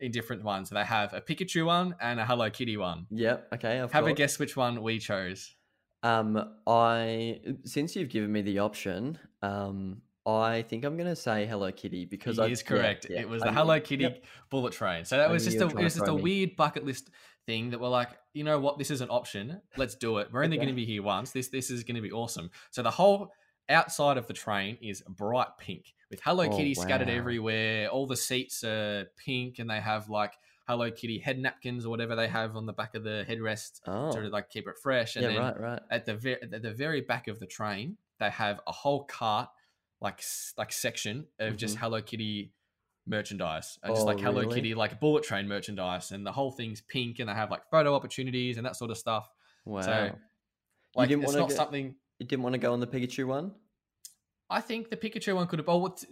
in 0.00 0.10
different 0.10 0.42
ones. 0.42 0.70
They 0.70 0.84
have 0.84 1.14
a 1.14 1.20
Pikachu 1.20 1.66
one 1.66 1.94
and 2.00 2.18
a 2.18 2.26
Hello 2.26 2.50
Kitty 2.50 2.76
one. 2.76 3.06
Yep. 3.10 3.48
Okay. 3.54 3.80
I've 3.80 3.92
Have 3.92 4.06
a 4.06 4.12
guess 4.12 4.38
which 4.38 4.56
one 4.56 4.82
we 4.82 4.98
chose. 4.98 5.54
Um, 6.02 6.54
I 6.66 7.40
since 7.64 7.94
you've 7.94 8.08
given 8.08 8.32
me 8.32 8.42
the 8.42 8.58
option, 8.60 9.18
um, 9.42 10.02
I 10.28 10.62
think 10.62 10.84
I'm 10.84 10.96
gonna 10.96 11.16
say 11.16 11.46
Hello 11.46 11.70
Kitty 11.72 12.04
because 12.04 12.36
He 12.36 12.42
I 12.42 12.46
is 12.46 12.62
correct. 12.62 13.06
yeah, 13.08 13.20
It 13.20 13.28
was 13.28 13.42
I 13.42 13.46
the 13.46 13.50
knew- 13.52 13.58
Hello 13.58 13.80
Kitty 13.80 14.02
yep. 14.04 14.24
bullet 14.50 14.72
train. 14.72 15.04
So 15.04 15.16
that 15.16 15.28
I 15.28 15.32
was 15.32 15.44
just 15.44 15.58
a 15.58 15.66
it 15.68 15.74
was 15.74 15.94
just 15.94 16.06
a 16.08 16.14
me. 16.14 16.22
weird 16.22 16.56
bucket 16.56 16.84
list 16.84 17.10
thing 17.46 17.70
that 17.70 17.80
we're 17.80 17.88
like, 17.88 18.10
you 18.34 18.44
know 18.44 18.58
what, 18.58 18.78
this 18.78 18.90
is 18.90 19.00
an 19.00 19.08
option. 19.10 19.60
Let's 19.76 19.94
do 19.94 20.18
it. 20.18 20.28
We're 20.32 20.44
only 20.44 20.56
going 20.56 20.68
to 20.68 20.74
be 20.74 20.84
here 20.84 21.02
once. 21.02 21.30
This 21.30 21.48
this 21.48 21.70
is 21.70 21.82
going 21.84 21.96
to 21.96 22.02
be 22.02 22.12
awesome. 22.12 22.50
So 22.70 22.82
the 22.82 22.90
whole 22.90 23.32
outside 23.70 24.16
of 24.18 24.26
the 24.26 24.32
train 24.34 24.76
is 24.82 25.02
bright 25.08 25.48
pink 25.58 25.94
with 26.10 26.20
Hello 26.22 26.44
Oh, 26.44 26.56
Kitty 26.56 26.74
scattered 26.74 27.08
everywhere. 27.10 27.88
All 27.88 28.06
the 28.06 28.16
seats 28.16 28.64
are 28.64 29.06
pink 29.24 29.58
and 29.58 29.68
they 29.70 29.80
have 29.80 30.08
like 30.10 30.34
Hello 30.66 30.90
Kitty 30.90 31.18
head 31.18 31.38
napkins 31.38 31.86
or 31.86 31.88
whatever 31.90 32.14
they 32.16 32.28
have 32.28 32.54
on 32.56 32.66
the 32.66 32.72
back 32.74 32.94
of 32.94 33.02
the 33.02 33.24
headrest 33.28 33.80
Oh, 33.86 34.12
to 34.12 34.20
like 34.28 34.50
keep 34.50 34.68
it 34.68 34.76
fresh. 34.82 35.16
And 35.16 35.22
yeah, 35.22 35.28
then 35.32 35.38
right, 35.40 35.60
right. 35.60 35.80
at 35.90 36.04
the 36.04 36.14
very 36.14 36.42
at 36.42 36.62
the 36.62 36.72
very 36.74 37.00
back 37.00 37.28
of 37.28 37.38
the 37.40 37.46
train, 37.46 37.96
they 38.18 38.28
have 38.30 38.60
a 38.66 38.72
whole 38.72 39.04
cart 39.04 39.48
like 40.00 40.22
like 40.56 40.72
section 40.72 41.26
of 41.38 41.56
just 41.56 41.76
Mhm. 41.76 41.80
Hello 41.80 42.02
Kitty 42.02 42.52
merchandise 43.06 43.78
and 43.82 43.92
just 43.94 44.02
Oh, 44.02 44.06
like 44.06 44.20
Hello 44.20 44.40
really? 44.42 44.54
Kitty 44.54 44.74
like 44.74 45.00
bullet 45.00 45.24
train 45.24 45.48
merchandise 45.48 46.10
and 46.12 46.26
the 46.26 46.32
whole 46.32 46.50
thing's 46.52 46.80
pink 46.82 47.18
and 47.18 47.28
they 47.28 47.32
have 47.34 47.50
like 47.50 47.68
photo 47.70 47.94
opportunities 47.94 48.56
and 48.58 48.66
that 48.66 48.76
sort 48.76 48.90
of 48.90 48.98
stuff. 48.98 49.30
Wow. 49.64 50.16
Like 50.94 51.08
didn't 51.08 51.24
it's 51.24 51.34
not 51.34 51.48
get- 51.48 51.56
something 51.56 51.94
you 52.18 52.26
didn't 52.26 52.42
want 52.42 52.54
to 52.54 52.58
go 52.58 52.72
on 52.72 52.80
the 52.80 52.86
Pikachu 52.86 53.26
one? 53.26 53.52
I 54.50 54.60
think 54.60 54.90
the 54.90 54.96
Pikachu 54.96 55.34
one 55.34 55.46
could 55.46 55.58
have. 55.58 55.68
Oh, 55.68 55.76
what, 55.78 56.02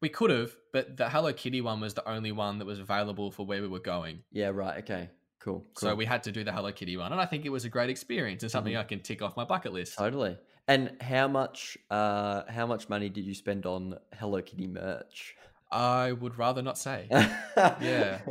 we 0.00 0.08
could 0.08 0.30
have, 0.30 0.50
but 0.72 0.96
the 0.96 1.08
Hello 1.08 1.32
Kitty 1.32 1.60
one 1.60 1.80
was 1.80 1.94
the 1.94 2.08
only 2.08 2.32
one 2.32 2.58
that 2.58 2.64
was 2.64 2.80
available 2.80 3.30
for 3.30 3.44
where 3.46 3.60
we 3.62 3.68
were 3.68 3.78
going. 3.80 4.24
Yeah, 4.32 4.48
right. 4.48 4.78
Okay, 4.78 5.10
cool. 5.40 5.60
cool. 5.74 5.90
So 5.90 5.94
we 5.94 6.04
had 6.06 6.22
to 6.24 6.32
do 6.32 6.42
the 6.42 6.52
Hello 6.52 6.72
Kitty 6.72 6.96
one, 6.96 7.12
and 7.12 7.20
I 7.20 7.26
think 7.26 7.44
it 7.44 7.50
was 7.50 7.64
a 7.64 7.68
great 7.68 7.90
experience 7.90 8.42
and 8.42 8.50
something 8.50 8.72
Mhm. 8.74 8.80
I 8.80 8.84
can 8.84 9.00
tick 9.00 9.20
off 9.22 9.36
my 9.36 9.44
bucket 9.44 9.72
list. 9.72 9.96
totally. 9.98 10.36
And 10.68 10.96
how 11.00 11.28
much? 11.28 11.78
Uh, 11.90 12.42
how 12.48 12.66
much 12.66 12.88
money 12.88 13.08
did 13.08 13.24
you 13.24 13.34
spend 13.34 13.66
on 13.66 13.98
Hello 14.14 14.42
Kitty 14.42 14.66
merch? 14.66 15.36
I 15.70 16.12
would 16.12 16.38
rather 16.38 16.62
not 16.62 16.78
say. 16.78 17.08
Yeah. 17.10 18.18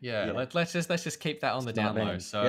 Yeah, 0.00 0.32
Let, 0.34 0.52
let's 0.56 0.72
just 0.72 0.90
let's 0.90 1.04
just 1.04 1.20
keep 1.20 1.42
that 1.42 1.52
on 1.52 1.64
the 1.64 1.72
Smart 1.72 1.94
down 1.94 2.06
low. 2.08 2.18
So 2.18 2.42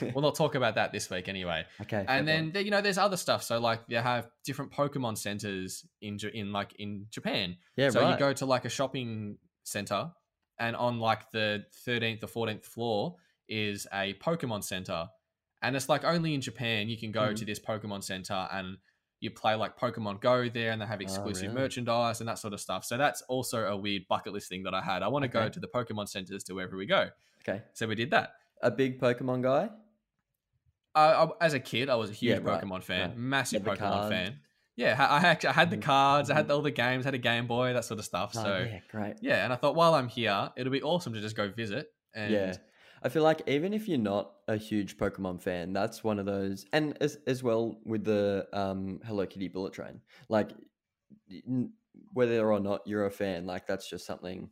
Yep. 0.00 0.12
we'll 0.14 0.22
not 0.22 0.36
talk 0.36 0.54
about 0.54 0.76
that 0.76 0.92
this 0.92 1.10
week 1.10 1.28
anyway. 1.28 1.64
Okay. 1.80 2.04
and 2.06 2.26
then 2.26 2.52
there- 2.52 2.62
you 2.62 2.70
know 2.70 2.80
there's 2.80 2.98
other 2.98 3.16
stuff. 3.16 3.42
So 3.42 3.58
like 3.58 3.80
you 3.88 3.96
have 3.98 4.28
different 4.44 4.70
Pokemon 4.70 5.18
centers 5.18 5.84
in 6.00 6.18
in 6.32 6.52
like 6.52 6.72
in 6.78 7.06
Japan. 7.10 7.56
yeah, 7.76 7.90
so 7.90 8.00
right. 8.00 8.12
you 8.12 8.18
go 8.18 8.32
to 8.32 8.46
like 8.46 8.64
a 8.64 8.68
shopping 8.68 9.38
center, 9.64 10.12
and 10.60 10.76
on 10.76 11.00
like 11.00 11.30
the 11.32 11.64
13th 11.84 12.22
or 12.22 12.46
14th 12.46 12.64
floor 12.64 13.16
is 13.48 13.88
a 13.92 14.14
Pokemon 14.14 14.62
center, 14.62 15.08
and 15.62 15.76
it's 15.76 15.88
like 15.88 16.04
only 16.04 16.34
in 16.34 16.40
Japan 16.40 16.88
you 16.88 16.96
can 16.98 17.12
go 17.12 17.32
Mhm. 17.32 17.36
to 17.36 17.44
this 17.44 17.58
Pokemon 17.60 18.02
center 18.04 18.48
and 18.52 18.78
you 19.20 19.30
play 19.30 19.54
like 19.54 19.78
Pokemon 19.78 20.20
Go 20.20 20.48
there, 20.48 20.72
and 20.72 20.80
they 20.80 20.86
have 20.86 21.00
Oh, 21.00 21.02
exclusive 21.02 21.48
really? 21.50 21.62
merchandise 21.62 22.20
and 22.20 22.28
that 22.28 22.38
sort 22.38 22.54
of 22.54 22.60
stuff. 22.60 22.84
So 22.86 22.96
that's 22.96 23.20
also 23.22 23.64
a 23.66 23.76
weird 23.76 24.08
bucket 24.08 24.32
list 24.32 24.48
thing 24.48 24.62
that 24.62 24.72
I 24.72 24.80
had. 24.80 25.02
I 25.02 25.08
want 25.08 25.24
to 25.24 25.28
go 25.28 25.48
to 25.48 25.60
the 25.60 25.68
Pokemon 25.68 26.08
centers 26.08 26.42
to 26.44 26.54
wherever 26.54 26.76
we 26.76 26.86
go. 26.86 27.10
okay. 27.42 27.62
So 27.74 27.86
we 27.86 27.94
did 27.94 28.10
that. 28.12 28.32
A 28.62 28.70
big 28.70 28.98
Pokemon 29.00 29.42
guy. 29.42 29.70
Uh, 30.94 31.28
I, 31.40 31.44
as 31.44 31.54
a 31.54 31.60
kid, 31.60 31.88
I 31.88 31.94
was 31.94 32.10
a 32.10 32.12
huge 32.12 32.42
Yeah, 32.42 32.50
right, 32.50 32.62
Pokemon 32.64 32.82
fan, 32.82 33.08
right. 33.10 33.16
massive 33.18 33.62
Pokemon 33.62 33.78
card. 33.78 34.08
fan. 34.08 34.40
Yeah, 34.76 34.96
I, 34.98 35.18
actually 35.26 35.50
I 35.50 35.52
had 35.52 35.70
the 35.70 35.76
Mhm, 35.76 35.82
cards, 35.82 36.30
I 36.30 36.34
had 36.34 36.46
mhm. 36.48 36.50
all 36.54 36.62
the 36.62 36.70
games, 36.70 37.04
had 37.04 37.14
a 37.14 37.18
Game 37.18 37.46
Boy, 37.46 37.72
that 37.74 37.84
sort 37.84 37.98
of 38.00 38.04
stuff. 38.06 38.32
Oh, 38.34 38.42
So 38.42 38.66
yeah, 38.70 38.80
great. 38.90 39.16
yeah, 39.20 39.44
and 39.44 39.52
I 39.52 39.56
thought 39.56 39.74
while 39.74 39.94
I'm 39.94 40.08
here, 40.08 40.50
it'll 40.56 40.72
be 40.72 40.82
awesome 40.82 41.12
to 41.12 41.20
just 41.20 41.36
go 41.36 41.48
visit. 41.50 41.92
And 42.14 42.32
Yeah. 42.32 42.56
I 43.02 43.08
feel 43.08 43.22
like 43.22 43.42
even 43.46 43.72
if 43.72 43.88
you're 43.88 43.98
not 43.98 44.32
a 44.48 44.56
huge 44.56 44.96
Pokemon 44.98 45.40
fan, 45.40 45.72
that's 45.72 46.04
one 46.04 46.18
of 46.18 46.26
those, 46.26 46.66
and 46.72 46.96
as 47.00 47.18
as 47.26 47.42
well 47.42 47.78
with 47.84 48.04
the 48.04 48.46
um, 48.52 49.00
Hello 49.04 49.26
Kitty 49.26 49.48
Bullet 49.48 49.72
Train, 49.72 50.00
like 50.28 50.50
whether 52.12 52.50
or 52.50 52.60
not 52.60 52.86
you're 52.86 53.06
a 53.06 53.10
fan, 53.10 53.46
like 53.46 53.66
that's 53.66 53.88
just 53.88 54.06
something 54.06 54.50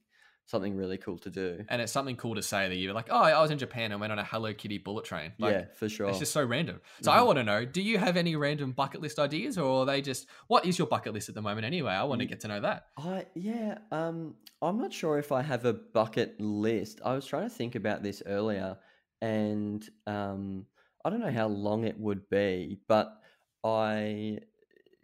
something 0.48 0.74
really 0.76 0.98
cool 0.98 1.18
to 1.18 1.30
do. 1.30 1.66
and 1.68 1.80
it's 1.82 1.92
something 1.92 2.16
cool 2.16 2.34
to 2.34 2.42
say 2.42 2.68
that 2.68 2.76
you're 2.76 2.94
like, 2.94 3.08
oh, 3.10 3.16
I 3.22 3.40
was 3.40 3.50
in 3.50 3.58
Japan 3.58 3.92
and 3.92 4.00
went 4.00 4.12
on 4.12 4.18
a 4.18 4.24
Hello 4.24 4.54
Kitty 4.54 4.78
bullet 4.78 5.04
train. 5.04 5.34
Like, 5.38 5.56
yeah, 5.56 5.66
for 5.74 5.88
sure. 5.88 6.08
It's 6.10 6.18
just 6.18 6.32
so 6.32 6.42
random. 6.44 6.80
So 7.02 7.12
I 7.12 7.20
Mhm. 7.20 7.26
want 7.26 7.36
to 7.38 7.44
know: 7.44 7.64
Do 7.66 7.82
you 7.82 7.98
have 7.98 8.16
any 8.16 8.34
random 8.36 8.72
bucket 8.72 9.00
list 9.02 9.18
ideas, 9.18 9.58
or 9.58 9.82
are 9.82 9.86
they 9.86 10.00
just 10.00 10.26
what 10.46 10.64
is 10.64 10.78
your 10.78 10.86
bucket 10.86 11.12
list 11.12 11.28
at 11.28 11.34
the 11.34 11.42
moment? 11.42 11.66
Anyway, 11.66 11.92
I 11.92 12.04
want 12.04 12.20
to 12.22 12.26
get 12.26 12.40
to 12.40 12.48
know 12.48 12.60
that. 12.60 12.86
I 12.96 13.26
yeah, 13.34 13.78
um, 13.92 14.36
I'm 14.60 14.78
not 14.78 14.92
sure 14.92 15.18
if 15.18 15.30
I 15.30 15.42
have 15.42 15.64
a 15.64 15.72
bucket 15.72 16.40
list. 16.40 17.00
I 17.04 17.14
was 17.14 17.26
trying 17.26 17.48
to 17.48 17.54
think 17.54 17.74
about 17.74 18.02
this 18.02 18.22
earlier, 18.26 18.78
and 19.20 19.88
um, 20.06 20.66
I 21.04 21.10
don't 21.10 21.20
know 21.20 21.30
how 21.30 21.46
long 21.46 21.84
it 21.84 21.98
would 21.98 22.28
be, 22.28 22.80
but 22.88 23.20
I, 23.64 24.40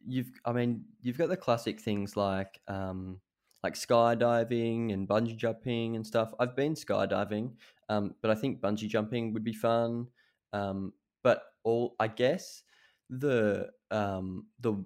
you've, 0.04 0.32
I 0.44 0.52
mean, 0.52 0.86
you've 1.02 1.18
got 1.18 1.28
the 1.28 1.36
classic 1.36 1.80
things 1.80 2.16
like 2.16 2.60
um, 2.68 3.20
like 3.64 3.74
skydiving 3.74 4.92
and 4.92 5.08
bungee 5.08 5.34
jumping 5.34 5.96
and 5.96 6.06
stuff. 6.06 6.34
I've 6.38 6.54
been 6.54 6.74
skydiving, 6.74 7.52
um, 7.88 8.14
but 8.20 8.30
I 8.30 8.34
think 8.34 8.60
bungee 8.60 8.90
jumping 8.90 9.32
would 9.32 9.42
be 9.42 9.54
fun. 9.54 10.08
Um, 10.52 10.92
but 11.22 11.42
all 11.64 11.96
I 11.98 12.08
guess 12.08 12.62
the 13.08 13.70
um 13.90 14.48
the 14.60 14.84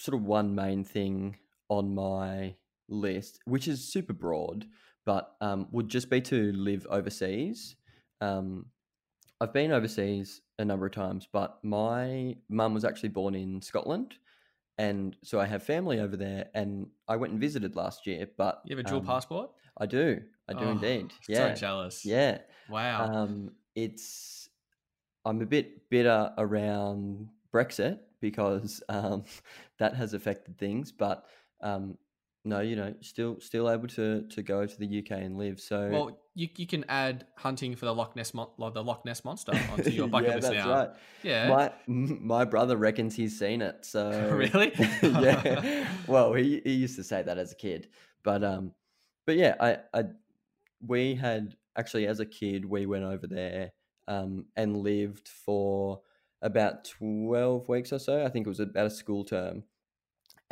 sort 0.00 0.14
of 0.14 0.24
one 0.24 0.54
main 0.54 0.84
thing 0.84 1.36
on 1.68 1.94
my 1.94 2.54
list, 2.88 3.40
which 3.44 3.68
is 3.68 3.92
super 3.92 4.14
broad, 4.14 4.64
but 5.04 5.34
um, 5.42 5.68
would 5.70 5.90
just 5.90 6.08
be 6.08 6.22
to 6.22 6.52
live 6.52 6.86
overseas. 6.88 7.76
Um, 8.22 8.66
I've 9.38 9.52
been 9.52 9.70
overseas 9.70 10.40
a 10.58 10.64
number 10.64 10.86
of 10.86 10.92
times, 10.92 11.28
but 11.30 11.58
my 11.62 12.36
mum 12.48 12.72
was 12.72 12.86
actually 12.86 13.10
born 13.10 13.34
in 13.34 13.60
Scotland, 13.60 14.14
and 14.78 15.16
so 15.22 15.40
I 15.40 15.46
have 15.46 15.62
family 15.62 16.00
over 16.00 16.16
there. 16.16 16.48
And 16.54 16.88
I 17.08 17.16
went 17.16 17.32
and 17.32 17.40
visited 17.40 17.76
last 17.76 18.06
year. 18.06 18.26
But 18.36 18.62
You 18.66 18.76
have 18.76 18.84
a 18.84 18.88
dual 18.88 19.00
um, 19.00 19.06
passport? 19.06 19.50
I 19.78 19.86
do, 19.86 20.20
I 20.48 20.52
do 20.54 20.64
Oh, 20.66 20.70
indeed. 20.70 21.12
Yeah, 21.28 21.54
So 21.54 21.60
jealous. 21.60 22.04
yeah. 22.04 22.38
Wow. 22.68 23.10
Um, 23.12 23.52
it's 23.74 24.48
I'm 25.24 25.40
a 25.40 25.46
bit 25.46 25.88
bitter 25.90 26.32
around 26.38 27.28
Brexit 27.52 28.00
because 28.20 28.82
um, 28.88 29.24
that 29.78 29.94
has 29.94 30.14
affected 30.14 30.58
things, 30.58 30.92
but 30.92 31.26
um, 31.60 31.96
no, 32.44 32.60
you 32.60 32.76
know, 32.76 32.94
still 33.00 33.40
still 33.40 33.70
able 33.70 33.88
to 33.88 34.22
to 34.28 34.42
go 34.42 34.66
to 34.66 34.78
the 34.78 34.98
UK 34.98 35.12
and 35.12 35.38
live. 35.38 35.60
So 35.60 35.88
well, 35.90 36.18
you, 36.34 36.48
you 36.56 36.66
can 36.66 36.84
add 36.88 37.26
hunting 37.36 37.74
for 37.74 37.86
the 37.86 37.94
Loch 37.94 38.14
Ness 38.16 38.34
mon- 38.34 38.48
the 38.58 38.82
Loch 38.82 39.04
Ness 39.04 39.24
monster 39.24 39.52
onto 39.72 39.90
your 39.90 40.08
bucket 40.08 40.28
yeah, 40.28 40.34
list 40.34 40.50
that's 40.50 40.66
now. 40.66 40.70
right. 40.70 40.90
Yeah. 41.22 41.48
My 41.48 41.72
my 41.86 42.44
brother 42.44 42.76
reckons 42.76 43.16
he's 43.16 43.38
seen 43.38 43.62
it. 43.62 43.84
So 43.84 44.30
Really? 44.32 44.72
yeah. 45.02 45.88
Well, 46.06 46.34
he 46.34 46.60
he 46.64 46.72
used 46.72 46.96
to 46.96 47.04
say 47.04 47.22
that 47.22 47.38
as 47.38 47.52
a 47.52 47.56
kid, 47.56 47.88
but 48.22 48.44
um, 48.44 48.72
but 49.26 49.36
yeah, 49.36 49.54
I 49.58 49.78
I 49.94 50.04
we 50.86 51.14
had 51.14 51.56
actually 51.76 52.06
as 52.06 52.20
a 52.20 52.26
kid 52.26 52.64
we 52.64 52.86
went 52.86 53.04
over 53.04 53.26
there 53.26 53.72
um 54.06 54.44
and 54.54 54.76
lived 54.76 55.28
for 55.28 56.02
about 56.42 56.84
twelve 56.84 57.68
weeks 57.70 57.90
or 57.90 57.98
so. 57.98 58.22
I 58.22 58.28
think 58.28 58.46
it 58.46 58.50
was 58.50 58.60
about 58.60 58.86
a 58.86 58.90
school 58.90 59.24
term, 59.24 59.62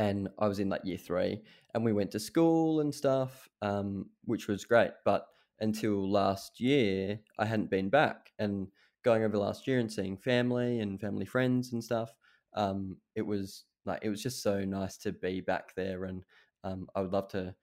and 0.03 0.29
I 0.39 0.49
was 0.49 0.59
in 0.59 0.69
like 0.69 0.85
year 0.85 0.99
three, 0.99 1.43
and 1.75 1.85
we 1.85 1.93
went 1.93 2.11
to 2.13 2.21
school 2.21 2.81
and 2.81 2.95
stuff, 2.95 3.49
um, 3.63 4.11
which 4.25 4.49
was 4.49 4.65
great. 4.65 4.93
But 5.05 5.27
until 5.61 6.11
last 6.11 6.61
year, 6.61 7.21
I 7.39 7.45
hadn't 7.47 7.71
been 7.71 7.89
back, 7.91 8.33
and 8.39 8.69
going 9.03 9.23
over 9.25 9.39
last 9.39 9.67
year 9.67 9.79
and 9.79 9.93
seeing 9.93 10.17
family 10.17 10.81
and 10.81 11.01
family 11.01 11.27
friends 11.27 11.73
and 11.73 11.83
stuff, 11.85 12.15
um, 12.55 12.99
it 13.15 13.23
was 13.23 13.65
like 13.85 14.01
it 14.03 14.11
was 14.11 14.23
just 14.23 14.43
so 14.43 14.65
nice 14.65 14.97
to 14.99 15.13
be 15.13 15.41
back 15.41 15.75
there, 15.75 16.05
and 16.05 16.25
um, 16.65 16.89
I 16.95 17.01
would 17.03 17.13
love 17.13 17.29
to 17.29 17.55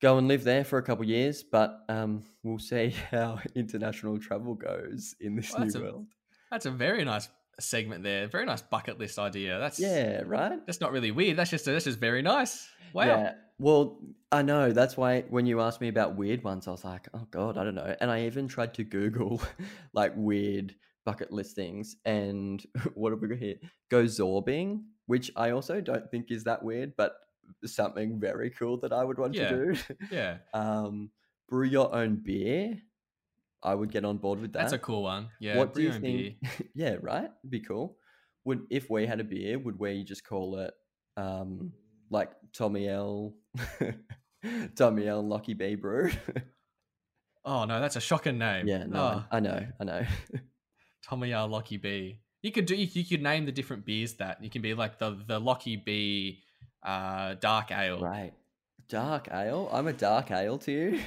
go 0.00 0.18
and 0.18 0.28
live 0.28 0.44
there 0.44 0.64
for 0.64 0.78
a 0.78 0.82
couple 0.82 1.04
of 1.04 1.08
years, 1.10 1.42
but 1.44 1.84
um, 1.88 2.24
we'll 2.42 2.58
see 2.58 2.90
how 3.10 3.40
international 3.54 4.18
travel 4.18 4.54
goes 4.54 5.14
in 5.20 5.36
this 5.36 5.56
Well, 5.56 5.60
new 5.60 5.72
that's 5.72 5.76
a- 5.76 5.86
world. 5.86 6.08
That's 6.50 6.66
a 6.66 6.70
very 6.70 7.04
nice 7.04 7.28
segment 7.60 8.02
there. 8.02 8.26
Very 8.28 8.44
nice 8.46 8.62
bucket 8.62 8.98
list 8.98 9.18
idea. 9.18 9.58
That's 9.58 9.78
Yeah, 9.78 10.22
right. 10.24 10.64
That's 10.66 10.80
not 10.80 10.92
really 10.92 11.10
weird. 11.10 11.36
That's 11.36 11.50
just 11.50 11.64
that's 11.64 11.84
just 11.84 11.98
very 11.98 12.22
nice. 12.22 12.68
Wow. 12.92 13.04
Yeah. 13.04 13.34
Well, 13.58 14.00
I 14.30 14.42
know. 14.42 14.72
That's 14.72 14.96
why 14.96 15.22
when 15.22 15.46
you 15.46 15.60
asked 15.60 15.80
me 15.80 15.88
about 15.88 16.16
weird 16.16 16.42
ones, 16.42 16.66
I 16.66 16.72
was 16.72 16.84
like, 16.84 17.06
oh 17.14 17.26
God, 17.30 17.56
I 17.58 17.64
don't 17.64 17.74
know. 17.74 17.94
And 18.00 18.10
I 18.10 18.26
even 18.26 18.48
tried 18.48 18.74
to 18.74 18.84
Google 18.84 19.40
like 19.92 20.12
weird 20.16 20.74
bucket 21.04 21.32
list 21.32 21.54
things. 21.56 21.96
And 22.04 22.64
what 22.94 23.12
have 23.12 23.20
we 23.20 23.28
got 23.28 23.38
here? 23.38 23.56
Go 23.90 24.04
zorbing, 24.04 24.82
which 25.06 25.30
I 25.36 25.50
also 25.50 25.80
don't 25.80 26.10
think 26.10 26.30
is 26.30 26.44
that 26.44 26.62
weird, 26.62 26.94
but 26.96 27.14
something 27.64 28.18
very 28.18 28.50
cool 28.50 28.78
that 28.78 28.92
I 28.92 29.04
would 29.04 29.18
want 29.18 29.34
Yeah. 29.34 29.48
to 29.50 29.56
do. 29.72 29.78
Yeah. 30.10 30.36
um, 30.54 31.10
brew 31.48 31.66
your 31.66 31.94
own 31.94 32.16
beer. 32.16 32.78
I 33.62 33.74
would 33.74 33.92
get 33.92 34.04
on 34.04 34.18
board 34.18 34.40
with 34.40 34.52
that. 34.54 34.60
That's 34.60 34.72
a 34.72 34.78
cool 34.78 35.02
one. 35.04 35.28
Yeah. 35.40 35.56
what 35.58 35.74
do 35.74 35.82
you 35.82 35.92
think? 35.92 36.36
yeah, 36.74 36.96
right. 37.00 37.30
Be 37.48 37.60
cool. 37.60 37.96
Would 38.44 38.66
if 38.70 38.90
we 38.90 39.06
had 39.06 39.20
a 39.20 39.24
beer, 39.24 39.58
would 39.58 39.78
we 39.78 40.02
just 40.04 40.24
call 40.24 40.58
it 40.58 40.74
um 41.16 41.72
like 42.10 42.30
Tommy 42.52 42.88
L, 42.88 43.34
Tommy 44.76 45.06
L 45.06 45.22
Lockie 45.26 45.54
B 45.54 45.74
Brew? 45.76 46.10
Oh 47.44 47.64
no, 47.64 47.80
that's 47.80 47.96
a 47.96 48.00
shocking 48.00 48.38
name. 48.38 48.68
yeah, 48.68 48.84
no, 48.84 49.00
Oh, 49.00 49.24
I 49.32 49.40
know, 49.40 49.66
I 49.80 49.82
know. 49.82 50.02
Tommy 51.04 51.32
R. 51.32 51.48
Lockie 51.48 51.76
B. 51.76 52.20
You 52.40 52.52
could 52.52 52.66
do. 52.66 52.76
You, 52.76 52.86
you 52.92 53.04
could 53.04 53.20
name 53.20 53.46
the 53.46 53.50
different 53.50 53.84
beers 53.84 54.14
that 54.14 54.44
you 54.44 54.48
can 54.48 54.62
be 54.62 54.74
like 54.74 55.00
the 55.00 55.18
the 55.26 55.40
Lockie 55.40 55.74
B, 55.74 56.38
uh, 56.84 57.34
dark 57.40 57.72
ale. 57.72 57.98
right, 57.98 58.32
dark 58.88 59.26
ale. 59.32 59.68
I'm 59.72 59.88
a 59.88 59.92
dark 59.92 60.30
ale 60.30 60.56
to 60.58 60.70
you. 60.70 61.00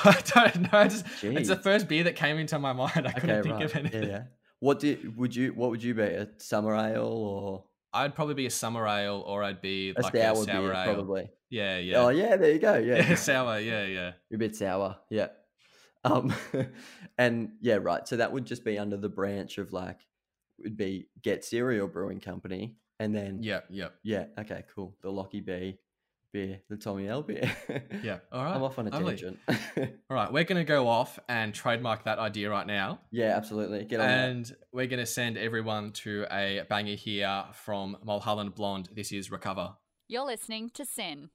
I 0.04 0.22
don't 0.50 0.72
know. 0.72 0.80
It's, 0.80 1.04
it's 1.22 1.48
the 1.48 1.56
first 1.56 1.88
beer 1.88 2.04
that 2.04 2.16
came 2.16 2.38
into 2.38 2.58
my 2.58 2.72
mind. 2.72 3.06
I 3.06 3.12
couldn't 3.12 3.42
think 3.42 3.60
of 3.60 3.72
Yeah, 3.72 3.80
anything. 3.80 4.08
yeah. 4.08 4.22
What 4.60 4.80
do 4.80 5.12
would 5.16 5.34
you? 5.34 5.52
What 5.52 5.70
would 5.70 5.82
you 5.82 5.94
be? 5.94 6.02
A 6.02 6.28
summer 6.38 6.74
ale 6.74 7.04
or 7.04 7.64
I'd 7.92 8.14
probably 8.14 8.34
be 8.34 8.46
a 8.46 8.50
summer 8.50 8.86
ale, 8.86 9.22
or 9.26 9.42
I'd 9.42 9.60
be 9.60 9.94
a 9.96 10.00
like 10.02 10.14
sour, 10.14 10.32
a 10.32 10.36
sour 10.36 10.62
beer? 10.62 10.74
ale. 10.74 10.84
Probably. 10.84 11.30
Yeah, 11.50 11.78
yeah. 11.78 11.96
Oh 11.96 12.08
yeah, 12.10 12.36
there 12.36 12.52
you 12.52 12.58
go. 12.58 12.76
Yeah, 12.76 12.96
yeah, 13.08 13.14
sour. 13.14 13.58
Yeah, 13.58 13.84
yeah. 13.86 14.12
You're 14.28 14.36
a 14.36 14.38
bit 14.38 14.56
sour, 14.56 14.96
yeah. 15.10 15.28
Um, 16.04 16.34
and 17.18 17.52
yeah, 17.60 17.76
right. 17.80 18.06
So 18.06 18.16
that 18.16 18.32
would 18.32 18.44
just 18.44 18.64
be 18.64 18.78
under 18.78 18.96
the 18.96 19.08
branch 19.08 19.58
of 19.58 19.72
like, 19.72 19.98
would 20.62 20.76
be 20.76 21.08
Get 21.22 21.44
Serial 21.44 21.88
Brewing 21.88 22.20
Company, 22.20 22.76
and 23.00 23.14
then 23.14 23.42
yeah, 23.42 23.60
yeah, 23.70 23.88
yeah, 24.02 24.26
okay, 24.38 24.64
cool. 24.74 24.96
The 25.02 25.10
Lockie 25.10 25.40
B 25.40 25.78
beer, 26.32 26.60
the 26.68 26.76
Tommy 26.76 27.08
L 27.08 27.22
beer. 27.22 27.50
yeah. 28.02 28.18
All 28.32 28.44
right. 28.44 28.54
I'm 28.54 28.62
off 28.62 28.78
on 28.78 28.88
a 28.88 28.90
lovely. 28.90 29.16
tangent. 29.16 29.38
All 30.10 30.14
right, 30.16 30.32
we're 30.32 30.44
going 30.44 30.58
to 30.58 30.64
go 30.64 30.88
off 30.88 31.18
and 31.28 31.54
trademark 31.54 32.04
that 32.04 32.18
idea 32.18 32.50
right 32.50 32.66
now. 32.66 33.00
yeah, 33.10 33.36
absolutely. 33.36 33.84
Get 33.84 34.00
on 34.00 34.06
that. 34.06 34.28
And 34.28 34.56
we're 34.72 34.86
going 34.86 35.00
to 35.00 35.06
send 35.06 35.36
everyone 35.38 35.92
to 35.92 36.26
a 36.30 36.62
banger 36.68 36.94
here 36.94 37.44
from 37.52 37.96
Mulholland 38.04 38.54
Blonde. 38.54 38.88
This 38.94 39.12
is 39.12 39.30
Recover. 39.30 39.74
You're 40.08 40.26
listening 40.26 40.70
to 40.74 40.84
SYN. 40.84 41.30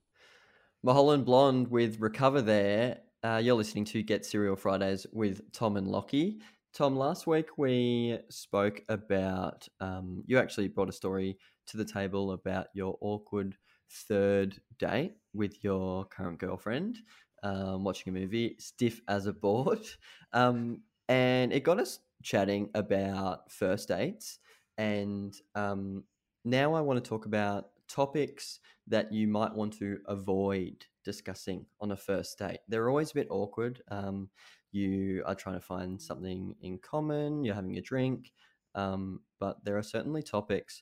Mulholland 0.84 1.26
Blonde 1.26 1.70
with 1.70 2.00
Recover 2.00 2.42
there. 2.42 3.00
Uh, 3.24 3.40
you're 3.42 3.56
listening 3.56 3.86
to 3.86 4.04
Get 4.04 4.26
Serial 4.26 4.56
Fridays 4.56 5.06
with 5.14 5.52
Tom 5.54 5.78
and 5.78 5.88
Lockie. 5.88 6.40
Tom, 6.74 6.98
last 6.98 7.28
week 7.28 7.58
we 7.58 8.18
spoke 8.30 8.82
about, 8.90 9.68
um, 9.80 10.24
you 10.26 10.40
actually 10.40 10.68
brought 10.68 10.90
a 10.90 10.94
story 10.94 11.38
to 11.68 11.78
the 11.78 11.86
table 11.86 12.32
about 12.32 12.68
your 12.74 12.98
awkward 13.00 13.56
third 13.94 14.60
date 14.80 15.16
with 15.34 15.64
your 15.64 16.06
current 16.06 16.40
girlfriend, 16.40 16.98
um, 17.44 17.84
watching 17.84 18.16
a 18.16 18.20
movie, 18.20 18.56
stiff 18.60 19.02
as 19.08 19.26
a 19.26 19.34
board. 19.34 19.82
Um, 20.36 20.82
and 21.10 21.54
it 21.54 21.64
got 21.64 21.80
us 21.80 22.00
chatting 22.24 22.72
about 22.74 23.52
first 23.52 23.88
dates. 23.88 24.40
And 24.80 25.36
um, 25.54 26.06
now 26.44 26.74
I 26.74 26.82
want 26.82 27.04
to 27.04 27.08
talk 27.08 27.28
about 27.28 27.68
topics 27.88 28.60
that 28.88 29.14
you 29.14 29.28
might 29.28 29.54
want 29.54 29.78
to 29.78 30.00
avoid 30.08 30.86
discussing 31.06 31.68
on 31.80 31.92
a 31.92 31.96
first 31.96 32.40
date. 32.40 32.60
They're 32.68 32.90
always 32.90 33.12
a 33.12 33.16
bit 33.16 33.28
awkward. 33.30 33.82
Um, 33.90 34.30
you 34.72 35.24
are 35.26 35.36
trying 35.36 35.60
to 35.60 35.66
find 35.66 36.02
something 36.02 36.56
in 36.62 36.80
common, 36.80 37.44
you're 37.44 37.56
having 37.56 37.78
a 37.78 37.82
drink, 37.82 38.32
um, 38.76 39.22
but 39.40 39.64
there 39.64 39.78
are 39.78 39.84
certainly 39.84 40.24
topics 40.24 40.82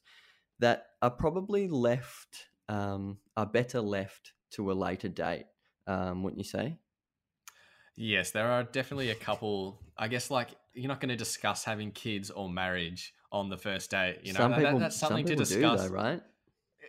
that 0.60 0.86
are 1.02 1.12
probably 1.12 1.67
left, 1.67 2.47
um, 2.71 3.17
are 3.36 3.45
better 3.45 3.81
left 3.81 4.31
to 4.51 4.71
a 4.71 4.73
later 4.73 5.10
date, 5.10 5.45
um, 5.88 6.23
wouldn't 6.23 6.39
you 6.39 6.45
say? 6.45 6.77
Yes, 7.97 8.31
there 8.31 8.47
are 8.49 8.63
definitely 8.63 9.10
a 9.10 9.15
couple. 9.15 9.81
I 9.97 10.07
guess 10.07 10.31
like 10.31 10.49
you're 10.73 10.88
not 10.88 11.01
going 11.01 11.10
to 11.10 11.17
discuss 11.17 11.65
having 11.65 11.91
kids 11.91 12.31
or 12.31 12.49
marriage 12.49 13.13
on 13.31 13.49
the 13.49 13.57
first 13.57 13.91
date. 13.91 14.19
You 14.23 14.34
know, 14.34 14.39
some 14.39 14.51
That- 14.51 14.79
that's 14.79 14.95
something 14.95 15.27
some 15.27 15.36
to 15.36 15.43
discuss. 15.43 15.81
do, 15.84 15.89
though, 15.89 15.93
right? 15.93 16.21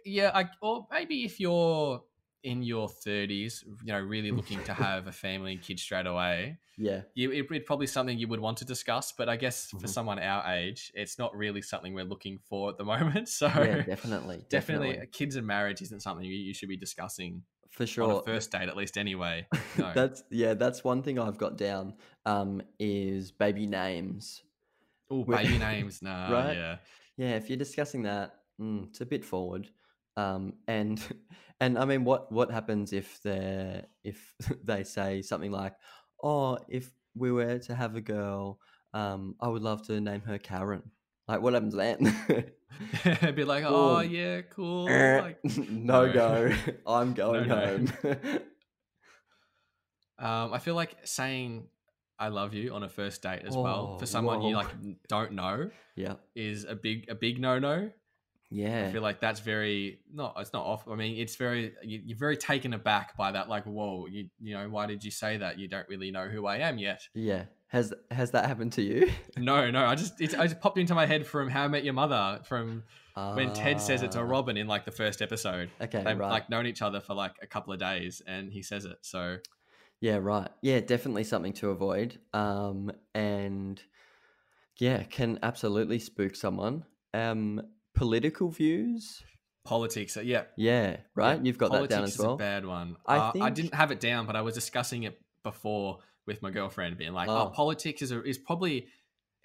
Yeah, 0.05 0.31
I, 0.35 0.49
or 0.61 0.87
maybe 0.91 1.25
if 1.25 1.39
you're 1.41 2.03
in 2.43 2.63
your 2.63 2.89
30s, 2.89 3.65
you 3.83 3.93
know, 3.93 4.01
really 4.01 4.33
looking 4.33 4.63
to 4.65 4.75
have 4.75 5.07
a 5.07 5.13
family 5.13 5.53
and 5.53 5.63
kids 5.63 5.83
straight 5.83 6.07
away, 6.07 6.59
Yeah, 6.77 7.03
you, 7.15 7.31
it, 7.33 7.47
it's 7.51 7.67
probably 7.67 7.87
something 7.87 8.19
you 8.19 8.29
would 8.29 8.41
want 8.41 8.59
to 8.59 8.65
discuss. 8.65 9.13
But 9.13 9.29
I 9.29 9.37
guess 9.37 9.73
for 9.79 9.87
Mhm. 9.87 9.89
someone 9.89 10.19
our 10.19 10.47
age, 10.53 10.93
it's 10.95 11.19
not 11.19 11.37
really 11.37 11.63
something 11.63 11.95
we're 11.95 12.05
looking 12.05 12.39
for 12.39 12.71
at 12.71 12.79
the 12.79 12.85
moment. 12.95 13.29
So 13.29 13.49
yeah, 13.55 13.79
definitely, 13.79 14.45
definitely, 14.51 14.99
definitely, 14.99 15.09
kids 15.13 15.37
and 15.37 15.47
marriage 15.47 15.83
isn't 15.83 16.01
something 16.03 16.25
you, 16.25 16.35
you 16.35 16.55
should 16.55 16.69
be 16.69 16.77
discussing 16.77 17.45
for 17.71 17.87
on 18.01 18.11
sure. 18.11 18.11
a 18.11 18.17
first 18.17 18.51
date, 18.53 18.69
at 18.69 18.77
least 18.77 18.97
anyway. 18.99 19.47
No. 19.75 19.95
that's 19.95 20.23
yeah, 20.31 20.55
that's 20.55 20.85
one 20.85 21.03
thing 21.03 21.19
I've 21.19 21.39
got 21.39 21.57
down. 21.57 21.95
Um, 22.27 22.63
is 22.79 23.33
baby 23.33 23.67
names. 23.67 24.43
Oh, 25.11 25.25
baby 25.25 25.59
names, 25.59 26.01
nah, 26.03 26.43
Right? 26.43 26.47
yeah. 26.47 26.79
Yeah, 27.17 27.37
if 27.37 27.49
you're 27.49 27.59
discussing 27.59 28.03
that, 28.05 28.35
mm, 28.61 28.89
it's 28.89 29.01
a 29.01 29.07
bit 29.07 29.25
forward. 29.25 29.71
Um, 30.17 30.55
and 30.67 31.01
and 31.61 31.79
I 31.79 31.85
mean, 31.85 32.05
what 32.05 32.31
what 32.33 32.51
happens 32.51 32.93
if 32.93 33.23
they 33.23 33.85
if 34.05 34.35
they 34.65 34.85
say 34.85 35.23
something 35.23 35.53
like, 35.53 35.75
"Oh, 36.23 36.59
if 36.69 36.91
we 37.15 37.33
were 37.33 37.59
to 37.59 37.75
have 37.75 37.97
a 37.97 38.01
girl, 38.01 38.59
um, 38.95 39.37
I 39.41 39.49
would 39.49 39.63
love 39.63 39.87
to 39.87 40.01
name 40.01 40.23
her 40.23 40.39
Karen." 40.39 40.83
Like, 41.29 41.41
what 41.41 41.55
happens 41.55 41.75
then? 41.75 42.15
be 43.35 43.45
like, 43.45 43.65
oh 43.67 44.01
Boom. 44.01 44.11
yeah, 44.11 44.41
cool. 44.43 44.87
Like, 44.87 45.39
no 45.45 46.07
no. 46.07 46.13
go. 46.13 46.55
I'm 46.87 47.15
going 47.15 47.49
no. 47.49 47.55
home. 47.57 47.93
um, 50.19 50.53
I 50.53 50.59
feel 50.59 50.75
like 50.75 50.97
saying 51.05 51.69
"I 52.19 52.29
love 52.29 52.55
you" 52.55 52.75
on 52.75 52.83
a 52.83 52.89
first 52.89 53.23
date 53.23 53.43
as 53.47 53.57
well 53.57 53.95
Oh, 53.95 53.99
for 53.99 54.07
someone 54.07 54.43
you 54.43 54.57
like 54.57 54.69
don't 55.09 55.33
know 55.33 55.71
yeah, 55.97 56.15
is 56.35 56.65
a 56.65 56.75
big 56.75 57.09
a 57.09 57.15
big 57.15 57.41
no 57.41 57.59
no. 57.59 57.91
Yeah, 58.53 58.87
I 58.89 58.93
feel 58.93 59.03
like 59.03 59.21
that's 59.21 59.41
very 59.41 60.01
not. 60.13 60.35
It's 60.39 60.53
not 60.53 60.65
off. 60.65 60.87
I 60.89 60.95
mean, 60.95 61.17
it's 61.17 61.37
very 61.37 61.73
you, 61.83 62.01
you're 62.05 62.19
very 62.19 62.37
taken 62.37 62.73
aback 62.75 63.17
by 63.17 63.33
that. 63.33 63.49
Like, 63.49 63.65
whoa, 63.65 64.07
you 64.07 64.29
you 64.41 64.55
know, 64.55 64.69
why 64.69 64.87
did 64.87 65.03
you 65.03 65.11
say 65.11 65.39
that? 65.39 65.59
You 65.59 65.69
don't 65.69 65.89
really 65.89 66.11
know 66.11 66.29
who 66.29 66.47
I 66.47 66.59
am 66.59 66.79
yet. 66.79 67.03
yeah. 67.15 67.45
Has 67.69 67.95
has 68.11 68.33
that 68.33 68.45
happened 68.47 68.75
to 68.75 68.83
you? 68.83 69.11
No, 69.39 69.71
no. 69.71 69.87
I 69.87 69.95
just 69.95 70.21
it, 70.21 70.39
I 70.39 70.47
just 70.47 70.61
popped 70.61 70.77
into 70.77 70.95
my 70.95 71.07
head 71.07 71.27
from 71.27 71.49
How 71.49 71.65
I 71.65 71.69
Met 71.69 71.85
Your 71.85 71.95
Mother 71.95 72.41
from 72.45 72.83
when 73.15 73.55
Ted 73.55 73.81
says 73.81 74.03
it 74.03 74.13
to 74.13 74.19
Ah, 74.19 74.25
Robin 74.25 74.59
in 74.59 74.67
like 74.67 74.85
the 74.85 74.91
first 74.91 75.23
episode. 75.23 75.71
Okay, 75.81 76.03
They've 76.05 76.19
right. 76.19 76.31
like 76.31 76.51
known 76.51 76.67
each 76.67 76.83
other 76.83 77.01
for 77.01 77.15
like 77.15 77.33
a 77.43 77.47
couple 77.47 77.73
of 77.73 77.79
days, 77.79 78.21
and 78.27 78.53
he 78.53 78.63
says 78.63 78.85
it. 78.85 78.99
So 79.01 79.39
Yeah, 80.01 80.17
right. 80.17 80.51
Yeah, 80.61 80.81
definitely 80.81 81.25
something 81.25 81.55
to 81.55 81.71
avoid. 81.71 82.19
Um, 82.35 82.93
and 83.15 83.83
yeah, 84.79 85.05
can 85.05 85.39
absolutely 85.43 85.99
spook 85.99 86.37
someone. 86.37 86.85
Um, 87.15 87.63
political 87.95 88.49
views. 88.51 89.23
politics. 89.65 90.17
uh, 90.17 90.21
Yeah, 90.21 90.45
Yeah, 90.57 90.97
right. 91.15 91.37
Yeah, 91.39 91.43
You've 91.45 91.59
got 91.59 91.71
that 91.73 91.89
down 91.89 92.01
politics 92.01 92.15
as 92.15 92.19
well. 92.19 92.35
Is 92.35 92.35
a 92.35 92.39
bad 92.39 92.67
one. 92.67 92.97
I 93.07 93.17
I, 93.17 93.33
I 93.43 93.51
didn't 93.51 93.75
have 93.75 93.91
it 93.91 94.01
down, 94.01 94.27
but 94.27 94.37
I 94.37 94.43
was 94.43 94.55
discussing 94.55 95.05
it 95.05 95.21
before 95.45 95.99
with 96.27 96.43
my 96.43 96.51
girlfriend, 96.51 96.97
being 96.99 97.13
like, 97.13 97.29
"Oh, 97.29 97.47
Oh. 97.47 97.51
politics 97.51 98.03
is 98.03 98.13
a, 98.13 98.23
is 98.23 98.39
probably 98.39 98.89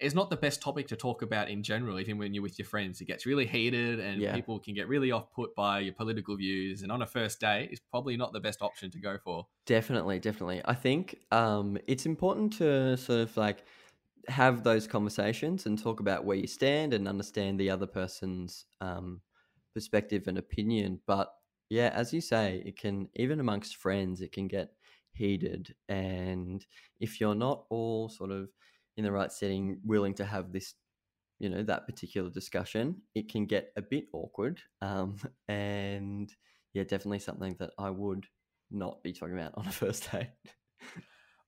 is 0.00 0.14
not 0.14 0.30
the 0.30 0.36
best 0.36 0.62
topic 0.62 0.86
to 0.86 0.94
talk 0.94 1.22
about 1.22 1.50
in 1.50 1.60
general, 1.60 1.98
even 1.98 2.18
when 2.18 2.32
you're 2.32 2.42
with 2.42 2.56
your 2.56 2.66
friends. 2.66 3.00
It 3.00 3.06
gets 3.06 3.26
really 3.26 3.46
heated, 3.46 3.98
and 3.98 4.20
Yeah. 4.22 4.32
people 4.32 4.60
can 4.60 4.72
get 4.74 4.86
really 4.86 5.10
off 5.10 5.32
put 5.32 5.56
by 5.56 5.80
your 5.80 5.92
political 5.94 6.36
views. 6.36 6.82
And 6.82 6.92
on 6.92 7.02
a 7.02 7.06
first 7.06 7.40
date, 7.40 7.70
it's 7.72 7.80
probably 7.90 8.16
not 8.16 8.32
the 8.32 8.38
best 8.38 8.62
option 8.62 8.92
to 8.92 9.00
go 9.00 9.18
for. 9.18 9.48
Definitely, 9.66 10.20
definitely. 10.20 10.62
I 10.64 10.74
think 10.74 11.18
um, 11.32 11.78
it's 11.88 12.06
important 12.06 12.52
to 12.58 12.96
sort 12.96 13.20
of 13.22 13.36
like 13.36 13.64
have 14.28 14.62
those 14.62 14.86
conversations 14.86 15.66
and 15.66 15.78
talk 15.78 16.00
about 16.00 16.24
where 16.24 16.36
you 16.36 16.46
stand 16.46 16.94
and 16.94 17.08
understand 17.08 17.58
the 17.58 17.70
other 17.70 17.86
person's 17.86 18.66
um, 18.80 19.20
perspective 19.74 20.24
and 20.26 20.38
opinion. 20.38 21.00
But 21.06 21.32
yeah, 21.70 21.90
as 21.94 22.12
you 22.12 22.20
say, 22.20 22.62
it 22.64 22.78
can 22.78 23.08
even 23.16 23.40
amongst 23.40 23.76
friends, 23.76 24.20
it 24.20 24.32
can 24.32 24.48
get 24.48 24.70
heated. 25.12 25.74
And 25.88 26.64
if 27.00 27.20
you're 27.20 27.34
not 27.34 27.64
all 27.70 28.08
sort 28.08 28.30
of 28.30 28.48
in 28.96 29.04
the 29.04 29.12
right 29.12 29.32
setting, 29.32 29.80
willing 29.84 30.14
to 30.14 30.24
have 30.24 30.52
this, 30.52 30.74
you 31.38 31.48
know, 31.48 31.62
that 31.62 31.86
particular 31.86 32.30
discussion, 32.30 33.02
it 33.14 33.30
can 33.30 33.46
get 33.46 33.72
a 33.76 33.82
bit 33.82 34.06
awkward. 34.12 34.60
Um, 34.80 35.16
and 35.48 36.32
yeah, 36.74 36.84
definitely 36.84 37.20
something 37.20 37.56
that 37.58 37.70
I 37.78 37.90
would 37.90 38.26
not 38.70 39.02
be 39.02 39.12
talking 39.12 39.38
about 39.38 39.54
on 39.56 39.66
a 39.66 39.72
first 39.82 40.10
date. 40.10 40.30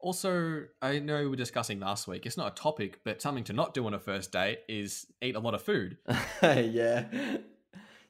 Also, 0.01 0.65
I 0.81 0.99
know 0.99 1.21
we 1.23 1.29
were 1.29 1.37
discussing 1.37 1.79
last 1.81 2.09
week. 2.09 2.25
It's 2.27 2.37
not 2.37 2.53
a 2.53 2.55
topic, 2.63 3.01
but 3.05 3.21
something 3.21 3.45
to 3.45 3.53
not 3.53 3.75
do 3.75 3.87
on 3.87 3.93
a 3.95 3.99
first 3.99 4.33
date 4.33 4.61
is 4.69 5.07
eat 5.21 5.37
a 5.37 5.41
lot 5.41 5.55
of 5.55 5.63
food. 5.63 5.99
yeah. 6.43 7.05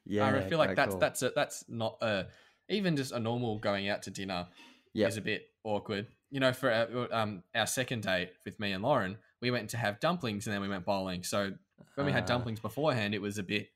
Yeah. 0.03 0.25
I 0.35 0.41
feel 0.49 0.57
like 0.57 0.75
that's 0.75 0.93
cool. 0.93 0.99
that's 0.99 1.21
a, 1.21 1.31
that's 1.35 1.65
not 1.69 1.97
a 2.01 2.25
even 2.69 2.97
just 2.97 3.11
a 3.11 3.19
normal 3.19 3.59
going 3.59 3.87
out 3.87 4.01
to 4.03 4.09
dinner 4.09 4.47
Yep. 4.93 5.09
is 5.09 5.17
a 5.17 5.21
bit 5.21 5.43
awkward. 5.63 6.07
You 6.31 6.39
know, 6.39 6.51
for 6.53 6.71
our, 6.71 7.13
um, 7.13 7.43
our 7.53 7.67
second 7.67 8.01
date 8.01 8.31
with 8.43 8.59
me 8.59 8.71
and 8.71 8.83
Lauren, 8.83 9.19
we 9.41 9.51
went 9.51 9.69
to 9.69 9.77
have 9.77 9.99
dumplings 9.99 10.47
and 10.47 10.53
then 10.55 10.61
we 10.61 10.67
went 10.69 10.85
bowling. 10.85 11.21
So 11.23 11.51
when 11.93 12.05
we 12.07 12.11
had 12.11 12.23
Ah. 12.23 12.27
dumplings 12.27 12.59
beforehand, 12.59 13.13
it 13.13 13.21
was 13.21 13.37
a 13.37 13.43
bit 13.43 13.69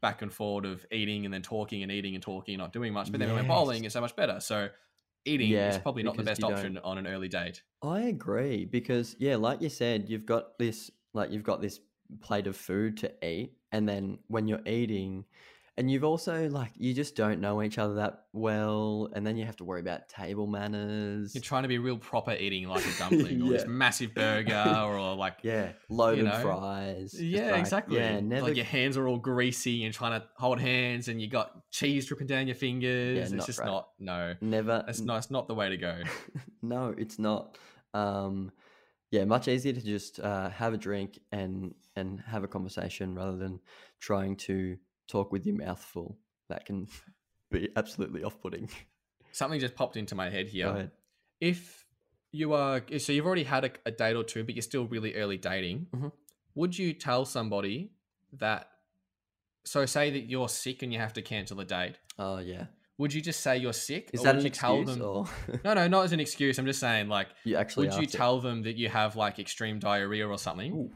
back 0.00 0.22
and 0.22 0.32
forward 0.32 0.64
of 0.64 0.86
eating 0.92 1.24
and 1.24 1.34
then 1.34 1.42
talking 1.42 1.82
and 1.82 1.90
eating 1.90 2.14
and 2.14 2.22
talking, 2.22 2.56
not 2.58 2.72
doing 2.72 2.92
much. 2.92 3.10
But 3.10 3.18
then 3.18 3.28
we 3.30 3.34
went 3.34 3.48
bowling, 3.48 3.78
Yes. 3.82 3.86
it's 3.88 3.92
so 3.94 4.00
much 4.00 4.14
better. 4.14 4.38
So 4.38 4.68
eating 5.24 5.52
is 5.52 5.78
probably 5.78 6.02
not 6.02 6.16
the 6.16 6.22
best 6.22 6.42
option 6.42 6.78
on 6.78 6.98
an 6.98 7.06
early 7.06 7.28
date. 7.28 7.62
I 7.82 8.02
agree 8.02 8.64
because 8.64 9.16
yeah, 9.18 9.36
like 9.36 9.60
you 9.60 9.68
said, 9.68 10.08
you've 10.08 10.26
got 10.26 10.58
this 10.58 10.90
like 11.14 11.30
you've 11.30 11.44
got 11.44 11.60
this 11.60 11.80
plate 12.20 12.46
of 12.46 12.56
food 12.56 12.96
to 12.98 13.26
eat, 13.26 13.54
and 13.72 13.88
then 13.88 14.18
when 14.28 14.46
you're 14.46 14.66
eating, 14.66 15.24
and 15.76 15.90
you've 15.90 16.04
also 16.04 16.48
like 16.48 16.72
you 16.76 16.92
just 16.92 17.16
don't 17.16 17.40
know 17.40 17.62
each 17.62 17.78
other 17.78 17.94
that 17.94 18.24
well, 18.32 19.08
and 19.14 19.26
then 19.26 19.36
you 19.36 19.44
have 19.44 19.56
to 19.56 19.64
worry 19.64 19.80
about 19.80 20.08
table 20.08 20.46
manners. 20.46 21.34
You're 21.34 21.42
trying 21.42 21.62
to 21.62 21.68
be 21.68 21.78
real 21.78 21.96
proper 21.96 22.32
eating 22.32 22.68
like 22.68 22.84
a 22.84 22.90
dumpling 22.98 23.42
or 23.42 23.50
this 23.50 23.66
massive 23.66 24.14
burger 24.14 24.64
or 24.84 25.14
like 25.14 25.38
yeah, 25.42 25.72
loaded 25.88 26.24
know? 26.24 26.40
fries. 26.42 27.20
Yeah, 27.20 27.52
like- 27.52 27.60
exactly. 27.60 27.98
Yeah, 27.98 28.20
never. 28.20 28.48
Like 28.48 28.56
your 28.56 28.64
hands 28.64 28.96
are 28.96 29.06
all 29.08 29.18
greasy 29.18 29.84
and 29.84 29.94
trying 29.94 30.20
to 30.20 30.26
hold 30.36 30.60
hands, 30.60 31.08
and 31.08 31.20
you 31.20 31.28
got 31.28 31.70
cheese 31.70 32.06
dripping 32.06 32.26
down 32.26 32.46
your 32.46 32.56
fingers. 32.56 33.16
yeah, 33.16 33.22
it's 33.22 33.32
not 33.32 33.46
just 33.46 33.58
great. 33.58 33.66
not 33.66 33.88
no. 33.98 34.34
never. 34.40 34.84
it's 34.88 35.00
not. 35.00 35.18
It's 35.18 35.30
not 35.30 35.48
the 35.48 35.54
way 35.54 35.68
to 35.68 35.76
go. 35.76 36.02
no, 36.62 36.94
it's 36.96 37.18
not. 37.18 37.56
Um, 37.94 38.52
yeah, 39.10 39.24
much 39.24 39.48
easier 39.48 39.72
to 39.72 39.80
just 39.80 40.20
uh, 40.20 40.50
have 40.50 40.72
a 40.72 40.78
drink 40.78 41.18
and 41.32 41.74
and 41.96 42.20
have 42.20 42.44
a 42.44 42.48
conversation 42.48 43.14
rather 43.14 43.36
than 43.36 43.60
trying 43.98 44.36
to 44.36 44.76
talk 45.10 45.32
with 45.32 45.46
your 45.46 45.56
mouth 45.56 45.80
full. 45.80 46.18
That 46.48 46.66
can 46.66 46.88
be 47.50 47.68
absolutely 47.76 48.24
off-putting. 48.24 48.68
Something 49.32 49.60
just 49.60 49.74
popped 49.74 49.96
into 49.96 50.14
my 50.14 50.28
head 50.30 50.48
here. 50.48 50.90
If 51.40 51.84
you 52.32 52.52
are 52.52 52.82
so 52.98 53.12
you've 53.12 53.26
already 53.26 53.44
had 53.44 53.64
a, 53.64 53.70
a 53.86 53.90
date 53.90 54.16
or 54.16 54.24
two, 54.24 54.44
but 54.44 54.54
you're 54.54 54.62
still 54.62 54.86
really 54.86 55.14
early 55.14 55.36
dating. 55.36 55.86
Mhm. 55.94 56.12
Would 56.54 56.76
you 56.78 56.92
tell 56.92 57.24
somebody 57.24 57.92
that? 58.38 58.68
So 59.64 59.86
say 59.86 60.10
that 60.10 60.28
you're 60.28 60.48
sick 60.48 60.82
and 60.82 60.92
you 60.92 60.98
have 60.98 61.12
to 61.14 61.22
cancel 61.22 61.56
the 61.56 61.64
date. 61.64 61.96
Oh 62.18 62.38
yeah. 62.38 62.66
Would 62.98 63.14
you 63.14 63.22
just 63.22 63.40
say 63.40 63.56
you're 63.56 63.72
sick? 63.72 64.10
Is 64.12 64.20
or 64.20 64.24
that 64.24 64.34
would 64.36 64.40
an 64.40 64.44
you 64.46 64.50
tell 64.50 64.80
excuse 64.80 64.98
them? 64.98 65.06
or 65.06 65.26
No, 65.64 65.74
no, 65.74 65.88
not 65.88 66.04
as 66.04 66.12
an 66.12 66.20
excuse. 66.20 66.58
I'm 66.58 66.66
just 66.66 66.80
saying, 66.80 67.08
like, 67.08 67.28
you 67.44 67.56
actually 67.56 67.86
would 67.86 67.96
you 67.96 68.02
it? 68.02 68.12
tell 68.12 68.40
them 68.40 68.62
that 68.64 68.76
you 68.76 68.88
have 68.90 69.16
like 69.16 69.38
extreme 69.38 69.78
diarrhea 69.78 70.26
or 70.28 70.36
something? 70.38 70.72
Ooh. 70.72 70.90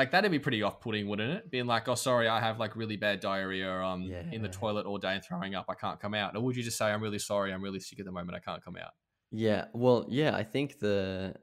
Like 0.00 0.12
that'd 0.12 0.30
be 0.30 0.38
pretty 0.38 0.62
off-putting, 0.62 1.06
wouldn't 1.08 1.30
it? 1.30 1.50
Being 1.50 1.66
like, 1.66 1.86
"Oh, 1.86 1.94
sorry, 1.94 2.26
I 2.26 2.40
have 2.40 2.58
like 2.58 2.74
really 2.74 2.96
bad 2.96 3.20
diarrhea. 3.20 3.70
Um, 3.82 4.10
in 4.32 4.40
the 4.40 4.48
toilet 4.48 4.86
all 4.86 4.96
day 4.96 5.12
and 5.12 5.22
throwing 5.22 5.54
up. 5.54 5.66
I 5.68 5.74
can't 5.74 6.00
come 6.00 6.14
out." 6.14 6.34
Or 6.34 6.40
would 6.40 6.56
you 6.56 6.62
just 6.62 6.78
say, 6.78 6.86
"I'm 6.86 7.02
really 7.02 7.18
sorry. 7.18 7.52
I'm 7.52 7.62
really 7.62 7.80
sick 7.80 8.00
at 8.00 8.06
the 8.06 8.10
moment. 8.10 8.34
I 8.34 8.38
can't 8.40 8.64
come 8.64 8.78
out." 8.78 8.92
Yeah. 9.30 9.66
Well, 9.74 10.06
yeah. 10.08 10.34
I 10.34 10.42
think 10.42 10.78
the 10.78 11.34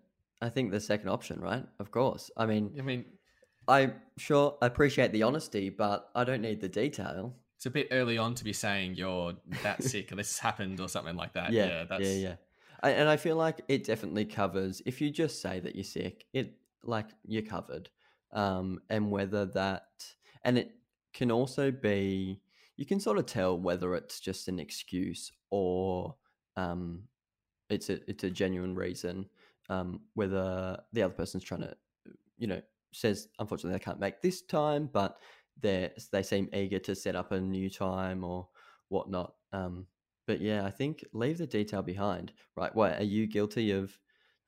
I 0.41 0.49
think 0.49 0.72
the 0.72 0.80
second 0.80 1.10
option, 1.10 1.39
right? 1.39 1.64
Of 1.80 1.91
course. 1.91 2.32
I 2.36 2.47
mean, 2.47 2.74
I 2.80 2.82
mean, 2.82 3.05
I 3.68 3.93
sure 4.18 4.58
I 4.60 4.66
appreciate 4.66 5.12
the 5.12 5.22
honesty, 5.22 5.70
but 5.70 6.10
I 6.16 6.24
don't 6.24 6.41
need 6.41 6.60
the 6.60 6.70
detail. 6.70 7.36
it's 7.58 7.68
a 7.68 7.70
bit 7.70 7.89
early 7.91 8.18
on 8.18 8.34
to 8.36 8.43
be 8.43 8.53
saying 8.53 8.95
you're 8.95 9.34
that 9.62 9.84
sick 9.84 10.12
or 10.12 10.16
this 10.16 10.32
has 10.32 10.39
happened 10.39 10.80
or 10.80 10.89
something 10.89 11.16
like 11.16 11.34
that. 11.34 11.51
yeah, 11.51 11.68
Yeah, 11.68 11.84
that's 11.88 12.03
yeah, 12.03 12.30
yeah. 12.30 12.36
I, 12.82 12.89
and 12.91 13.08
I 13.08 13.18
feel 13.18 13.36
like 13.36 13.62
it 13.68 13.84
definitely 13.84 14.26
covers 14.26 14.82
if 14.88 14.99
you 14.99 15.12
just 15.12 15.43
say 15.43 15.60
that 15.60 15.76
you're 15.76 15.84
sick, 15.84 16.26
it 16.34 16.53
like 16.84 17.10
you're 17.24 17.43
covered. 17.43 17.89
Um, 18.34 18.82
and 18.89 19.09
whether 19.09 19.45
that 19.45 19.88
and 20.43 20.57
it 20.57 20.71
can 21.13 21.32
also 21.32 21.71
be 21.71 22.41
you 22.78 22.86
can 22.86 22.99
sort 22.99 23.17
of 23.17 23.25
tell 23.25 23.57
whether 23.57 23.95
it's 23.95 24.19
just 24.19 24.47
an 24.47 24.59
excuse 24.59 25.32
or 25.49 26.15
um, 26.55 27.03
it's 27.69 27.89
a 27.89 27.99
it's 28.09 28.23
a 28.23 28.30
genuine 28.30 28.75
reason. 28.75 29.25
Um, 29.69 30.01
whether 30.13 30.80
the 30.93 31.03
other 31.03 31.13
person's 31.13 31.43
trying 31.43 31.61
to, 31.61 31.75
you 32.38 32.47
know, 32.47 32.61
says 32.93 33.28
unfortunately 33.39 33.75
I 33.75 33.84
can't 33.84 33.99
make 33.99 34.21
this 34.21 34.41
time, 34.41 34.89
but 34.91 35.17
they 35.59 35.91
they 36.11 36.23
seem 36.23 36.49
eager 36.53 36.80
to 36.80 36.95
set 36.95 37.15
up 37.15 37.32
a 37.32 37.41
new 37.41 37.69
time 37.69 38.23
or 38.23 38.47
whatnot. 38.89 39.34
Um, 39.51 39.88
but 40.25 40.39
yeah, 40.39 40.65
I 40.65 40.71
think 40.71 41.03
leave 41.13 41.39
the 41.39 41.47
detail 41.47 41.82
behind. 41.82 42.34
Right? 42.55 42.73
What 42.75 42.99
are 42.99 43.03
you 43.03 43.28
guilty 43.28 43.71
of 43.71 43.97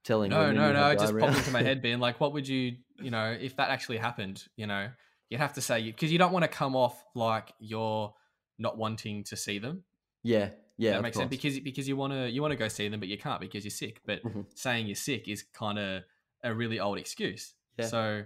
telling? 0.10 0.30
No, 0.32 0.52
no, 0.52 0.72
no. 0.74 0.90
It 0.92 1.00
just 1.00 1.18
popped 1.18 1.38
into 1.38 1.52
my 1.52 1.62
head 1.62 1.82
being 1.82 2.00
like, 2.00 2.20
what 2.20 2.34
would 2.34 2.48
you, 2.48 2.78
you 3.00 3.12
know, 3.12 3.36
if 3.40 3.56
that 3.58 3.70
actually 3.70 3.98
happened, 3.98 4.44
you 4.56 4.68
know, 4.68 4.90
you'd 5.30 5.40
have 5.40 5.54
to 5.54 5.62
say, 5.62 5.84
because 5.84 6.12
you 6.12 6.18
don't 6.18 6.32
want 6.34 6.44
to 6.44 6.50
come 6.50 6.76
off 6.76 7.04
like 7.16 7.54
you're 7.60 8.14
not 8.58 8.78
wanting 8.78 9.24
to 9.26 9.36
see 9.36 9.60
them. 9.60 9.84
yeah, 10.24 10.50
yeah, 10.78 10.94
that 10.94 11.02
makes 11.02 11.18
sense 11.18 11.30
because 11.30 11.60
because 11.60 11.88
you 11.88 11.96
want 11.98 12.14
to 12.14 12.30
you 12.30 12.42
want 12.42 12.52
to 12.52 12.58
go 12.58 12.68
see 12.68 12.88
them, 12.88 13.00
but 13.00 13.10
you 13.10 13.18
can't 13.18 13.40
because 13.42 13.64
you're 13.64 13.72
sick. 13.72 14.02
But 14.06 14.24
Mhm. 14.24 14.46
saying 14.56 14.88
you're 14.88 14.96
sick 14.96 15.28
is 15.28 15.44
kind 15.44 15.78
of 15.80 16.04
a 16.44 16.54
really 16.54 16.80
old 16.80 16.98
excuse. 16.98 17.54
Yeah. 17.78 17.86
So 17.88 18.24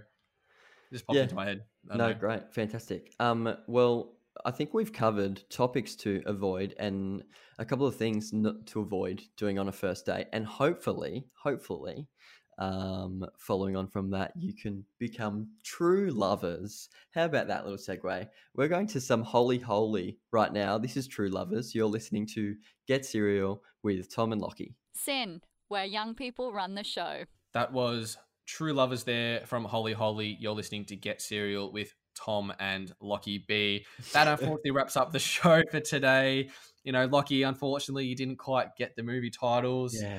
just 0.92 1.06
popped 1.06 1.16
Yeah. 1.16 1.22
into 1.24 1.34
my 1.34 1.44
head. 1.44 1.64
No, 1.84 1.96
know. 1.96 2.14
great, 2.14 2.52
fantastic. 2.52 3.12
Um, 3.20 3.56
well, 3.66 4.13
I 4.44 4.50
think 4.50 4.74
we've 4.74 4.92
covered 4.92 5.42
topics 5.48 5.94
to 5.96 6.22
avoid 6.26 6.74
and 6.78 7.22
a 7.58 7.64
couple 7.64 7.86
of 7.86 7.96
things 7.96 8.32
not 8.32 8.66
to 8.66 8.80
avoid 8.80 9.22
doing 9.36 9.58
on 9.58 9.68
a 9.68 9.72
first 9.72 10.06
date, 10.06 10.26
and 10.32 10.44
hopefully, 10.44 11.26
hopefully, 11.40 12.08
um, 12.58 13.24
following 13.38 13.76
on 13.76 13.88
from 13.88 14.10
that, 14.10 14.32
you 14.36 14.54
can 14.54 14.84
become 14.98 15.48
true 15.64 16.10
lovers. 16.10 16.88
How 17.12 17.24
about 17.24 17.48
that 17.48 17.64
little 17.64 17.78
segue? 17.78 18.28
We're 18.54 18.68
going 18.68 18.86
to 18.88 19.00
some 19.00 19.22
holy 19.22 19.58
holy 19.58 20.18
right 20.32 20.52
now. 20.52 20.78
This 20.78 20.96
is 20.96 21.08
True 21.08 21.28
Lovers. 21.28 21.74
You're 21.74 21.86
listening 21.86 22.26
to 22.34 22.54
Get 22.86 23.04
Serial 23.04 23.62
with 23.82 24.14
Tom 24.14 24.32
and 24.32 24.40
Lockie. 24.40 24.74
SYN, 24.94 25.40
where 25.68 25.84
young 25.84 26.14
people 26.14 26.52
run 26.52 26.74
the 26.74 26.84
show. 26.84 27.24
That 27.52 27.72
was 27.72 28.16
True 28.46 28.72
Lovers 28.72 29.04
there 29.04 29.46
from 29.46 29.64
Holy 29.64 29.92
Holy. 29.92 30.36
You're 30.38 30.54
listening 30.54 30.84
to 30.86 30.96
Get 30.96 31.20
Serial 31.20 31.72
with 31.72 31.94
Tom 32.14 32.52
and 32.58 32.92
Lockie 33.00 33.44
B. 33.46 33.84
That 34.12 34.28
unfortunately 34.28 34.70
wraps 34.70 34.96
up 34.96 35.12
the 35.12 35.18
show 35.34 35.62
for 35.70 35.80
today. 35.80 36.48
You 36.84 36.92
know, 36.92 37.06
Lockie, 37.06 37.42
unfortunately, 37.42 38.06
you 38.06 38.14
didn't 38.16 38.36
quite 38.36 38.76
get 38.76 38.94
the 38.96 39.02
movie 39.02 39.30
titles. 39.30 39.96
Yeah, 40.00 40.18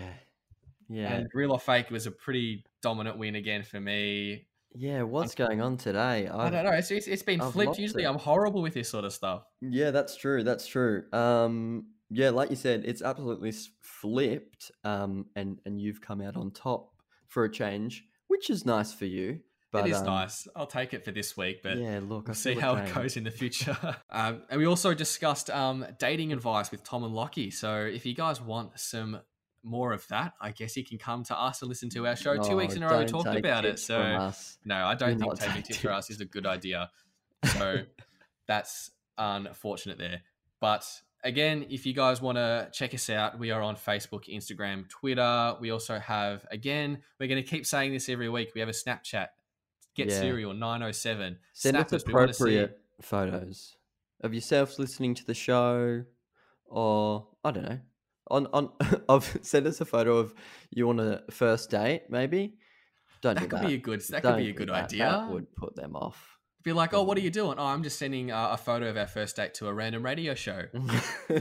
yeah, 0.90 1.14
And 1.14 1.28
Real 1.34 1.52
or 1.52 1.60
Fake 1.60 1.90
was 1.92 2.06
a 2.08 2.12
pretty 2.12 2.64
dominant 2.82 3.18
win 3.18 3.36
again 3.36 3.64
for 3.64 3.80
me. 3.80 4.48
yeah. 4.74 5.04
What's 5.04 5.36
going 5.36 5.62
on 5.62 5.78
today? 5.78 6.28
I 6.28 6.50
don't 6.50 6.64
know. 6.66 6.72
It's, 6.72 6.92
it's, 6.92 7.08
it's 7.08 7.24
been 7.24 7.42
I've 7.42 7.54
flipped. 7.54 7.78
Usually 7.78 8.04
it. 8.04 8.08
I'm 8.08 8.18
horrible 8.18 8.62
with 8.62 8.74
this 8.74 8.90
sort 8.90 9.06
of 9.06 9.14
stuff. 9.14 9.44
Yeah, 9.62 9.92
that's 9.92 10.16
true. 10.18 10.44
That's 10.44 10.68
true. 10.68 11.04
Um, 11.14 11.88
yeah, 12.10 12.30
like 12.30 12.50
you 12.50 12.56
said, 12.56 12.84
it's 12.86 13.02
absolutely 13.02 13.54
flipped. 13.82 14.72
Um, 14.84 15.26
and 15.36 15.60
and 15.66 15.80
you've 15.82 16.02
come 16.02 16.22
out 16.22 16.36
on 16.36 16.52
top 16.52 16.92
for 17.28 17.46
a 17.46 17.52
change, 17.52 18.04
which 18.28 18.50
is 18.50 18.66
nice 18.66 18.94
for 18.94 19.06
you. 19.06 19.40
But 19.76 19.88
it 19.88 19.92
is 19.92 19.98
um, 20.00 20.06
nice. 20.06 20.48
I'll 20.56 20.68
take 20.68 20.94
it 20.94 21.04
for 21.04 21.12
this 21.12 21.36
week, 21.36 21.62
but 21.64 21.78
yeah, 21.78 22.00
look, 22.04 22.28
we'll 22.28 22.36
see 22.36 22.56
how 22.56 22.76
it 22.76 22.94
goes 22.94 23.18
in 23.18 23.24
the 23.24 23.32
future. 23.32 23.78
um, 24.10 24.44
and 24.50 24.60
we 24.60 24.66
also 24.66 24.94
discussed 24.94 25.50
um, 25.50 25.86
dating 26.00 26.34
advice 26.34 26.72
with 26.72 26.84
Tom 26.84 27.04
and 27.04 27.14
Lockie. 27.14 27.52
So 27.52 27.82
if 27.82 28.06
you 28.06 28.14
guys 28.14 28.42
want 28.42 28.80
some 28.80 29.20
more 29.64 29.94
of 29.94 30.08
that, 30.10 30.34
I 30.40 30.52
guess 30.52 30.78
you 30.78 30.86
can 30.86 30.98
come 30.98 31.24
to 31.26 31.40
us 31.40 31.62
and 31.62 31.70
listen 31.70 31.90
to 31.92 32.08
our 32.08 32.16
show. 32.16 32.38
Two 32.38 32.56
weeks 32.56 32.74
Oh, 32.74 32.78
in 32.78 32.84
a 32.84 32.88
row, 32.88 33.00
we 33.00 33.06
talked 33.06 33.36
about 33.36 33.66
it. 33.66 33.80
So 33.80 34.32
no, 34.64 34.76
I 34.76 34.96
don't 34.96 35.18
Do 35.18 35.26
think 35.26 35.40
taking 35.40 35.64
tips 35.64 35.80
for 35.80 35.92
us 35.92 36.10
is 36.10 36.22
a 36.22 36.26
good 36.26 36.46
idea. 36.46 36.90
So 37.46 37.82
that's 38.48 38.90
unfortunate 39.20 40.00
there. 40.00 40.22
But 40.60 40.84
again, 41.24 41.66
if 41.70 41.86
you 41.86 41.94
guys 41.94 42.22
want 42.22 42.38
to 42.38 42.70
check 42.72 42.94
us 42.94 43.10
out, 43.10 43.38
we 43.38 43.52
are 43.52 43.62
on 43.62 43.76
Facebook, 43.76 44.34
Instagram, 44.34 44.88
Twitter. 44.88 45.56
We 45.60 45.72
also 45.72 46.00
have, 46.00 46.46
again, 46.52 47.00
we're 47.20 47.28
going 47.28 47.44
to 47.44 47.50
keep 47.50 47.66
saying 47.66 47.92
this 47.92 48.08
every 48.08 48.30
week. 48.30 48.52
We 48.56 48.62
have 48.62 48.70
a 48.70 48.74
Snapchat, 48.74 49.28
Get 49.96 50.10
Yeah. 50.10 50.20
Serial 50.20 50.54
907. 50.54 51.38
Send 51.54 51.76
Snap 51.76 51.94
us 51.94 52.06
we 52.06 52.14
wanna 52.14 52.34
see- 52.34 52.44
appropriate 52.58 52.80
photos 53.02 53.76
of 54.22 54.34
yourselves 54.34 54.78
listening 54.80 55.14
to 55.16 55.26
the 55.26 55.34
show, 55.34 56.04
or 56.66 57.28
I 57.44 57.52
don't 57.52 57.64
know, 57.64 57.80
on 58.32 58.48
on 58.48 58.72
of 59.10 59.38
send 59.42 59.68
us 59.68 59.82
a 59.82 59.86
photo 59.86 60.18
of 60.18 60.34
you 60.72 60.90
on 60.90 61.00
a 61.00 61.24
first 61.32 61.70
date, 61.70 62.04
maybe. 62.10 62.56
Don't 63.22 63.36
That 63.36 63.42
do 63.42 63.48
could 63.48 63.60
that. 63.62 63.68
be 63.68 63.74
a 63.76 63.78
good. 63.78 64.02
That 64.02 64.22
Don't 64.24 64.34
could 64.34 64.44
be 64.44 64.50
a 64.50 64.54
good 64.54 64.70
that. 64.70 64.84
idea. 64.86 65.06
That 65.10 65.30
would 65.32 65.56
put 65.56 65.76
them 65.76 65.96
off. 65.96 66.38
Be 66.64 66.74
like, 66.74 66.94
oh, 66.94 67.04
what 67.04 67.18
are 67.18 67.22
you 67.22 67.30
doing? 67.32 67.58
Oh, 67.60 67.66
I'm 67.66 67.84
just 67.84 67.98
sending 68.00 68.32
uh, 68.32 68.50
a 68.52 68.58
photo 68.58 68.90
of 68.90 68.98
our 68.98 69.06
first 69.08 69.36
date 69.36 69.54
to 69.56 69.68
a 69.68 69.74
random 69.74 70.04
radio 70.04 70.34
show. 70.36 70.64
yeah, 71.30 71.40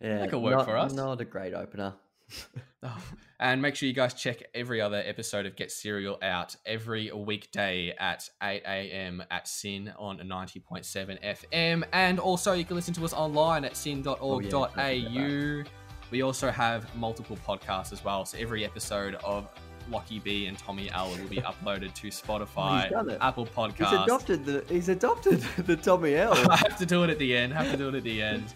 that 0.00 0.30
could 0.30 0.40
work 0.42 0.56
not, 0.58 0.64
for 0.66 0.76
us. 0.76 0.92
Not 0.92 1.20
a 1.20 1.24
great 1.24 1.54
opener. 1.54 1.94
Oh, 2.82 2.96
and 3.38 3.60
make 3.60 3.76
sure 3.76 3.86
you 3.86 3.92
guys 3.92 4.14
check 4.14 4.42
every 4.54 4.80
other 4.80 5.02
episode 5.04 5.44
of 5.44 5.54
Get 5.54 5.70
Serial 5.70 6.18
out 6.22 6.56
every 6.64 7.12
weekday 7.12 7.94
at 7.98 8.26
8 8.42 8.62
a.m. 8.66 9.22
at 9.30 9.46
SYN 9.46 9.92
on 9.98 10.16
90.7 10.18 11.22
FM. 11.22 11.84
And 11.92 12.18
also, 12.18 12.54
you 12.54 12.64
can 12.64 12.76
listen 12.76 12.94
to 12.94 13.04
us 13.04 13.12
online 13.12 13.66
at 13.66 13.76
syn.org.au. 13.76 14.70
Oh, 14.78 15.62
we 16.10 16.22
also 16.22 16.50
have 16.50 16.94
multiple 16.96 17.36
podcasts 17.46 17.92
as 17.92 18.02
well. 18.02 18.24
So 18.24 18.38
every 18.38 18.64
episode 18.64 19.16
of 19.16 19.50
Lockie 19.90 20.20
B 20.20 20.46
and 20.46 20.56
Tommy 20.58 20.90
L 20.90 21.10
will 21.10 21.28
be 21.28 21.36
uploaded 21.38 21.92
to 21.94 22.08
oh, 22.08 22.10
Spotify, 22.10 22.90
done 22.90 23.10
it. 23.10 23.18
Apple 23.20 23.46
He's 23.76 23.92
adopted 23.92 24.44
the. 24.44 24.64
He's 24.68 24.88
adopted 24.88 25.40
the 25.58 25.76
Tommy 25.76 26.14
L. 26.14 26.32
I 26.50 26.56
have 26.56 26.78
to 26.78 26.86
do 26.86 27.04
it 27.04 27.10
at 27.10 27.18
the 27.18 27.36
end. 27.36 27.52
Have 27.52 27.70
to 27.70 27.76
do 27.76 27.88
it 27.88 27.94
at 27.94 28.04
the 28.04 28.22
end. 28.22 28.54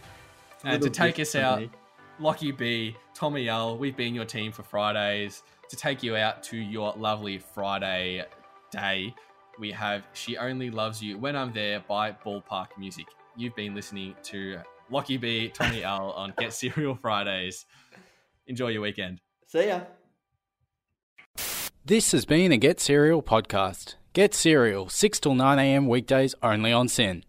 And 0.65 0.83
to 0.83 0.91
take 0.91 1.21
us 1.21 1.35
out, 1.35 1.61
me. 1.61 1.71
Lockie 2.21 2.53
B, 2.53 2.97
Tommy 3.13 3.49
L, 3.49 3.77
we've 3.77 3.97
been 3.97 4.15
your 4.15 4.25
team 4.25 4.53
for 4.53 4.63
Fridays. 4.63 5.43
To 5.69 5.77
take 5.77 6.03
you 6.03 6.15
out 6.17 6.43
to 6.45 6.57
your 6.57 6.95
lovely 6.97 7.39
Friday 7.39 8.25
day, 8.71 9.15
we 9.59 9.73
have 9.73 10.05
She 10.13 10.37
Only 10.37 10.71
Loves 10.71 11.03
You 11.03 11.19
When 11.19 11.35
I'm 11.35 11.53
There 11.53 11.81
by 11.81 12.13
Ball 12.13 12.41
Park 12.41 12.79
Music. 12.79 13.07
You've 13.37 13.57
been 13.57 13.75
listening 13.75 14.15
to 14.25 14.59
Lockie 14.91 15.17
B, 15.17 15.49
Tommy 15.49 15.83
L 15.85 16.13
on 16.13 16.33
Get 16.39 16.53
Serial 16.53 16.95
Fridays. 16.95 17.67
Enjoy 18.47 18.69
your 18.69 18.83
weekend. 18.83 19.21
See 19.49 19.67
ya. 19.67 19.81
This 21.85 22.13
has 22.13 22.25
been 22.25 22.53
a 22.53 22.57
Get 22.57 22.81
Serial 22.81 23.23
podcast. 23.23 23.97
Get 24.13 24.35
Serial, 24.35 24.89
6 24.89 25.21
till 25.21 25.35
9 25.35 25.59
a.m. 25.59 25.89
weekdays 25.89 26.35
only 26.43 26.73
on 26.73 26.87
SYN. 26.87 27.23